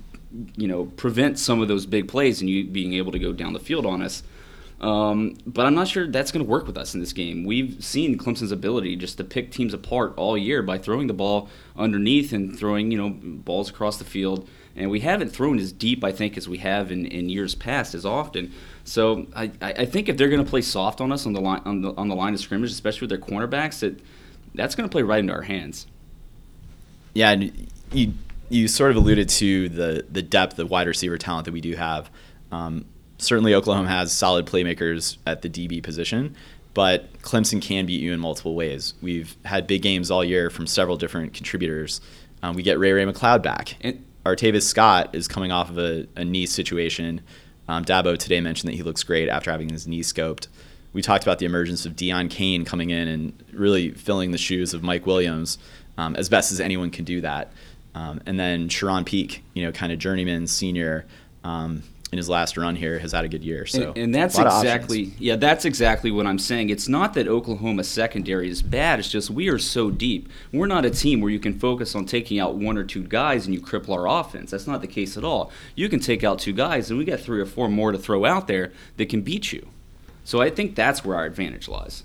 you 0.56 0.68
know 0.68 0.86
prevent 0.86 1.38
some 1.38 1.60
of 1.60 1.68
those 1.68 1.86
big 1.86 2.08
plays 2.08 2.40
and 2.40 2.48
you 2.48 2.64
being 2.64 2.94
able 2.94 3.12
to 3.12 3.18
go 3.18 3.32
down 3.32 3.52
the 3.52 3.60
field 3.60 3.86
on 3.86 4.02
us. 4.02 4.22
Um, 4.80 5.36
but 5.46 5.66
I'm 5.66 5.74
not 5.74 5.88
sure 5.88 6.06
that's 6.06 6.32
going 6.32 6.44
to 6.44 6.50
work 6.50 6.66
with 6.66 6.78
us 6.78 6.94
in 6.94 7.00
this 7.00 7.12
game. 7.12 7.44
We've 7.44 7.84
seen 7.84 8.16
Clemson's 8.16 8.52
ability 8.52 8.96
just 8.96 9.18
to 9.18 9.24
pick 9.24 9.52
teams 9.52 9.74
apart 9.74 10.14
all 10.16 10.38
year 10.38 10.62
by 10.62 10.78
throwing 10.78 11.06
the 11.06 11.12
ball 11.12 11.50
underneath 11.76 12.32
and 12.32 12.58
throwing 12.58 12.90
you 12.90 12.96
know 12.96 13.10
balls 13.10 13.68
across 13.68 13.98
the 13.98 14.04
field. 14.04 14.48
And 14.76 14.90
we 14.90 15.00
haven't 15.00 15.30
thrown 15.30 15.58
as 15.58 15.72
deep, 15.72 16.02
I 16.02 16.12
think, 16.12 16.38
as 16.38 16.48
we 16.48 16.58
have 16.58 16.90
in, 16.90 17.04
in 17.04 17.28
years 17.28 17.54
past 17.54 17.94
as 17.94 18.06
often. 18.06 18.52
So 18.84 19.26
I, 19.36 19.50
I 19.60 19.84
think 19.84 20.08
if 20.08 20.16
they're 20.16 20.28
going 20.28 20.42
to 20.42 20.48
play 20.48 20.62
soft 20.62 21.00
on 21.00 21.12
us 21.12 21.26
on 21.26 21.34
the 21.34 21.40
line 21.40 21.60
on 21.66 21.82
the, 21.82 21.92
on 21.96 22.08
the 22.08 22.14
line 22.14 22.32
of 22.32 22.40
scrimmage, 22.40 22.70
especially 22.70 23.06
with 23.06 23.10
their 23.10 23.18
cornerbacks, 23.18 23.80
that 23.80 24.00
that's 24.54 24.74
going 24.74 24.88
to 24.88 24.92
play 24.92 25.02
right 25.02 25.20
into 25.20 25.34
our 25.34 25.42
hands. 25.42 25.86
Yeah, 27.12 27.32
and 27.32 27.68
you 27.92 28.14
you 28.48 28.66
sort 28.66 28.92
of 28.92 28.96
alluded 28.96 29.28
to 29.28 29.68
the 29.68 30.06
the 30.10 30.22
depth 30.22 30.58
of 30.58 30.70
wide 30.70 30.86
receiver 30.86 31.18
talent 31.18 31.44
that 31.44 31.52
we 31.52 31.60
do 31.60 31.76
have. 31.76 32.10
Um, 32.50 32.86
certainly 33.20 33.54
Oklahoma 33.54 33.88
has 33.88 34.12
solid 34.12 34.46
playmakers 34.46 35.18
at 35.26 35.42
the 35.42 35.48
DB 35.48 35.82
position, 35.82 36.36
but 36.74 37.12
Clemson 37.22 37.60
can 37.60 37.86
beat 37.86 38.00
you 38.00 38.12
in 38.12 38.20
multiple 38.20 38.54
ways. 38.54 38.94
We've 39.02 39.36
had 39.44 39.66
big 39.66 39.82
games 39.82 40.10
all 40.10 40.24
year 40.24 40.50
from 40.50 40.66
several 40.66 40.96
different 40.96 41.34
contributors. 41.34 42.00
Um, 42.42 42.54
we 42.54 42.62
get 42.62 42.78
Ray 42.78 42.92
Ray 42.92 43.04
McCloud 43.04 43.42
back. 43.42 43.76
And 43.80 44.04
Artavis 44.24 44.62
Scott 44.62 45.14
is 45.14 45.28
coming 45.28 45.52
off 45.52 45.70
of 45.70 45.78
a, 45.78 46.06
a 46.16 46.24
knee 46.24 46.46
situation. 46.46 47.20
Um, 47.68 47.84
Dabo 47.84 48.18
today 48.18 48.40
mentioned 48.40 48.70
that 48.70 48.76
he 48.76 48.82
looks 48.82 49.02
great 49.02 49.28
after 49.28 49.50
having 49.50 49.68
his 49.68 49.86
knee 49.86 50.02
scoped. 50.02 50.48
We 50.92 51.02
talked 51.02 51.22
about 51.22 51.38
the 51.38 51.46
emergence 51.46 51.86
of 51.86 51.94
Deon 51.94 52.30
Cain 52.30 52.64
coming 52.64 52.90
in 52.90 53.06
and 53.06 53.44
really 53.52 53.92
filling 53.92 54.32
the 54.32 54.38
shoes 54.38 54.74
of 54.74 54.82
Mike 54.82 55.06
Williams 55.06 55.58
um, 55.96 56.16
as 56.16 56.28
best 56.28 56.50
as 56.50 56.60
anyone 56.60 56.90
can 56.90 57.04
do 57.04 57.20
that. 57.20 57.52
Um, 57.94 58.20
and 58.26 58.38
then 58.38 58.68
Charone 58.68 59.04
Peake, 59.04 59.44
you 59.54 59.64
know, 59.64 59.72
kind 59.72 59.92
of 59.92 59.98
journeyman 59.98 60.46
senior. 60.46 61.06
In 62.12 62.16
his 62.16 62.28
last 62.28 62.56
run 62.56 62.74
here 62.74 62.98
has 62.98 63.12
had 63.12 63.24
a 63.24 63.28
good 63.28 63.44
year. 63.44 63.66
So 63.66 63.88
and, 63.88 63.98
and 63.98 64.14
that's 64.14 64.36
exactly 64.36 65.12
yeah, 65.18 65.36
that's 65.36 65.64
exactly 65.64 66.10
what 66.10 66.26
I'm 66.26 66.40
saying. 66.40 66.70
It's 66.70 66.88
not 66.88 67.14
that 67.14 67.28
Oklahoma 67.28 67.84
secondary 67.84 68.48
is 68.48 68.62
bad. 68.62 68.98
It's 68.98 69.08
just 69.08 69.30
we 69.30 69.48
are 69.48 69.58
so 69.58 69.90
deep. 69.92 70.28
We're 70.52 70.66
not 70.66 70.84
a 70.84 70.90
team 70.90 71.20
where 71.20 71.30
you 71.30 71.38
can 71.38 71.56
focus 71.56 71.94
on 71.94 72.06
taking 72.06 72.40
out 72.40 72.56
one 72.56 72.76
or 72.76 72.82
two 72.82 73.04
guys 73.04 73.46
and 73.46 73.54
you 73.54 73.60
cripple 73.60 73.90
our 73.90 74.08
offense. 74.08 74.50
That's 74.50 74.66
not 74.66 74.80
the 74.80 74.88
case 74.88 75.16
at 75.16 75.24
all. 75.24 75.52
You 75.76 75.88
can 75.88 76.00
take 76.00 76.24
out 76.24 76.40
two 76.40 76.52
guys 76.52 76.90
and 76.90 76.98
we 76.98 77.04
got 77.04 77.20
three 77.20 77.40
or 77.40 77.46
four 77.46 77.68
more 77.68 77.92
to 77.92 77.98
throw 77.98 78.24
out 78.24 78.48
there 78.48 78.72
that 78.96 79.08
can 79.08 79.22
beat 79.22 79.52
you. 79.52 79.68
So 80.24 80.40
I 80.40 80.50
think 80.50 80.74
that's 80.74 81.04
where 81.04 81.16
our 81.16 81.26
advantage 81.26 81.68
lies 81.68 82.02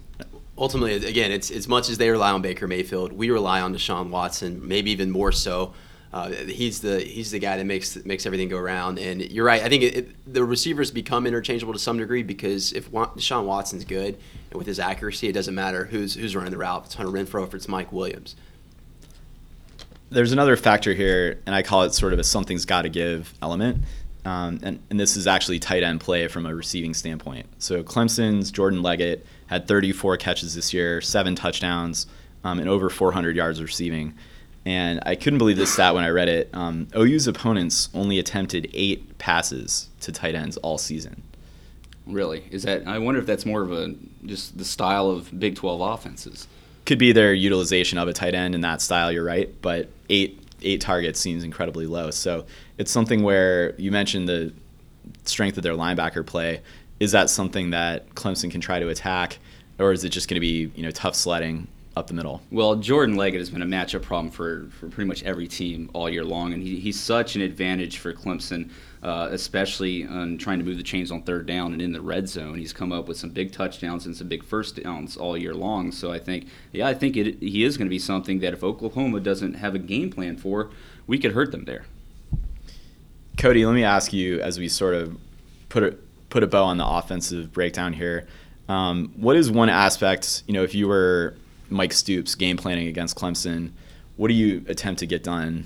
ultimately, 0.57 0.93
again, 1.05 1.31
it's 1.31 1.51
as 1.51 1.67
much 1.67 1.89
as 1.89 1.97
they 1.97 2.09
rely 2.09 2.31
on 2.31 2.41
Baker 2.41 2.67
Mayfield, 2.67 3.11
we 3.13 3.29
rely 3.29 3.61
on 3.61 3.73
Deshaun 3.73 4.09
Watson, 4.09 4.67
maybe 4.67 4.91
even 4.91 5.11
more 5.11 5.31
so. 5.31 5.73
Uh, 6.15 6.29
he's 6.29 6.79
the 6.79 7.01
he's 7.01 7.31
the 7.31 7.39
guy 7.39 7.57
that 7.57 7.65
makes 7.65 7.97
makes 8.05 8.25
everything 8.25 8.47
go 8.47 8.57
around. 8.57 8.99
And 8.99 9.21
you're 9.21 9.43
right. 9.43 9.61
I 9.61 9.67
think 9.67 9.83
it, 9.83 9.97
it, 9.97 10.33
the 10.33 10.45
receivers 10.45 10.89
become 10.89 11.27
interchangeable 11.27 11.73
to 11.73 11.79
some 11.79 11.97
degree 11.97 12.23
because 12.23 12.71
if 12.71 12.89
Deshaun 12.89 13.43
Watson's 13.43 13.83
good 13.83 14.17
and 14.49 14.57
with 14.57 14.65
his 14.65 14.79
accuracy, 14.79 15.27
it 15.27 15.33
doesn't 15.33 15.53
matter 15.53 15.83
who's 15.83 16.15
who's 16.15 16.33
running 16.33 16.51
the 16.51 16.57
route. 16.57 16.79
If 16.79 16.85
it's 16.85 16.95
Hunter 16.95 17.11
Renfrow, 17.11 17.45
if 17.45 17.53
it's 17.53 17.67
Mike 17.67 17.91
Williams. 17.91 18.37
There's 20.09 20.31
another 20.31 20.55
factor 20.55 20.93
here, 20.93 21.41
and 21.45 21.53
I 21.53 21.63
call 21.63 21.83
it 21.83 21.93
sort 21.93 22.13
of 22.13 22.19
a 22.19 22.23
something's 22.23 22.63
got 22.63 22.83
to 22.83 22.89
give 22.89 23.33
element. 23.41 23.83
Um, 24.23 24.59
and, 24.63 24.79
and 24.89 24.97
this 24.97 25.17
is 25.17 25.27
actually 25.27 25.59
tight 25.59 25.83
end 25.83 25.99
play 25.99 26.29
from 26.29 26.45
a 26.45 26.55
receiving 26.55 26.93
standpoint. 26.93 27.47
So 27.57 27.83
Clemson's 27.83 28.51
Jordan 28.51 28.81
Leggett 28.81 29.25
had 29.47 29.67
34 29.67 30.15
catches 30.15 30.55
this 30.55 30.73
year, 30.73 31.01
seven 31.01 31.35
touchdowns, 31.35 32.07
um, 32.45 32.59
and 32.59 32.69
over 32.69 32.89
400 32.89 33.35
yards 33.35 33.61
receiving. 33.61 34.13
And 34.65 34.99
I 35.05 35.15
couldn't 35.15 35.37
believe 35.37 35.57
this 35.57 35.71
stat 35.71 35.93
when 35.93 36.03
I 36.03 36.09
read 36.09 36.27
it. 36.27 36.49
Um, 36.53 36.87
OU's 36.95 37.27
opponents 37.27 37.89
only 37.93 38.17
attempted 38.17 38.69
eight 38.73 39.17
passes 39.19 39.89
to 40.01 40.11
tight 40.11 40.33
ends 40.33 40.57
all 40.57 40.79
season. 40.79 41.21
Really? 42.07 42.43
Is 42.51 42.63
that? 42.63 42.87
I 42.87 42.99
wonder 42.99 43.19
if 43.19 43.27
that's 43.27 43.45
more 43.45 43.61
of 43.61 43.71
a 43.71 43.95
just 44.25 44.57
the 44.57 44.65
style 44.65 45.09
of 45.09 45.37
Big 45.39 45.55
12 45.55 45.81
offenses. 45.81 46.47
Could 46.85 46.99
be 46.99 47.11
their 47.11 47.33
utilization 47.33 47.97
of 47.97 48.07
a 48.07 48.13
tight 48.13 48.35
end 48.35 48.53
in 48.53 48.61
that 48.61 48.81
style. 48.81 49.11
You're 49.11 49.23
right, 49.23 49.49
but 49.61 49.89
eight 50.09 50.39
eight 50.61 50.81
targets 50.81 51.19
seems 51.19 51.43
incredibly 51.43 51.85
low. 51.85 52.11
So 52.11 52.45
it's 52.77 52.91
something 52.91 53.23
where 53.23 53.75
you 53.75 53.91
mentioned 53.91 54.27
the 54.27 54.53
strength 55.25 55.57
of 55.57 55.63
their 55.63 55.73
linebacker 55.73 56.25
play. 56.25 56.61
Is 56.99 57.11
that 57.11 57.29
something 57.29 57.71
that 57.71 58.09
Clemson 58.15 58.49
can 58.49 58.61
try 58.61 58.79
to 58.79 58.89
attack, 58.89 59.39
or 59.79 59.91
is 59.91 60.03
it 60.03 60.09
just 60.09 60.29
going 60.29 60.35
to 60.35 60.41
be 60.41 60.71
you 60.75 60.83
know 60.83 60.91
tough 60.91 61.15
sledding 61.15 61.67
up 61.95 62.07
the 62.07 62.13
middle. 62.13 62.41
Well, 62.51 62.75
Jordan 62.75 63.15
Leggett 63.15 63.39
has 63.39 63.49
been 63.49 63.61
a 63.61 63.65
matchup 63.65 64.01
problem 64.01 64.29
for, 64.29 64.67
for 64.79 64.89
pretty 64.89 65.07
much 65.07 65.23
every 65.23 65.47
team 65.47 65.89
all 65.93 66.09
year 66.09 66.25
long, 66.25 66.51
and 66.51 66.61
he, 66.61 66.77
he's 66.79 66.99
such 66.99 67.35
an 67.35 67.41
advantage 67.41 67.99
for 67.99 68.13
Clemson, 68.13 68.69
uh, 69.01 69.29
especially 69.31 70.05
on 70.05 70.37
trying 70.37 70.59
to 70.59 70.65
move 70.65 70.77
the 70.77 70.83
chains 70.83 71.09
on 71.09 71.21
third 71.21 71.45
down 71.45 71.71
and 71.71 71.81
in 71.81 71.93
the 71.93 72.01
red 72.01 72.27
zone. 72.27 72.57
He's 72.57 72.73
come 72.73 72.91
up 72.91 73.07
with 73.07 73.17
some 73.17 73.29
big 73.29 73.53
touchdowns 73.53 74.05
and 74.05 74.15
some 74.15 74.27
big 74.27 74.43
first 74.43 74.81
downs 74.83 75.15
all 75.15 75.37
year 75.37 75.53
long. 75.53 75.91
So 75.91 76.11
I 76.11 76.19
think, 76.19 76.47
yeah, 76.73 76.87
I 76.87 76.93
think 76.93 77.15
it, 77.15 77.39
he 77.39 77.63
is 77.63 77.77
going 77.77 77.87
to 77.87 77.89
be 77.89 77.99
something 77.99 78.39
that 78.39 78.51
if 78.51 78.63
Oklahoma 78.63 79.21
doesn't 79.21 79.53
have 79.53 79.73
a 79.73 79.79
game 79.79 80.09
plan 80.09 80.35
for, 80.35 80.71
we 81.07 81.17
could 81.17 81.31
hurt 81.31 81.51
them 81.51 81.63
there. 81.63 81.85
Cody, 83.37 83.65
let 83.65 83.73
me 83.73 83.83
ask 83.83 84.11
you 84.11 84.41
as 84.41 84.59
we 84.59 84.67
sort 84.67 84.95
of 84.95 85.17
put 85.69 85.83
a, 85.83 85.97
put 86.29 86.43
a 86.43 86.47
bow 86.47 86.65
on 86.65 86.77
the 86.77 86.85
offensive 86.85 87.53
breakdown 87.53 87.93
here. 87.93 88.27
Um, 88.67 89.13
what 89.15 89.37
is 89.37 89.49
one 89.51 89.69
aspect, 89.69 90.43
you 90.47 90.53
know, 90.53 90.63
if 90.63 90.73
you 90.73 90.87
were 90.87 91.35
Mike 91.69 91.93
Stoops 91.93 92.35
game 92.35 92.57
planning 92.57 92.87
against 92.87 93.17
Clemson. 93.17 93.71
What 94.15 94.29
do 94.29 94.33
you 94.33 94.63
attempt 94.67 94.99
to 94.99 95.05
get 95.05 95.23
done? 95.23 95.65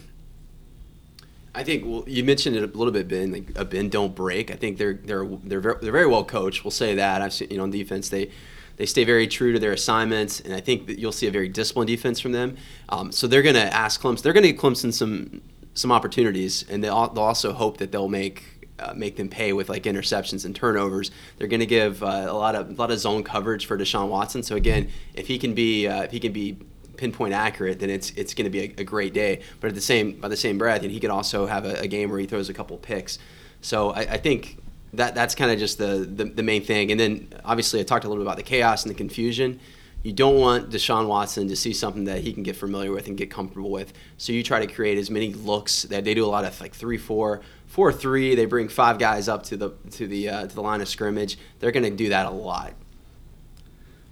I 1.53 1.63
think 1.63 1.83
well, 1.85 2.03
you 2.07 2.23
mentioned 2.23 2.55
it 2.55 2.63
a 2.63 2.77
little 2.77 2.93
bit, 2.93 3.07
Ben. 3.07 3.31
Like 3.31 3.51
a 3.55 3.65
bend 3.65 3.91
don't 3.91 4.15
break. 4.15 4.51
I 4.51 4.55
think 4.55 4.77
they're 4.77 4.93
they're 4.93 5.25
they're 5.25 5.59
very, 5.59 5.75
they're 5.81 5.91
very 5.91 6.07
well 6.07 6.23
coached. 6.23 6.63
We'll 6.63 6.71
say 6.71 6.95
that. 6.95 7.21
I've 7.21 7.33
seen 7.33 7.49
you 7.49 7.57
know 7.57 7.63
on 7.63 7.71
defense 7.71 8.09
they 8.09 8.31
they 8.77 8.85
stay 8.85 9.03
very 9.03 9.27
true 9.27 9.51
to 9.51 9.59
their 9.59 9.73
assignments, 9.73 10.39
and 10.39 10.53
I 10.53 10.61
think 10.61 10.87
that 10.87 10.99
you'll 10.99 11.11
see 11.11 11.27
a 11.27 11.31
very 11.31 11.49
disciplined 11.49 11.89
defense 11.89 12.19
from 12.19 12.31
them. 12.31 12.55
Um, 12.87 13.11
so 13.11 13.27
they're 13.27 13.41
going 13.41 13.55
to 13.55 13.73
ask 13.73 13.99
Clemson. 13.99 14.21
They're 14.21 14.31
going 14.31 14.45
to 14.45 14.53
give 14.53 14.61
Clemson 14.61 14.93
some 14.93 15.41
some 15.73 15.91
opportunities, 15.91 16.65
and 16.69 16.83
they'll, 16.83 17.09
they'll 17.09 17.23
also 17.23 17.53
hope 17.53 17.77
that 17.77 17.91
they'll 17.91 18.09
make 18.09 18.58
uh, 18.79 18.93
make 18.95 19.15
them 19.15 19.29
pay 19.29 19.53
with 19.53 19.69
like 19.69 19.83
interceptions 19.83 20.45
and 20.45 20.55
turnovers. 20.55 21.11
They're 21.37 21.47
going 21.47 21.59
to 21.59 21.65
give 21.65 22.03
uh, 22.03 22.27
a 22.29 22.33
lot 22.33 22.55
of 22.55 22.69
a 22.69 22.73
lot 22.73 22.91
of 22.91 22.99
zone 22.99 23.23
coverage 23.23 23.65
for 23.65 23.77
Deshaun 23.77 24.09
Watson. 24.09 24.43
So 24.43 24.55
again, 24.55 24.89
if 25.13 25.27
he 25.27 25.37
can 25.37 25.53
be 25.53 25.87
uh, 25.87 26.03
if 26.03 26.11
he 26.11 26.19
can 26.19 26.31
be 26.31 26.57
pinpoint 26.97 27.33
accurate, 27.33 27.79
then 27.79 27.89
it's 27.89 28.11
it's 28.11 28.33
going 28.33 28.45
to 28.45 28.49
be 28.49 28.59
a, 28.61 28.81
a, 28.81 28.83
great 28.83 29.13
day. 29.13 29.41
But 29.59 29.69
at 29.69 29.75
the 29.75 29.81
same 29.81 30.19
by 30.19 30.27
the 30.27 30.37
same 30.37 30.57
breath, 30.57 30.83
and 30.83 30.91
he 30.91 30.99
could 30.99 31.09
also 31.09 31.45
have 31.45 31.65
a, 31.65 31.81
a 31.81 31.87
game 31.87 32.09
where 32.09 32.19
he 32.19 32.25
throws 32.25 32.49
a 32.49 32.53
couple 32.53 32.77
picks. 32.77 33.19
So 33.61 33.91
I, 33.91 34.01
I 34.01 34.17
think 34.17 34.57
that 34.93 35.15
that's 35.15 35.35
kind 35.35 35.51
of 35.51 35.59
just 35.59 35.77
the, 35.77 36.09
the, 36.11 36.25
the 36.25 36.41
main 36.41 36.63
thing. 36.63 36.91
And 36.91 36.99
then 36.99 37.27
obviously 37.45 37.79
I 37.79 37.83
talked 37.83 38.05
a 38.05 38.07
little 38.07 38.23
bit 38.23 38.27
about 38.27 38.37
the 38.37 38.43
chaos 38.43 38.83
and 38.83 38.89
the 38.89 38.97
confusion 38.97 39.59
you 40.03 40.13
don't 40.13 40.37
want 40.37 40.69
Deshaun 40.69 41.07
Watson 41.07 41.49
to 41.49 41.55
see 41.55 41.73
something 41.73 42.05
that 42.05 42.21
he 42.21 42.31
can 42.31 42.43
get 42.43 42.55
familiar 42.55 42.91
with 42.91 43.07
and 43.07 43.17
get 43.17 43.29
comfortable 43.29 43.69
with. 43.69 43.91
So 44.17 44.31
you 44.31 44.43
try 44.43 44.65
to 44.65 44.73
create 44.73 44.97
as 44.97 45.09
many 45.09 45.33
looks 45.33 45.83
that 45.83 46.05
they 46.05 46.13
do 46.13 46.25
a 46.25 46.27
lot 46.27 46.45
of 46.45 46.59
like 46.61 46.73
three 46.73 46.97
four 46.97 47.41
four 47.69 47.93
three. 47.93 48.35
They 48.35 48.45
bring 48.45 48.67
five 48.67 48.99
guys 48.99 49.29
up 49.29 49.43
to 49.43 49.55
the 49.55 49.69
to 49.91 50.07
the 50.07 50.27
uh, 50.27 50.47
to 50.47 50.53
the 50.53 50.61
line 50.61 50.81
of 50.81 50.89
scrimmage. 50.89 51.37
They're 51.59 51.71
going 51.71 51.83
to 51.83 51.89
do 51.89 52.09
that 52.09 52.25
a 52.25 52.31
lot. 52.31 52.73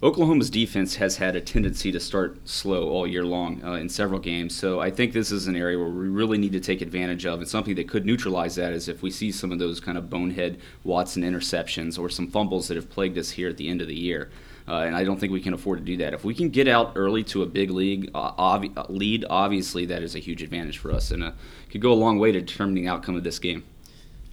Oklahoma's 0.00 0.48
defense 0.48 0.94
has 0.94 1.16
had 1.16 1.34
a 1.34 1.40
tendency 1.40 1.90
to 1.90 1.98
start 1.98 2.48
slow 2.48 2.88
all 2.88 3.04
year 3.04 3.24
long 3.24 3.60
uh, 3.64 3.72
in 3.72 3.88
several 3.88 4.20
games. 4.20 4.54
So 4.54 4.78
I 4.78 4.92
think 4.92 5.12
this 5.12 5.32
is 5.32 5.48
an 5.48 5.56
area 5.56 5.76
where 5.76 5.88
we 5.88 6.06
really 6.06 6.38
need 6.38 6.52
to 6.52 6.60
take 6.60 6.80
advantage 6.80 7.26
of. 7.26 7.40
And 7.40 7.48
something 7.48 7.74
that 7.74 7.88
could 7.88 8.06
neutralize 8.06 8.54
that 8.54 8.72
is 8.72 8.86
if 8.86 9.02
we 9.02 9.10
see 9.10 9.32
some 9.32 9.50
of 9.50 9.58
those 9.58 9.80
kind 9.80 9.98
of 9.98 10.08
bonehead 10.08 10.60
Watson 10.84 11.24
interceptions 11.24 11.98
or 11.98 12.08
some 12.08 12.28
fumbles 12.28 12.68
that 12.68 12.76
have 12.76 12.88
plagued 12.88 13.18
us 13.18 13.30
here 13.30 13.48
at 13.48 13.56
the 13.56 13.68
end 13.68 13.80
of 13.80 13.88
the 13.88 13.94
year. 13.96 14.30
Uh, 14.68 14.80
and 14.80 14.94
I 14.94 15.02
don't 15.02 15.18
think 15.18 15.32
we 15.32 15.40
can 15.40 15.54
afford 15.54 15.78
to 15.78 15.84
do 15.84 15.96
that. 15.98 16.12
If 16.12 16.24
we 16.24 16.34
can 16.34 16.50
get 16.50 16.68
out 16.68 16.92
early 16.94 17.24
to 17.24 17.42
a 17.42 17.46
big 17.46 17.70
league 17.70 18.10
uh, 18.14 18.32
obvi- 18.32 18.76
uh, 18.76 18.84
lead, 18.88 19.24
obviously 19.30 19.86
that 19.86 20.02
is 20.02 20.14
a 20.14 20.18
huge 20.18 20.42
advantage 20.42 20.76
for 20.78 20.92
us, 20.92 21.10
and 21.10 21.24
uh, 21.24 21.32
could 21.70 21.80
go 21.80 21.92
a 21.92 21.94
long 21.94 22.18
way 22.18 22.32
to 22.32 22.40
determining 22.40 22.84
the 22.84 22.90
outcome 22.90 23.16
of 23.16 23.24
this 23.24 23.38
game. 23.38 23.64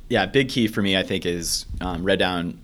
Yeah, 0.09 0.25
big 0.25 0.49
key 0.49 0.67
for 0.67 0.81
me, 0.81 0.97
I 0.97 1.03
think, 1.03 1.25
is 1.25 1.65
um, 1.79 2.03
red 2.03 2.19
down 2.19 2.59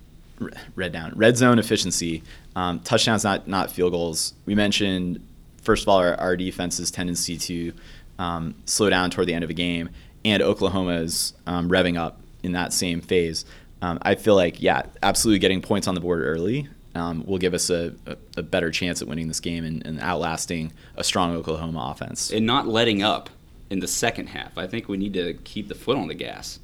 red 0.74 0.92
down 0.92 1.12
red 1.14 1.36
zone 1.36 1.58
efficiency, 1.58 2.22
um, 2.56 2.80
touchdowns 2.80 3.24
not 3.24 3.48
not 3.48 3.70
field 3.70 3.92
goals. 3.92 4.34
We 4.44 4.54
mentioned 4.54 5.26
first 5.62 5.84
of 5.84 5.88
all 5.88 5.98
our, 5.98 6.14
our 6.16 6.36
defense's 6.36 6.90
tendency 6.90 7.36
to 7.38 7.72
um, 8.18 8.54
slow 8.66 8.90
down 8.90 9.10
toward 9.10 9.28
the 9.28 9.34
end 9.34 9.44
of 9.44 9.50
a 9.50 9.54
game, 9.54 9.88
and 10.24 10.42
Oklahoma's 10.42 11.32
um, 11.46 11.70
revving 11.70 11.98
up 11.98 12.20
in 12.42 12.52
that 12.52 12.72
same 12.72 13.00
phase. 13.00 13.44
Um, 13.80 13.98
I 14.02 14.14
feel 14.14 14.36
like 14.36 14.60
yeah, 14.60 14.82
absolutely 15.02 15.38
getting 15.38 15.62
points 15.62 15.88
on 15.88 15.94
the 15.94 16.00
board 16.00 16.22
early 16.22 16.68
um, 16.94 17.24
will 17.26 17.38
give 17.38 17.54
us 17.54 17.70
a, 17.70 17.94
a, 18.06 18.16
a, 18.36 18.42
better 18.42 18.70
chance 18.70 19.00
at 19.00 19.08
winning 19.08 19.28
this 19.28 19.40
game 19.40 19.64
and, 19.64 19.84
and 19.86 19.98
outlasting 20.00 20.72
a 20.96 21.02
strong 21.02 21.34
Oklahoma 21.34 21.90
offense. 21.90 22.30
And 22.30 22.44
not 22.46 22.68
letting 22.68 23.02
up 23.02 23.30
in 23.70 23.80
the 23.80 23.88
second 23.88 24.28
half. 24.28 24.58
I 24.58 24.66
think 24.66 24.88
we 24.88 24.98
need 24.98 25.14
to 25.14 25.34
keep 25.44 25.68
the 25.68 25.74
foot 25.74 25.96
on 25.96 26.08
the 26.08 26.14
gas. 26.14 26.58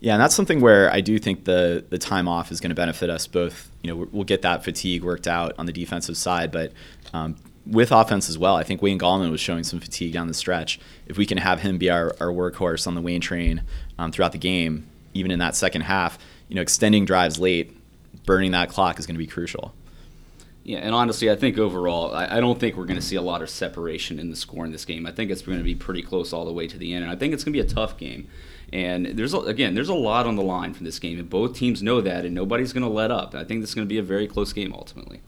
Yeah, 0.00 0.14
and 0.14 0.22
that's 0.22 0.34
something 0.34 0.60
where 0.60 0.90
I 0.92 1.00
do 1.00 1.18
think 1.18 1.44
the 1.44 1.84
the 1.88 1.98
time 1.98 2.28
off 2.28 2.52
is 2.52 2.60
going 2.60 2.70
to 2.70 2.74
benefit 2.74 3.10
us 3.10 3.26
both. 3.26 3.70
You 3.82 3.90
know, 3.90 4.08
we'll 4.12 4.24
get 4.24 4.42
that 4.42 4.62
fatigue 4.62 5.02
worked 5.02 5.26
out 5.26 5.52
on 5.58 5.66
the 5.66 5.72
defensive 5.72 6.16
side, 6.16 6.52
but 6.52 6.72
um, 7.12 7.36
with 7.66 7.92
offense 7.92 8.28
as 8.28 8.38
well. 8.38 8.56
I 8.56 8.62
think 8.62 8.80
Wayne 8.80 8.98
Gallman 8.98 9.30
was 9.30 9.40
showing 9.40 9.64
some 9.64 9.80
fatigue 9.80 10.12
down 10.12 10.28
the 10.28 10.34
stretch. 10.34 10.78
If 11.06 11.18
we 11.18 11.26
can 11.26 11.38
have 11.38 11.60
him 11.60 11.78
be 11.78 11.90
our, 11.90 12.14
our 12.20 12.28
workhorse 12.28 12.86
on 12.86 12.94
the 12.94 13.00
Wayne 13.00 13.20
train 13.20 13.62
um, 13.98 14.12
throughout 14.12 14.32
the 14.32 14.38
game, 14.38 14.86
even 15.14 15.30
in 15.30 15.38
that 15.40 15.56
second 15.56 15.82
half, 15.82 16.18
you 16.48 16.54
know, 16.54 16.62
extending 16.62 17.04
drives 17.04 17.38
late, 17.38 17.75
burning 18.26 18.50
that 18.50 18.68
clock 18.68 18.98
is 18.98 19.06
going 19.06 19.14
to 19.14 19.18
be 19.18 19.26
crucial. 19.26 19.72
Yeah, 20.64 20.78
and 20.78 20.94
honestly, 20.96 21.30
I 21.30 21.36
think 21.36 21.58
overall, 21.58 22.12
I, 22.12 22.38
I 22.38 22.40
don't 22.40 22.58
think 22.58 22.76
we're 22.76 22.86
going 22.86 22.98
to 22.98 23.06
see 23.06 23.14
a 23.14 23.22
lot 23.22 23.40
of 23.40 23.48
separation 23.48 24.18
in 24.18 24.30
the 24.30 24.36
score 24.36 24.64
in 24.64 24.72
this 24.72 24.84
game. 24.84 25.06
I 25.06 25.12
think 25.12 25.30
it's 25.30 25.42
going 25.42 25.58
to 25.58 25.64
be 25.64 25.76
pretty 25.76 26.02
close 26.02 26.32
all 26.32 26.44
the 26.44 26.52
way 26.52 26.66
to 26.66 26.76
the 26.76 26.92
end, 26.92 27.04
and 27.04 27.12
I 27.12 27.14
think 27.14 27.32
it's 27.32 27.44
going 27.44 27.52
to 27.54 27.62
be 27.62 27.64
a 27.64 27.72
tough 27.72 27.96
game. 27.96 28.26
And 28.72 29.06
there's 29.06 29.32
a, 29.32 29.38
again, 29.38 29.76
there's 29.76 29.88
a 29.88 29.94
lot 29.94 30.26
on 30.26 30.34
the 30.34 30.42
line 30.42 30.74
for 30.74 30.82
this 30.82 30.98
game, 30.98 31.20
and 31.20 31.30
both 31.30 31.54
teams 31.54 31.84
know 31.84 32.00
that, 32.00 32.24
and 32.24 32.34
nobody's 32.34 32.72
going 32.72 32.82
to 32.82 32.90
let 32.90 33.12
up. 33.12 33.32
I 33.36 33.44
think 33.44 33.60
this 33.60 33.70
is 33.70 33.74
going 33.76 33.86
to 33.86 33.88
be 33.88 33.98
a 33.98 34.02
very 34.02 34.26
close 34.26 34.52
game 34.52 34.72
ultimately. 34.72 35.20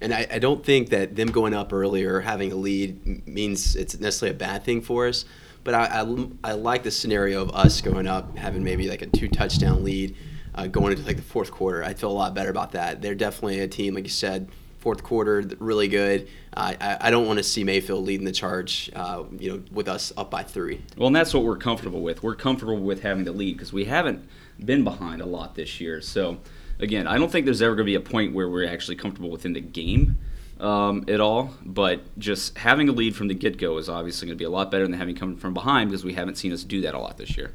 And 0.00 0.14
I, 0.14 0.28
I, 0.30 0.38
don't 0.38 0.64
think 0.64 0.90
that 0.90 1.16
them 1.16 1.28
going 1.28 1.54
up 1.54 1.72
earlier, 1.72 2.20
having 2.20 2.52
a 2.52 2.56
lead, 2.56 3.26
means 3.26 3.74
it's 3.74 3.98
necessarily 3.98 4.36
a 4.36 4.38
bad 4.38 4.62
thing 4.62 4.80
for 4.80 5.08
us. 5.08 5.24
But 5.64 5.74
I, 5.74 6.02
I, 6.02 6.28
I 6.44 6.52
like 6.52 6.84
the 6.84 6.90
scenario 6.90 7.42
of 7.42 7.50
us 7.50 7.80
going 7.80 8.06
up, 8.06 8.36
having 8.36 8.62
maybe 8.62 8.88
like 8.88 9.02
a 9.02 9.06
two 9.06 9.28
touchdown 9.28 9.82
lead, 9.82 10.14
uh, 10.54 10.66
going 10.66 10.92
into 10.92 11.04
like 11.04 11.16
the 11.16 11.22
fourth 11.22 11.50
quarter. 11.50 11.82
I 11.82 11.94
feel 11.94 12.10
a 12.10 12.12
lot 12.12 12.34
better 12.34 12.50
about 12.50 12.72
that. 12.72 13.02
They're 13.02 13.14
definitely 13.14 13.60
a 13.60 13.68
team, 13.68 13.94
like 13.94 14.04
you 14.04 14.10
said, 14.10 14.48
fourth 14.78 15.02
quarter, 15.02 15.42
really 15.58 15.88
good. 15.88 16.28
Uh, 16.54 16.74
I, 16.80 16.98
I, 17.00 17.10
don't 17.10 17.26
want 17.26 17.38
to 17.38 17.42
see 17.42 17.64
Mayfield 17.64 18.04
leading 18.04 18.26
the 18.26 18.32
charge, 18.32 18.90
uh, 18.94 19.24
you 19.38 19.50
know, 19.50 19.62
with 19.72 19.88
us 19.88 20.12
up 20.16 20.30
by 20.30 20.42
three. 20.42 20.82
Well, 20.96 21.06
and 21.06 21.16
that's 21.16 21.32
what 21.32 21.42
we're 21.42 21.56
comfortable 21.56 22.02
with. 22.02 22.22
We're 22.22 22.34
comfortable 22.34 22.78
with 22.78 23.02
having 23.02 23.24
the 23.24 23.32
lead 23.32 23.56
because 23.56 23.72
we 23.72 23.86
haven't 23.86 24.28
been 24.62 24.84
behind 24.84 25.22
a 25.22 25.26
lot 25.26 25.54
this 25.54 25.80
year. 25.80 26.02
So, 26.02 26.38
again, 26.78 27.06
I 27.06 27.16
don't 27.16 27.32
think 27.32 27.46
there's 27.46 27.62
ever 27.62 27.74
going 27.74 27.86
to 27.86 27.90
be 27.90 27.94
a 27.94 28.00
point 28.00 28.34
where 28.34 28.48
we're 28.48 28.68
actually 28.68 28.96
comfortable 28.96 29.30
within 29.30 29.54
the 29.54 29.60
game 29.60 30.18
um, 30.60 31.04
at 31.08 31.18
all. 31.18 31.54
But 31.64 32.18
just 32.18 32.58
having 32.58 32.88
a 32.90 32.92
lead 32.92 33.16
from 33.16 33.28
the 33.28 33.34
get 33.34 33.56
go 33.56 33.78
is 33.78 33.88
obviously 33.88 34.26
going 34.26 34.36
to 34.36 34.42
be 34.42 34.44
a 34.44 34.50
lot 34.50 34.70
better 34.70 34.84
than 34.84 34.92
having 34.92 35.16
come 35.16 35.36
from 35.36 35.54
behind 35.54 35.90
because 35.90 36.04
we 36.04 36.12
haven't 36.12 36.36
seen 36.36 36.52
us 36.52 36.62
do 36.62 36.82
that 36.82 36.94
a 36.94 36.98
lot 36.98 37.16
this 37.16 37.38
year. 37.38 37.52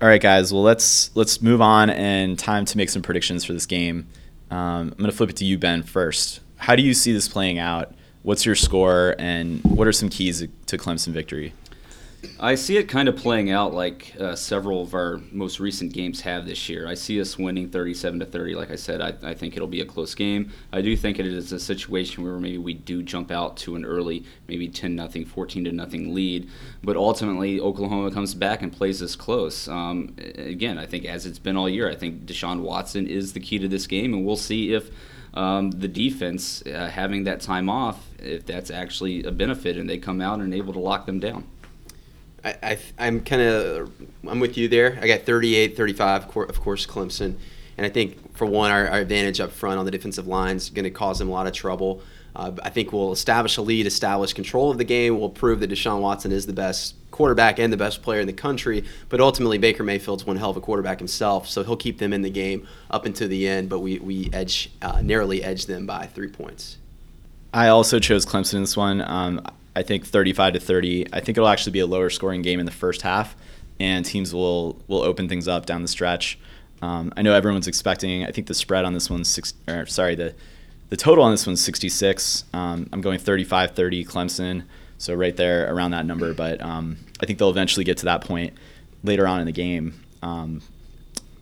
All 0.00 0.08
right, 0.08 0.20
guys. 0.20 0.52
Well, 0.52 0.62
let's 0.62 1.14
let's 1.14 1.42
move 1.42 1.60
on 1.60 1.90
and 1.90 2.38
time 2.38 2.64
to 2.66 2.76
make 2.76 2.88
some 2.90 3.02
predictions 3.02 3.44
for 3.44 3.52
this 3.52 3.66
game. 3.66 4.06
Um, 4.50 4.58
I'm 4.58 4.98
going 4.98 5.10
to 5.10 5.16
flip 5.16 5.30
it 5.30 5.36
to 5.36 5.44
you, 5.44 5.58
Ben, 5.58 5.82
first. 5.82 6.40
How 6.56 6.76
do 6.76 6.82
you 6.82 6.94
see 6.94 7.12
this 7.12 7.28
playing 7.28 7.58
out? 7.58 7.94
What's 8.22 8.44
your 8.44 8.54
score, 8.54 9.14
and 9.18 9.62
what 9.64 9.86
are 9.86 9.92
some 9.92 10.10
keys 10.10 10.46
to 10.66 10.78
Clemson 10.78 11.12
victory? 11.12 11.54
I 12.38 12.54
see 12.54 12.76
it 12.76 12.84
kind 12.84 13.08
of 13.08 13.16
playing 13.16 13.50
out 13.50 13.72
like 13.72 14.14
uh, 14.18 14.34
several 14.34 14.82
of 14.82 14.94
our 14.94 15.20
most 15.30 15.58
recent 15.58 15.92
games 15.92 16.20
have 16.22 16.46
this 16.46 16.68
year. 16.68 16.86
I 16.86 16.94
see 16.94 17.20
us 17.20 17.38
winning 17.38 17.70
37 17.70 18.20
to 18.20 18.26
30. 18.26 18.54
Like 18.54 18.70
I 18.70 18.76
said, 18.76 19.00
I, 19.00 19.14
I, 19.22 19.34
think 19.34 19.56
it'll 19.56 19.68
be 19.68 19.80
a 19.80 19.86
close 19.86 20.14
game. 20.14 20.50
I 20.72 20.82
do 20.82 20.96
think 20.96 21.18
it 21.18 21.26
is 21.26 21.52
a 21.52 21.60
situation 21.60 22.22
where 22.22 22.38
maybe 22.38 22.58
we 22.58 22.74
do 22.74 23.02
jump 23.02 23.30
out 23.30 23.56
to 23.58 23.74
an 23.74 23.84
early, 23.84 24.24
maybe 24.48 24.68
10 24.68 24.94
nothing, 24.94 25.24
14 25.24 25.64
to 25.64 25.72
nothing 25.72 26.14
lead, 26.14 26.48
but 26.82 26.96
ultimately 26.96 27.58
Oklahoma 27.58 28.10
comes 28.10 28.34
back 28.34 28.60
and 28.62 28.72
plays 28.72 29.00
this 29.00 29.16
close. 29.16 29.66
Um, 29.68 30.14
again, 30.18 30.78
I 30.78 30.86
think 30.86 31.06
as 31.06 31.24
it's 31.24 31.38
been 31.38 31.56
all 31.56 31.68
year, 31.68 31.90
I 31.90 31.94
think 31.94 32.26
Deshaun 32.26 32.60
Watson 32.60 33.06
is 33.06 33.32
the 33.32 33.40
key 33.40 33.58
to 33.58 33.68
this 33.68 33.86
game, 33.86 34.14
and 34.14 34.24
we'll 34.24 34.36
see 34.36 34.72
if. 34.72 34.90
Um, 35.32 35.70
the 35.70 35.86
defense 35.86 36.60
uh, 36.66 36.88
having 36.88 37.22
that 37.22 37.40
time 37.40 37.70
off, 37.70 38.04
if 38.18 38.44
that's 38.46 38.68
actually 38.68 39.22
a 39.22 39.30
benefit, 39.30 39.76
and 39.76 39.88
they 39.88 39.96
come 39.96 40.20
out 40.20 40.40
and 40.40 40.52
able 40.52 40.72
to 40.72 40.80
lock 40.80 41.06
them 41.06 41.20
down. 41.20 41.44
I, 42.44 42.78
I 42.98 43.06
am 43.06 43.20
kind 43.20 43.42
of 43.42 43.92
I'm 44.28 44.40
with 44.40 44.56
you 44.56 44.68
there. 44.68 44.98
I 45.00 45.06
got 45.06 45.22
38, 45.22 45.76
35, 45.76 46.24
of 46.36 46.60
course, 46.60 46.86
Clemson, 46.86 47.36
and 47.76 47.86
I 47.86 47.88
think 47.88 48.36
for 48.36 48.46
one, 48.46 48.70
our, 48.70 48.88
our 48.88 48.98
advantage 48.98 49.40
up 49.40 49.52
front 49.52 49.78
on 49.78 49.84
the 49.84 49.90
defensive 49.90 50.26
line 50.26 50.56
is 50.56 50.70
going 50.70 50.84
to 50.84 50.90
cause 50.90 51.18
them 51.18 51.28
a 51.28 51.32
lot 51.32 51.46
of 51.46 51.52
trouble. 51.52 52.02
Uh, 52.34 52.52
I 52.62 52.70
think 52.70 52.92
we'll 52.92 53.12
establish 53.12 53.56
a 53.56 53.62
lead, 53.62 53.86
establish 53.86 54.32
control 54.32 54.70
of 54.70 54.78
the 54.78 54.84
game. 54.84 55.18
We'll 55.18 55.30
prove 55.30 55.60
that 55.60 55.70
Deshaun 55.70 56.00
Watson 56.00 56.32
is 56.32 56.46
the 56.46 56.52
best 56.52 56.94
quarterback 57.10 57.58
and 57.58 57.72
the 57.72 57.76
best 57.76 58.02
player 58.02 58.20
in 58.20 58.26
the 58.26 58.32
country. 58.32 58.84
But 59.08 59.20
ultimately, 59.20 59.58
Baker 59.58 59.82
Mayfield's 59.82 60.24
one 60.24 60.36
hell 60.36 60.50
of 60.50 60.56
a 60.56 60.60
quarterback 60.60 60.98
himself, 60.98 61.48
so 61.48 61.64
he'll 61.64 61.76
keep 61.76 61.98
them 61.98 62.12
in 62.12 62.22
the 62.22 62.30
game 62.30 62.66
up 62.90 63.04
until 63.04 63.28
the 63.28 63.48
end. 63.48 63.68
But 63.68 63.80
we 63.80 63.98
we 63.98 64.30
edge 64.32 64.70
uh, 64.80 65.02
narrowly 65.02 65.42
edge 65.42 65.66
them 65.66 65.86
by 65.86 66.06
three 66.06 66.28
points. 66.28 66.78
I 67.52 67.68
also 67.68 67.98
chose 67.98 68.24
Clemson 68.24 68.54
in 68.54 68.60
this 68.62 68.76
one. 68.76 69.02
Um, 69.02 69.44
I 69.74 69.82
think 69.82 70.06
35 70.06 70.54
to 70.54 70.60
30. 70.60 71.06
I 71.12 71.20
think 71.20 71.38
it'll 71.38 71.48
actually 71.48 71.72
be 71.72 71.80
a 71.80 71.86
lower 71.86 72.10
scoring 72.10 72.42
game 72.42 72.60
in 72.60 72.66
the 72.66 72.72
first 72.72 73.02
half, 73.02 73.36
and 73.78 74.04
teams 74.04 74.34
will 74.34 74.80
will 74.88 75.02
open 75.02 75.28
things 75.28 75.48
up 75.48 75.66
down 75.66 75.82
the 75.82 75.88
stretch. 75.88 76.38
Um, 76.82 77.12
I 77.16 77.22
know 77.22 77.34
everyone's 77.34 77.68
expecting. 77.68 78.24
I 78.24 78.30
think 78.30 78.46
the 78.46 78.54
spread 78.54 78.84
on 78.84 78.94
this 78.94 79.10
one's 79.10 79.28
six. 79.28 79.54
Or 79.68 79.86
sorry, 79.86 80.14
the 80.14 80.34
the 80.88 80.96
total 80.96 81.24
on 81.24 81.30
this 81.30 81.46
one's 81.46 81.60
66. 81.62 82.44
Um, 82.52 82.88
I'm 82.92 83.00
going 83.00 83.20
35-30 83.20 84.06
Clemson, 84.06 84.64
so 84.98 85.14
right 85.14 85.36
there 85.36 85.72
around 85.72 85.92
that 85.92 86.04
number. 86.04 86.34
But 86.34 86.60
um, 86.60 86.98
I 87.20 87.26
think 87.26 87.38
they'll 87.38 87.50
eventually 87.50 87.84
get 87.84 87.98
to 87.98 88.06
that 88.06 88.22
point 88.22 88.54
later 89.04 89.26
on 89.26 89.40
in 89.40 89.46
the 89.46 89.52
game. 89.52 89.94
Um, 90.22 90.62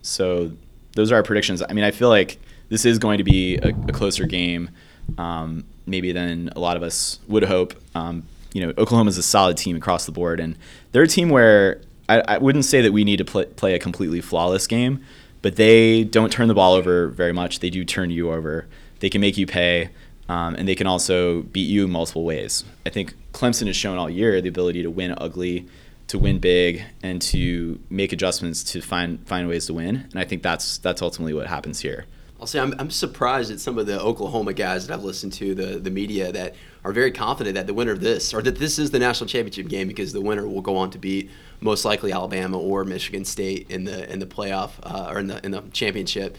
so 0.01 0.51
those 0.95 1.11
are 1.11 1.15
our 1.15 1.23
predictions. 1.23 1.63
I 1.67 1.73
mean, 1.73 1.83
I 1.83 1.91
feel 1.91 2.09
like 2.09 2.39
this 2.69 2.85
is 2.85 2.99
going 2.99 3.17
to 3.17 3.23
be 3.23 3.57
a, 3.57 3.69
a 3.69 3.91
closer 3.91 4.25
game. 4.25 4.69
Um, 5.17 5.65
maybe 5.85 6.11
than 6.11 6.49
a 6.55 6.59
lot 6.59 6.77
of 6.77 6.83
us 6.83 7.19
would 7.27 7.43
hope. 7.43 7.73
Um, 7.95 8.23
you 8.53 8.65
know, 8.65 8.73
Oklahoma 8.77 9.09
is 9.09 9.17
a 9.17 9.23
solid 9.23 9.57
team 9.57 9.75
across 9.75 10.05
the 10.05 10.11
board, 10.11 10.39
and 10.39 10.57
they're 10.91 11.03
a 11.03 11.07
team 11.07 11.29
where 11.29 11.81
I, 12.07 12.21
I 12.27 12.37
wouldn't 12.37 12.65
say 12.65 12.81
that 12.81 12.91
we 12.91 13.03
need 13.03 13.17
to 13.17 13.25
play, 13.25 13.45
play 13.45 13.75
a 13.75 13.79
completely 13.79 14.21
flawless 14.21 14.67
game, 14.67 15.03
but 15.41 15.55
they 15.55 16.03
don't 16.03 16.31
turn 16.31 16.47
the 16.47 16.53
ball 16.53 16.73
over 16.73 17.07
very 17.07 17.33
much. 17.33 17.59
They 17.59 17.69
do 17.69 17.85
turn 17.85 18.09
you 18.09 18.31
over. 18.31 18.67
They 18.99 19.09
can 19.09 19.21
make 19.21 19.37
you 19.37 19.45
pay, 19.45 19.89
um, 20.27 20.55
and 20.55 20.67
they 20.67 20.75
can 20.75 20.87
also 20.87 21.43
beat 21.43 21.69
you 21.69 21.85
in 21.85 21.91
multiple 21.91 22.23
ways. 22.23 22.63
I 22.85 22.89
think 22.89 23.13
Clemson 23.33 23.67
has 23.67 23.75
shown 23.75 23.97
all 23.97 24.09
year 24.09 24.41
the 24.41 24.49
ability 24.49 24.83
to 24.83 24.89
win 24.89 25.13
ugly, 25.17 25.67
to 26.07 26.17
win 26.17 26.39
big, 26.39 26.83
and 27.03 27.21
to 27.21 27.79
make 27.89 28.11
adjustments 28.11 28.63
to 28.63 28.81
find 28.81 29.25
find 29.27 29.47
ways 29.47 29.67
to 29.67 29.75
win. 29.75 30.07
And 30.11 30.19
I 30.19 30.25
think 30.25 30.41
that's 30.41 30.79
that's 30.79 31.01
ultimately 31.01 31.33
what 31.33 31.47
happens 31.47 31.79
here. 31.81 32.05
I'll 32.39 32.47
say 32.47 32.59
I'm, 32.59 32.73
I'm 32.79 32.89
surprised 32.89 33.51
at 33.51 33.59
some 33.59 33.77
of 33.77 33.85
the 33.85 33.99
Oklahoma 33.99 34.53
guys 34.53 34.87
that 34.87 34.93
I've 34.93 35.03
listened 35.03 35.33
to, 35.33 35.53
the, 35.53 35.79
the 35.79 35.91
media, 35.91 36.31
that 36.31 36.55
are 36.85 36.93
very 36.93 37.11
confident 37.11 37.55
that 37.55 37.67
the 37.67 37.73
winner 37.73 37.91
of 37.91 37.99
this, 37.99 38.33
or 38.33 38.41
that 38.41 38.57
this 38.57 38.79
is 38.79 38.91
the 38.91 38.99
national 38.99 39.27
championship 39.27 39.67
game 39.67 39.87
because 39.87 40.13
the 40.13 40.21
winner 40.21 40.47
will 40.47 40.61
go 40.61 40.77
on 40.77 40.89
to 40.91 40.97
beat 40.97 41.29
most 41.59 41.83
likely 41.83 42.13
Alabama 42.13 42.57
or 42.57 42.85
Michigan 42.85 43.25
State 43.25 43.69
in 43.69 43.83
the 43.83 44.09
in 44.11 44.19
the 44.19 44.25
playoff 44.25 44.71
uh, 44.83 45.11
or 45.11 45.19
in 45.19 45.27
the 45.27 45.45
in 45.45 45.51
the 45.51 45.61
championship. 45.73 46.37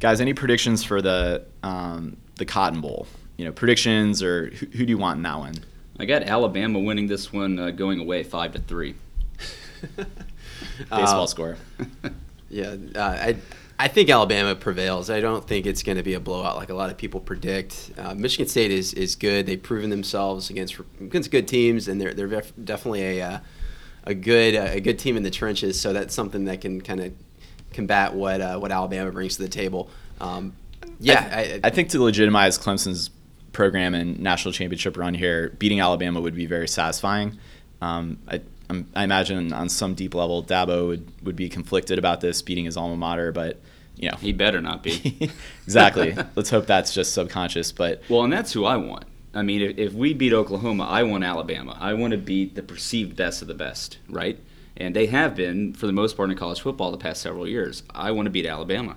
Guys, 0.00 0.20
any 0.20 0.34
predictions 0.34 0.84
for 0.84 1.00
the 1.00 1.46
um, 1.62 2.18
the 2.36 2.44
Cotton 2.44 2.82
Bowl? 2.82 3.06
You 3.38 3.46
know, 3.46 3.52
predictions 3.52 4.22
or 4.22 4.50
who, 4.50 4.66
who, 4.66 4.86
do 4.86 4.90
you 4.90 4.98
want 4.98 5.16
in 5.16 5.22
that 5.22 5.38
one? 5.38 5.54
I 5.98 6.04
got 6.04 6.22
Alabama 6.22 6.78
winning 6.78 7.06
this 7.06 7.32
one, 7.32 7.58
uh, 7.58 7.70
going 7.70 8.00
away 8.00 8.22
five 8.22 8.52
to 8.52 8.58
three. 8.60 8.94
Baseball 10.78 11.22
uh, 11.22 11.26
score. 11.26 11.56
yeah, 12.50 12.76
uh, 12.94 13.00
I 13.00 13.36
I 13.78 13.88
think 13.88 14.08
Alabama 14.08 14.54
prevails. 14.54 15.10
I 15.10 15.20
don't 15.20 15.46
think 15.46 15.66
it's 15.66 15.82
going 15.82 15.96
to 15.96 16.04
be 16.04 16.14
a 16.14 16.20
blowout 16.20 16.56
like 16.56 16.70
a 16.70 16.74
lot 16.74 16.90
of 16.90 16.96
people 16.96 17.20
predict. 17.20 17.90
Uh, 17.98 18.14
Michigan 18.14 18.46
State 18.46 18.70
is, 18.70 18.94
is 18.94 19.16
good. 19.16 19.46
They've 19.46 19.62
proven 19.62 19.90
themselves 19.90 20.48
against 20.50 20.78
against 21.00 21.30
good 21.30 21.48
teams, 21.48 21.88
and 21.88 22.00
they're 22.00 22.14
they're 22.14 22.42
definitely 22.62 23.18
a 23.18 23.26
uh, 23.26 23.38
a 24.04 24.14
good 24.14 24.54
a 24.54 24.80
good 24.80 24.98
team 24.98 25.16
in 25.16 25.24
the 25.24 25.30
trenches. 25.30 25.80
So 25.80 25.92
that's 25.92 26.14
something 26.14 26.44
that 26.44 26.60
can 26.60 26.80
kind 26.80 27.00
of 27.00 27.12
combat 27.72 28.14
what 28.14 28.40
uh, 28.40 28.58
what 28.58 28.70
Alabama 28.70 29.10
brings 29.10 29.36
to 29.36 29.42
the 29.42 29.48
table. 29.48 29.90
Um, 30.20 30.54
yeah, 31.00 31.28
I, 31.32 31.40
I, 31.40 31.60
I, 31.64 31.70
think 31.70 31.88
to 31.90 32.02
legitimize 32.02 32.58
Clemson's 32.58 33.10
program 33.52 33.94
and 33.94 34.20
national 34.20 34.52
championship 34.52 34.96
run 34.96 35.14
here, 35.14 35.50
beating 35.58 35.80
Alabama 35.80 36.20
would 36.20 36.36
be 36.36 36.46
very 36.46 36.68
satisfying. 36.68 37.38
Um, 37.80 38.18
I, 38.28 38.40
I 38.94 39.04
imagine 39.04 39.52
on 39.52 39.68
some 39.68 39.94
deep 39.94 40.14
level, 40.14 40.42
Dabo 40.42 40.88
would, 40.88 41.12
would 41.22 41.36
be 41.36 41.48
conflicted 41.48 41.98
about 41.98 42.20
this 42.20 42.42
beating 42.42 42.64
his 42.64 42.76
alma 42.76 42.96
mater, 42.96 43.32
but 43.32 43.60
you 43.96 44.10
know 44.10 44.16
he 44.16 44.32
better 44.32 44.60
not 44.60 44.82
be. 44.82 45.30
exactly. 45.64 46.16
Let's 46.34 46.50
hope 46.50 46.66
that's 46.66 46.94
just 46.94 47.12
subconscious. 47.12 47.72
But 47.72 48.02
well, 48.08 48.24
and 48.24 48.32
that's 48.32 48.52
who 48.52 48.64
I 48.64 48.76
want. 48.76 49.04
I 49.34 49.42
mean, 49.42 49.62
if, 49.62 49.78
if 49.78 49.92
we 49.92 50.14
beat 50.14 50.32
Oklahoma, 50.32 50.84
I 50.84 51.02
want 51.02 51.24
Alabama. 51.24 51.76
I 51.80 51.94
want 51.94 52.12
to 52.12 52.18
beat 52.18 52.54
the 52.54 52.62
perceived 52.62 53.16
best 53.16 53.42
of 53.42 53.48
the 53.48 53.54
best, 53.54 53.98
right? 54.08 54.38
And 54.76 54.94
they 54.94 55.06
have 55.06 55.34
been 55.34 55.72
for 55.74 55.86
the 55.86 55.92
most 55.92 56.16
part 56.16 56.30
in 56.30 56.36
college 56.36 56.60
football 56.60 56.90
the 56.90 56.98
past 56.98 57.22
several 57.22 57.46
years. 57.46 57.82
I 57.90 58.10
want 58.12 58.26
to 58.26 58.30
beat 58.30 58.46
Alabama. 58.46 58.96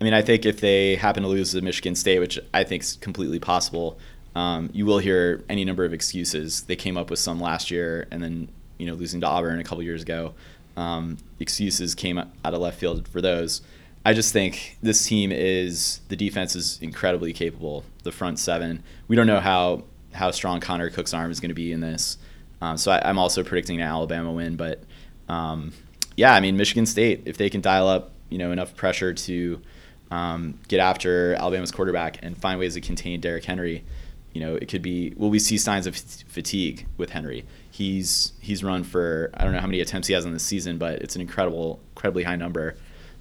I 0.00 0.04
mean, 0.04 0.14
I 0.14 0.22
think 0.22 0.44
if 0.44 0.60
they 0.60 0.96
happen 0.96 1.22
to 1.22 1.28
lose 1.28 1.52
to 1.52 1.62
Michigan 1.62 1.94
State, 1.94 2.18
which 2.18 2.38
I 2.52 2.64
think 2.64 2.82
is 2.82 2.96
completely 2.96 3.38
possible, 3.38 3.98
um, 4.34 4.70
you 4.72 4.86
will 4.86 4.98
hear 4.98 5.44
any 5.48 5.64
number 5.64 5.84
of 5.84 5.92
excuses. 5.92 6.62
They 6.62 6.76
came 6.76 6.96
up 6.96 7.10
with 7.10 7.18
some 7.18 7.40
last 7.40 7.70
year, 7.70 8.08
and 8.10 8.22
then 8.22 8.48
you 8.82 8.88
know 8.88 8.94
losing 8.94 9.20
to 9.20 9.28
Auburn 9.28 9.60
a 9.60 9.64
couple 9.64 9.82
years 9.84 10.02
ago, 10.02 10.34
um, 10.76 11.16
excuses 11.38 11.94
came 11.94 12.18
out 12.18 12.28
of 12.44 12.60
left 12.60 12.80
field 12.80 13.06
for 13.06 13.20
those. 13.20 13.62
I 14.04 14.12
just 14.12 14.32
think 14.32 14.78
this 14.82 15.06
team 15.06 15.30
is 15.30 16.00
the 16.08 16.16
defense 16.16 16.56
is 16.56 16.80
incredibly 16.82 17.32
capable. 17.32 17.84
The 18.02 18.10
front 18.10 18.40
seven, 18.40 18.82
we 19.06 19.14
don't 19.14 19.28
know 19.28 19.38
how 19.38 19.84
how 20.12 20.32
strong 20.32 20.58
Connor 20.58 20.90
Cook's 20.90 21.14
arm 21.14 21.30
is 21.30 21.38
going 21.38 21.50
to 21.50 21.54
be 21.54 21.70
in 21.70 21.80
this. 21.80 22.18
Um, 22.60 22.76
so 22.76 22.90
I, 22.90 23.08
am 23.08 23.18
also 23.18 23.44
predicting 23.44 23.80
an 23.80 23.86
Alabama 23.86 24.32
win, 24.32 24.56
but 24.56 24.82
um, 25.28 25.72
yeah, 26.16 26.34
I 26.34 26.40
mean 26.40 26.56
Michigan 26.56 26.84
State, 26.84 27.22
if 27.26 27.36
they 27.36 27.48
can 27.48 27.60
dial 27.60 27.86
up 27.86 28.10
you 28.28 28.38
know 28.38 28.50
enough 28.50 28.74
pressure 28.74 29.14
to 29.14 29.62
um, 30.10 30.58
get 30.66 30.80
after 30.80 31.34
Alabama's 31.34 31.70
quarterback 31.70 32.18
and 32.22 32.36
find 32.36 32.58
ways 32.58 32.74
to 32.74 32.80
contain 32.80 33.20
Derrick 33.20 33.44
Henry, 33.44 33.84
you 34.32 34.40
know 34.40 34.56
it 34.56 34.66
could 34.66 34.82
be. 34.82 35.14
Will 35.16 35.30
we 35.30 35.38
see 35.38 35.58
signs 35.58 35.86
of 35.86 35.96
fatigue 35.96 36.86
with 36.96 37.10
Henry? 37.10 37.44
He's 37.82 38.32
he's 38.38 38.62
run 38.62 38.84
for 38.84 39.30
I 39.34 39.42
don't 39.42 39.52
know 39.52 39.60
how 39.60 39.66
many 39.66 39.80
attempts 39.80 40.06
he 40.06 40.14
has 40.14 40.24
in 40.24 40.32
this 40.32 40.44
season, 40.44 40.78
but 40.78 41.02
it's 41.02 41.16
an 41.16 41.20
incredible, 41.20 41.80
incredibly 41.96 42.22
high 42.22 42.36
number. 42.36 42.76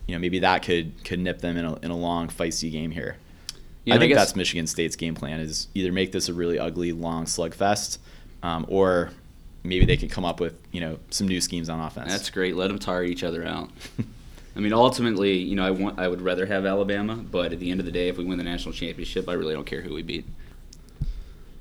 You 0.05 0.14
know 0.14 0.20
maybe 0.20 0.38
that 0.39 0.62
could 0.62 1.03
could 1.03 1.20
nip 1.20 1.39
them 1.41 1.57
in 1.57 1.66
a, 1.66 1.76
in 1.80 1.89
a 1.89 1.97
long 1.97 2.28
feisty 2.28 2.72
game 2.72 2.91
here. 2.91 3.18
I 3.89 3.97
think 3.97 4.14
I 4.14 4.16
that's 4.16 4.36
Michigan 4.36 4.68
State's 4.68 4.95
game 4.95 5.16
plan 5.16 5.39
is 5.39 5.68
either 5.74 5.91
make 5.91 6.12
this 6.12 6.30
a 6.30 6.34
really 6.34 6.59
ugly 6.59 6.91
long 6.91 7.26
slugfest, 7.26 7.97
um, 8.43 8.68
or 8.70 9.09
maybe 9.64 9.86
they 9.86 9.97
can 9.97 10.09
come 10.09 10.26
up 10.26 10.39
with 10.39 10.62
you 10.72 10.80
know 10.80 10.99
some 11.09 11.28
new 11.28 11.41
schemes 11.41 11.68
on 11.68 11.80
offense. 11.80 12.12
That's 12.12 12.30
great. 12.30 12.55
Let 12.55 12.68
them 12.68 12.78
tire 12.78 13.03
each 13.03 13.24
other 13.24 13.43
out. 13.43 13.72
I 14.55 14.59
mean, 14.59 14.74
ultimately, 14.74 15.38
you 15.38 15.55
know, 15.55 15.66
I 15.66 15.72
want 15.72 15.99
I 15.99 16.07
would 16.07 16.22
rather 16.22 16.45
have 16.45 16.68
Alabama, 16.68 17.16
but 17.16 17.51
at 17.51 17.59
the 17.59 17.72
end 17.72 17.80
of 17.80 17.88
the 17.88 17.91
day, 17.91 18.09
if 18.09 18.18
we 18.18 18.26
win 18.26 18.38
the 18.38 18.43
national 18.43 18.74
championship, 18.74 19.28
I 19.28 19.34
really 19.34 19.55
don't 19.55 19.66
care 19.66 19.82
who 19.82 19.95
we 19.95 20.03
beat. 20.03 20.26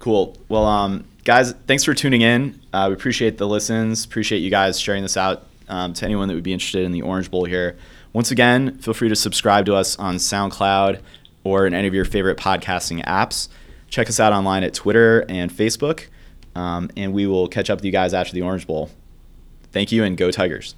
Cool. 0.01 0.37
Well, 0.49 0.65
um, 0.65 1.05
guys, 1.25 1.53
thanks 1.66 1.85
for 1.85 1.95
tuning 1.95 2.23
in. 2.23 2.61
Uh, 2.73 2.87
we 2.89 2.95
appreciate 2.95 3.39
the 3.39 3.47
listens. 3.47 4.05
Appreciate 4.05 4.39
you 4.39 4.51
guys 4.51 4.81
sharing 4.81 5.03
this 5.03 5.16
out 5.16 5.47
um, 5.68 5.93
to 5.95 6.05
anyone 6.05 6.29
that 6.29 6.35
would 6.35 6.45
be 6.45 6.53
interested 6.53 6.85
in 6.85 6.93
the 6.93 7.03
Orange 7.03 7.31
Bowl 7.31 7.45
here. 7.45 7.77
Once 8.12 8.31
again, 8.31 8.79
feel 8.79 8.95
free 8.95 9.09
to 9.09 9.16
subscribe 9.16 9.66
to 9.66 9.75
us 9.75 9.97
on 9.99 10.16
SoundCloud 10.16 11.01
or 11.45 11.66
in 11.66 11.75
any 11.75 11.87
of 11.87 11.95
your 11.95 12.05
favorite 12.05 12.37
podcasting 12.37 13.05
apps. 13.05 13.49
Check 13.89 14.09
us 14.09 14.21
out 14.21 14.33
online 14.33 14.64
at 14.64 14.75
Twitter 14.75 15.25
and 15.29 15.51
Facebook. 15.51 16.07
Um, 16.55 16.91
and 16.97 17.12
we 17.12 17.27
will 17.27 17.49
catch 17.49 17.71
up 17.71 17.79
with 17.79 17.85
you 17.85 17.93
guys 17.93 18.12
after 18.12 18.33
the 18.33 18.43
Orange 18.43 18.66
Bowl. 18.66 18.91
Thank 19.73 19.93
you 19.93 20.03
and 20.03 20.16
go 20.16 20.31
Tigers. 20.31 20.75